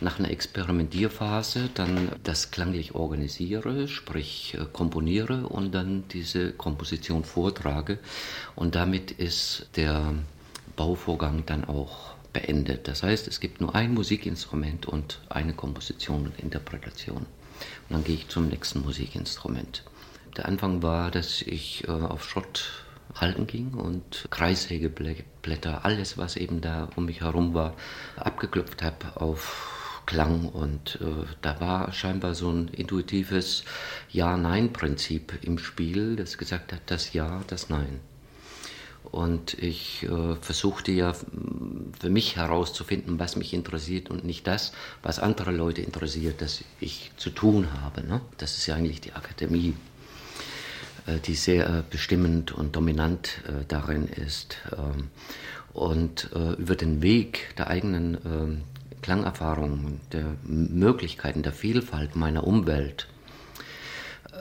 Nach 0.02 0.20
einer 0.20 0.30
Experimentierphase 0.30 1.70
dann 1.74 2.12
das 2.24 2.52
klanglich 2.52 2.96
organisiere, 2.96 3.88
sprich 3.88 4.58
äh, 4.60 4.66
komponiere 4.72 5.48
und 5.48 5.74
dann 5.74 6.04
diese 6.10 6.52
Komposition 6.52 7.24
vortrage. 7.24 7.98
Und 8.56 8.76
damit 8.76 9.12
ist 9.12 9.70
der 9.78 10.14
Bauvorgang 10.76 11.44
dann 11.46 11.64
auch 11.64 12.15
beendet. 12.36 12.90
Das 12.90 13.02
heißt, 13.02 13.28
es 13.30 13.40
gibt 13.40 13.62
nur 13.62 13.74
ein 13.74 13.94
Musikinstrument 13.94 14.86
und 14.86 15.22
eine 15.30 15.54
Komposition 15.54 16.26
und 16.26 16.38
Interpretation. 16.40 17.26
Und 17.88 17.90
dann 17.90 18.04
gehe 18.04 18.16
ich 18.16 18.28
zum 18.28 18.50
nächsten 18.50 18.82
Musikinstrument. 18.82 19.84
Der 20.36 20.46
Anfang 20.46 20.84
war, 20.84 21.12
dass 21.12 21.42
ich 21.42 21.88
äh, 21.88 21.92
auf 21.92 22.28
Schrott 22.28 22.84
halten 23.16 23.48
ging 23.48 23.74
und 23.74 24.28
Kreissägeblätter, 24.30 25.86
alles, 25.86 26.18
was 26.18 26.36
eben 26.36 26.60
da 26.60 26.90
um 26.98 27.06
mich 27.06 27.22
herum 27.22 27.54
war, 27.54 27.74
abgeklopft 28.18 28.84
habe 28.84 29.22
auf 29.22 30.02
Klang. 30.06 30.50
Und 30.50 31.00
äh, 31.02 31.26
da 31.42 31.62
war 31.62 31.94
scheinbar 31.94 32.36
so 32.36 32.52
ein 32.52 32.68
intuitives 32.68 33.64
Ja-Nein-Prinzip 34.10 35.40
im 35.42 35.58
Spiel, 35.58 36.18
das 36.18 36.38
gesagt 36.38 36.74
hat, 36.74 36.82
das 36.88 37.14
Ja, 37.14 37.42
das 37.48 37.70
Nein. 37.70 38.02
Und 39.12 39.54
ich 39.56 40.04
äh, 40.04 40.36
versuchte 40.42 40.92
ja 40.92 41.14
für 41.14 42.10
mich 42.10 42.36
herauszufinden, 42.36 43.20
was 43.20 43.36
mich 43.36 43.54
interessiert 43.54 44.10
und 44.10 44.26
nicht 44.26 44.48
das, 44.48 44.74
was 45.04 45.20
andere 45.20 45.52
Leute 45.52 45.82
interessiert, 45.82 46.42
dass 46.42 46.64
ich 46.80 47.12
zu 47.18 47.30
tun 47.30 47.68
habe. 47.82 48.06
Ne? 48.06 48.22
Das 48.38 48.58
ist 48.58 48.68
ja 48.68 48.76
eigentlich 48.76 49.02
die 49.02 49.14
Akademie, 49.14 49.76
äh, 51.06 51.20
die 51.20 51.36
sehr 51.36 51.68
äh, 51.68 51.84
bestimmend 51.90 52.52
und 52.52 52.76
dominant 52.76 53.42
äh, 53.48 53.66
darin 53.68 54.08
ist. 54.08 54.58
Ähm, 54.78 55.10
und 55.74 56.30
äh, 56.34 56.54
über 56.54 56.76
den 56.76 57.02
Weg 57.02 57.54
der 57.58 57.68
eigenen 57.68 58.18
ähm, 58.26 58.62
Klangerfahrung, 59.02 60.00
der 60.12 60.36
Möglichkeiten, 60.44 61.44
der 61.44 61.54
Vielfalt 61.54 62.16
meiner 62.16 62.48
Umwelt, 62.48 63.08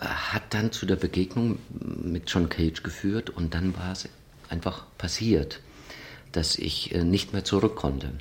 hat 0.01 0.55
dann 0.55 0.73
zu 0.73 0.87
der 0.87 0.97
Begegnung 0.97 1.59
mit 1.71 2.31
John 2.31 2.49
Cage 2.49 2.83
geführt 2.83 3.31
und 3.31 3.55
dann 3.55 3.77
war 3.77 3.93
es 3.93 4.09
einfach 4.51 4.85
passiert, 4.99 5.61
dass 6.35 6.57
ich 6.57 6.95
äh, 6.95 7.05
nicht 7.05 7.33
mehr 7.33 7.45
zurück 7.45 7.77
konnte. 7.77 8.13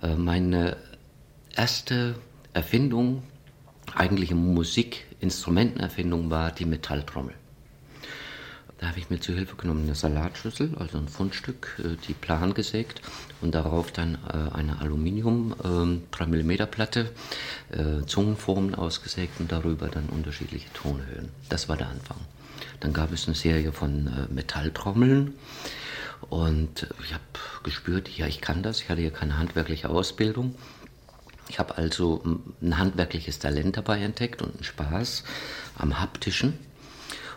Äh, 0.00 0.16
meine 0.16 0.76
erste 1.54 2.16
Erfindung, 2.54 3.22
eigentliche 3.94 4.34
Musikinstrumentenerfindung, 4.34 6.30
war 6.30 6.50
die 6.50 6.64
Metalltrommel. 6.64 7.34
Da 8.78 8.88
habe 8.88 8.98
ich 8.98 9.10
mir 9.10 9.20
zu 9.20 9.32
Hilfe 9.32 9.54
genommen 9.54 9.84
eine 9.84 9.94
Salatschüssel, 9.94 10.74
also 10.76 10.98
ein 10.98 11.08
Fundstück, 11.08 11.80
äh, 11.84 11.96
die 12.08 12.14
plan 12.14 12.54
gesägt 12.54 13.00
und 13.40 13.54
darauf 13.54 13.92
dann 13.92 14.18
eine 14.24 14.80
Aluminium 14.80 15.54
3 16.10 16.26
mm 16.26 16.52
Platte, 16.70 17.10
Zungenformen 18.06 18.76
ausgesägt 18.76 19.40
und 19.40 19.50
darüber 19.50 19.88
dann 19.88 20.06
unterschiedliche 20.06 20.72
Tonhöhen. 20.74 21.28
Das 21.48 21.68
war 21.68 21.76
der 21.76 21.88
Anfang. 21.88 22.18
Dann 22.80 22.92
gab 22.92 23.12
es 23.12 23.26
eine 23.26 23.34
Serie 23.34 23.72
von 23.72 24.06
äh, 24.06 24.32
Metalltrommeln. 24.32 25.34
Und 26.30 26.86
ich 27.04 27.12
habe 27.12 27.22
gespürt, 27.62 28.08
ja, 28.08 28.26
ich 28.26 28.40
kann 28.40 28.62
das. 28.62 28.80
Ich 28.80 28.88
hatte 28.88 29.02
ja 29.02 29.10
keine 29.10 29.38
handwerkliche 29.38 29.90
Ausbildung. 29.90 30.54
Ich 31.48 31.58
habe 31.58 31.76
also 31.76 32.22
ein 32.62 32.78
handwerkliches 32.78 33.38
Talent 33.38 33.76
dabei 33.76 34.00
entdeckt 34.00 34.42
und 34.42 34.54
einen 34.54 34.64
Spaß 34.64 35.24
am 35.76 36.00
haptischen. 36.00 36.58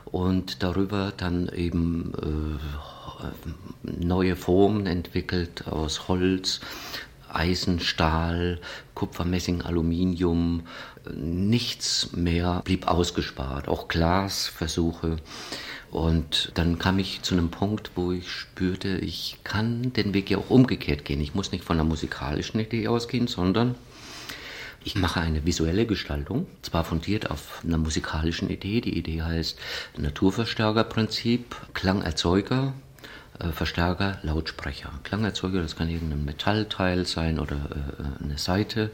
Und 0.05 0.63
darüber 0.63 1.11
dann 1.17 1.49
eben 1.49 2.13
äh, 2.13 3.95
neue 4.05 4.35
Formen 4.35 4.85
entwickelt 4.85 5.67
aus 5.67 6.07
Holz, 6.07 6.61
Eisen, 7.35 7.79
Stahl, 7.79 8.59
Kupfer, 8.93 9.25
Messing, 9.25 9.61
Aluminium, 9.61 10.63
nichts 11.13 12.11
mehr 12.13 12.61
blieb 12.63 12.87
ausgespart, 12.87 13.67
auch 13.67 13.87
Glasversuche. 13.87 15.17
Und 15.91 16.51
dann 16.55 16.79
kam 16.79 16.99
ich 16.99 17.21
zu 17.21 17.35
einem 17.35 17.51
Punkt, 17.51 17.91
wo 17.95 18.11
ich 18.11 18.29
spürte, 18.29 18.97
ich 18.97 19.37
kann 19.43 19.93
den 19.93 20.13
Weg 20.13 20.29
ja 20.29 20.37
auch 20.37 20.49
umgekehrt 20.49 21.05
gehen. 21.05 21.21
Ich 21.21 21.35
muss 21.35 21.51
nicht 21.51 21.63
von 21.63 21.77
einer 21.77 21.87
musikalischen 21.87 22.59
Idee 22.59 22.87
ausgehen, 22.87 23.27
sondern 23.27 23.75
ich 24.83 24.95
mache 24.95 25.19
eine 25.19 25.45
visuelle 25.45 25.87
Gestaltung, 25.87 26.45
zwar 26.61 26.83
fundiert 26.83 27.31
auf 27.31 27.63
einer 27.63 27.79
musikalischen 27.79 28.51
Idee. 28.51 28.81
Die 28.81 28.95
Idee 28.95 29.23
heißt 29.23 29.57
Naturverstärkerprinzip, 29.97 31.55
Klangerzeuger, 31.73 32.73
Verstärker, 33.51 34.19
Lautsprecher. 34.23 34.91
Klangerzeuger, 35.03 35.61
das 35.61 35.75
kann 35.75 35.89
irgendein 35.89 36.23
Metallteil 36.23 37.05
sein 37.05 37.39
oder 37.39 37.55
äh, 37.55 38.23
eine 38.23 38.37
Seite. 38.37 38.91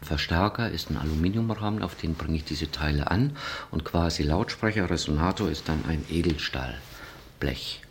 Verstärker 0.00 0.70
ist 0.70 0.90
ein 0.90 0.96
Aluminiumrahmen, 0.96 1.82
auf 1.82 1.96
den 1.96 2.14
bringe 2.14 2.36
ich 2.36 2.44
diese 2.44 2.70
Teile 2.70 3.10
an. 3.10 3.36
Und 3.70 3.84
quasi 3.84 4.22
Lautsprecher, 4.22 4.88
Resonator 4.88 5.50
ist 5.50 5.68
dann 5.68 5.84
ein 5.88 6.04
Edelstahlblech. 6.08 7.82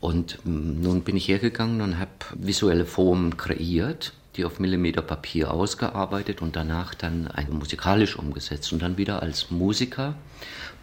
Und 0.00 0.38
mm, 0.44 0.82
nun 0.82 1.02
bin 1.02 1.16
ich 1.16 1.28
hergegangen 1.28 1.80
und 1.80 1.98
habe 1.98 2.10
visuelle 2.34 2.86
Formen 2.86 3.36
kreiert, 3.36 4.12
die 4.38 4.44
auf 4.44 4.60
Millimeter 4.60 5.02
Papier 5.02 5.52
ausgearbeitet 5.52 6.40
und 6.40 6.54
danach 6.56 6.94
dann 6.94 7.28
musikalisch 7.50 8.16
umgesetzt 8.16 8.72
und 8.72 8.80
dann 8.80 8.96
wieder 8.96 9.20
als 9.20 9.50
Musiker 9.50 10.14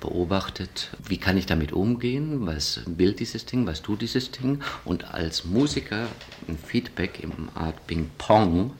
beobachtet, 0.01 0.89
wie 1.07 1.17
kann 1.17 1.37
ich 1.37 1.45
damit 1.45 1.71
umgehen, 1.71 2.45
was 2.45 2.81
will 2.85 3.13
dieses 3.13 3.45
Ding, 3.45 3.65
was 3.65 3.81
tut 3.81 4.01
dieses 4.01 4.29
Ding 4.31 4.61
und 4.83 5.13
als 5.13 5.45
Musiker 5.45 6.07
ein 6.47 6.57
Feedback 6.57 7.23
im 7.23 7.49
Art 7.55 7.87
Ping-Pong 7.87 8.73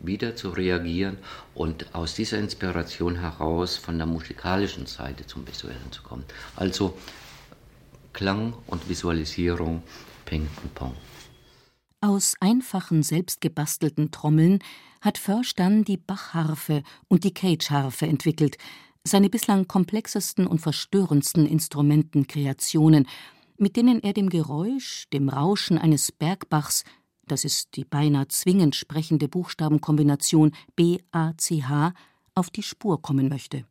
wieder 0.00 0.36
zu 0.36 0.50
reagieren 0.50 1.16
und 1.54 1.94
aus 1.94 2.14
dieser 2.14 2.38
Inspiration 2.38 3.16
heraus 3.16 3.76
von 3.76 3.96
der 3.96 4.06
musikalischen 4.06 4.86
Seite 4.86 5.26
zum 5.26 5.48
Visuellen 5.48 5.90
zu 5.90 6.02
kommen. 6.02 6.24
Also 6.54 6.96
Klang 8.12 8.52
und 8.66 8.88
Visualisierung, 8.88 9.82
Ping 10.24 10.48
und 10.62 10.74
Pong. 10.74 10.94
Aus 12.00 12.36
einfachen, 12.38 13.02
selbstgebastelten 13.02 14.12
Trommeln 14.12 14.60
hat 15.00 15.18
Försch 15.18 15.54
dann 15.54 15.82
die 15.82 15.96
Bachharfe 15.96 16.84
und 17.08 17.24
die 17.24 17.34
Cage-Harfe 17.34 18.06
entwickelt, 18.06 18.56
seine 19.02 19.28
bislang 19.28 19.66
komplexesten 19.66 20.46
und 20.46 20.60
verstörendsten 20.60 21.44
Instrumentenkreationen, 21.44 23.08
mit 23.56 23.76
denen 23.76 24.00
er 24.00 24.12
dem 24.12 24.28
Geräusch, 24.28 25.06
dem 25.12 25.28
Rauschen 25.28 25.76
eines 25.76 26.12
Bergbachs, 26.12 26.84
das 27.26 27.44
ist 27.44 27.74
die 27.74 27.84
beinahe 27.84 28.28
zwingend 28.28 28.76
sprechende 28.76 29.28
Buchstabenkombination 29.28 30.52
B-A-C-H, 30.76 31.94
auf 32.36 32.50
die 32.50 32.62
Spur 32.62 33.02
kommen 33.02 33.28
möchte. 33.28 33.64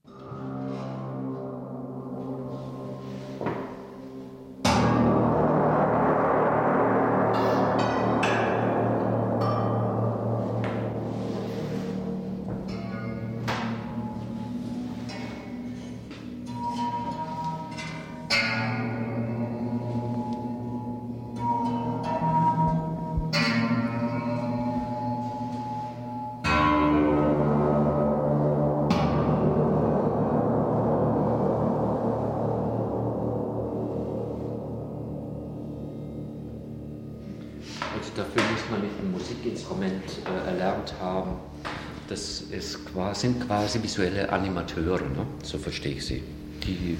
Sind 43.19 43.47
quasi 43.47 43.81
visuelle 43.81 44.31
Animateure, 44.31 45.01
ne? 45.01 45.25
so 45.43 45.57
verstehe 45.57 45.95
ich 45.95 46.05
sie. 46.05 46.23
Die 46.63 46.97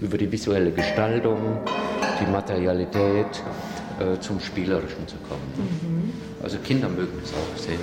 über 0.00 0.18
die 0.18 0.30
visuelle 0.30 0.70
Gestaltung, 0.72 1.38
die 2.20 2.30
Materialität 2.30 3.42
äh, 3.98 4.20
zum 4.20 4.40
Spielerischen 4.40 5.08
zu 5.08 5.16
kommen. 5.28 5.52
Mhm. 5.56 6.12
Also 6.42 6.58
Kinder 6.58 6.88
mögen 6.88 7.18
es 7.22 7.32
auch 7.32 7.58
sehr. 7.58 7.78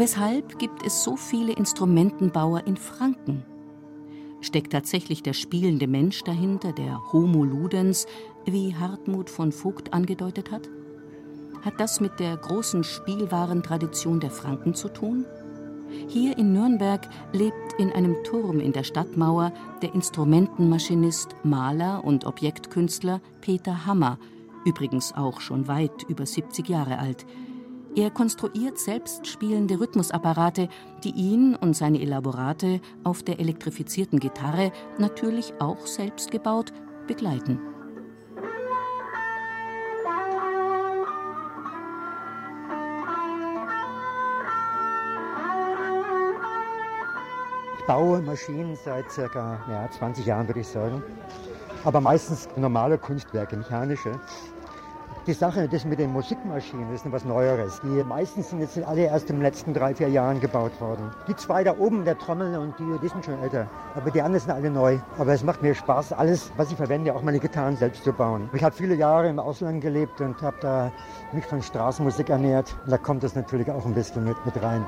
Weshalb 0.00 0.58
gibt 0.58 0.86
es 0.86 1.04
so 1.04 1.14
viele 1.14 1.52
Instrumentenbauer 1.52 2.66
in 2.66 2.78
Franken? 2.78 3.44
Steckt 4.40 4.72
tatsächlich 4.72 5.22
der 5.22 5.34
spielende 5.34 5.86
Mensch 5.86 6.24
dahinter, 6.24 6.72
der 6.72 7.12
Homo 7.12 7.44
ludens, 7.44 8.06
wie 8.46 8.74
Hartmut 8.74 9.28
von 9.28 9.52
Vogt 9.52 9.92
angedeutet 9.92 10.50
hat? 10.50 10.70
Hat 11.60 11.78
das 11.78 12.00
mit 12.00 12.18
der 12.18 12.34
großen 12.38 12.82
Spielwarentradition 12.82 14.20
der 14.20 14.30
Franken 14.30 14.72
zu 14.72 14.88
tun? 14.88 15.26
Hier 16.08 16.38
in 16.38 16.54
Nürnberg 16.54 17.06
lebt 17.34 17.74
in 17.76 17.92
einem 17.92 18.24
Turm 18.24 18.58
in 18.58 18.72
der 18.72 18.84
Stadtmauer 18.84 19.52
der 19.82 19.94
Instrumentenmaschinist, 19.94 21.36
Maler 21.42 22.02
und 22.02 22.24
Objektkünstler 22.24 23.20
Peter 23.42 23.84
Hammer, 23.84 24.18
übrigens 24.64 25.12
auch 25.14 25.42
schon 25.42 25.68
weit 25.68 26.04
über 26.08 26.24
70 26.24 26.70
Jahre 26.70 26.98
alt, 26.98 27.26
er 27.96 28.10
konstruiert 28.10 28.78
selbst 28.78 29.26
spielende 29.26 29.80
Rhythmusapparate, 29.80 30.68
die 31.02 31.10
ihn 31.10 31.56
und 31.56 31.74
seine 31.74 32.00
Elaborate 32.00 32.80
auf 33.02 33.24
der 33.24 33.40
elektrifizierten 33.40 34.20
Gitarre, 34.20 34.70
natürlich 34.98 35.52
auch 35.58 35.86
selbst 35.86 36.30
gebaut, 36.30 36.72
begleiten. 37.08 37.58
Ich 47.76 47.86
baue 47.86 48.22
Maschinen 48.22 48.76
seit 48.84 49.08
ca. 49.08 49.60
Ja, 49.68 49.90
20 49.90 50.26
Jahren, 50.26 50.46
würde 50.46 50.60
ich 50.60 50.68
sagen. 50.68 51.02
Aber 51.84 52.00
meistens 52.00 52.48
normale 52.56 52.98
Kunstwerke, 52.98 53.56
mechanische. 53.56 54.12
Die 55.26 55.34
Sache, 55.34 55.68
das 55.68 55.84
mit 55.84 55.98
den 55.98 56.12
Musikmaschinen, 56.12 56.94
ist 56.94 57.04
etwas 57.04 57.26
Neueres. 57.26 57.78
Die 57.82 58.02
meisten 58.04 58.42
sind 58.42 58.60
jetzt 58.60 58.82
alle 58.82 59.02
erst 59.02 59.28
in 59.28 59.36
den 59.36 59.42
letzten 59.42 59.74
drei, 59.74 59.94
vier 59.94 60.08
Jahren 60.08 60.40
gebaut 60.40 60.80
worden. 60.80 61.10
Die 61.28 61.36
zwei 61.36 61.62
da 61.62 61.76
oben, 61.78 62.06
der 62.06 62.16
Trommel 62.16 62.56
und 62.58 62.78
die, 62.78 62.98
die 63.02 63.08
sind 63.08 63.22
schon 63.26 63.38
älter. 63.42 63.66
Aber 63.94 64.10
die 64.10 64.22
anderen 64.22 64.40
sind 64.40 64.50
alle 64.50 64.70
neu. 64.70 64.98
Aber 65.18 65.34
es 65.34 65.44
macht 65.44 65.62
mir 65.62 65.74
Spaß, 65.74 66.14
alles, 66.14 66.50
was 66.56 66.70
ich 66.70 66.76
verwende, 66.78 67.14
auch 67.14 67.22
meine 67.22 67.38
Gitarren 67.38 67.76
selbst 67.76 68.02
zu 68.02 68.14
bauen. 68.14 68.48
Ich 68.54 68.64
habe 68.64 68.74
viele 68.74 68.94
Jahre 68.94 69.28
im 69.28 69.38
Ausland 69.38 69.82
gelebt 69.82 70.22
und 70.22 70.40
habe 70.40 70.56
da 70.62 70.90
mich 71.32 71.44
von 71.44 71.62
Straßenmusik 71.62 72.30
ernährt. 72.30 72.74
Und 72.84 72.90
da 72.90 72.96
kommt 72.96 73.22
das 73.22 73.34
natürlich 73.34 73.70
auch 73.70 73.84
ein 73.84 73.92
bisschen 73.92 74.24
mit, 74.24 74.36
mit 74.46 74.62
rein. 74.62 74.86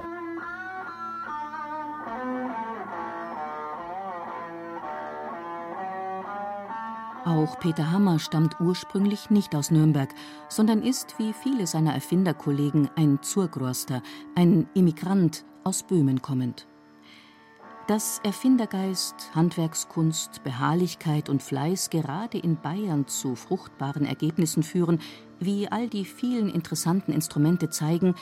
Auch 7.32 7.58
Peter 7.58 7.90
Hammer 7.90 8.18
stammt 8.18 8.60
ursprünglich 8.60 9.30
nicht 9.30 9.54
aus 9.54 9.70
Nürnberg, 9.70 10.10
sondern 10.50 10.82
ist, 10.82 11.18
wie 11.18 11.32
viele 11.32 11.66
seiner 11.66 11.94
Erfinderkollegen, 11.94 12.90
ein 12.94 13.20
Zurgroster, 13.22 14.02
ein 14.34 14.68
Immigrant 14.74 15.46
aus 15.64 15.82
Böhmen 15.82 16.20
kommend. 16.20 16.66
Dass 17.86 18.20
Erfindergeist, 18.22 19.30
Handwerkskunst, 19.34 20.44
Beharrlichkeit 20.44 21.30
und 21.30 21.42
Fleiß 21.42 21.88
gerade 21.88 22.36
in 22.36 22.60
Bayern 22.60 23.06
zu 23.06 23.34
fruchtbaren 23.34 24.04
Ergebnissen 24.04 24.62
führen, 24.62 25.00
wie 25.40 25.68
all 25.68 25.88
die 25.88 26.04
vielen 26.04 26.50
interessanten 26.50 27.12
Instrumente 27.12 27.70
zeigen, 27.70 28.14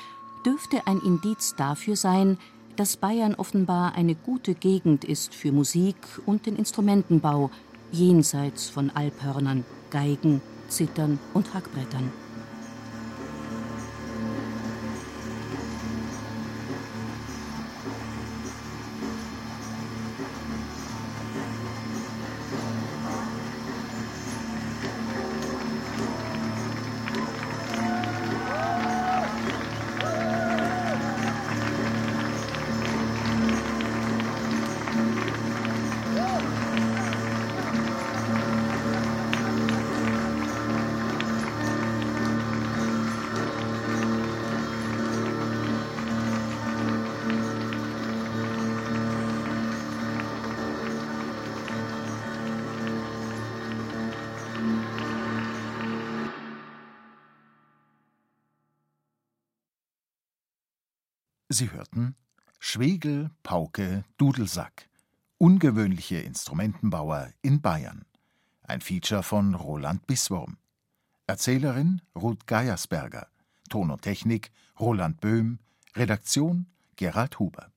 dürfte 0.46 0.86
ein 0.86 1.00
Indiz 1.00 1.56
dafür 1.56 1.96
sein, 1.96 2.38
dass 2.76 2.96
Bayern 2.96 3.34
offenbar 3.34 3.96
eine 3.96 4.14
gute 4.14 4.54
Gegend 4.54 5.04
ist 5.04 5.34
für 5.34 5.50
Musik 5.50 5.96
und 6.26 6.46
den 6.46 6.54
Instrumentenbau, 6.54 7.50
jenseits 7.92 8.68
von 8.68 8.90
Alphörnern, 8.90 9.64
Geigen, 9.90 10.40
Zittern 10.68 11.18
und 11.34 11.52
Hackbrettern. 11.54 12.12
Sie 61.60 61.72
hörten 61.72 62.16
Schwegel, 62.58 63.30
Pauke, 63.42 64.06
Dudelsack. 64.16 64.88
Ungewöhnliche 65.36 66.16
Instrumentenbauer 66.16 67.34
in 67.42 67.60
Bayern. 67.60 68.06
Ein 68.62 68.80
Feature 68.80 69.22
von 69.22 69.54
Roland 69.54 70.06
Biswurm. 70.06 70.56
Erzählerin 71.26 72.00
Ruth 72.16 72.46
Geiersberger. 72.46 73.26
Ton 73.68 73.90
und 73.90 74.00
Technik 74.00 74.52
Roland 74.78 75.20
Böhm. 75.20 75.58
Redaktion 75.94 76.64
Gerald 76.96 77.38
Huber. 77.38 77.70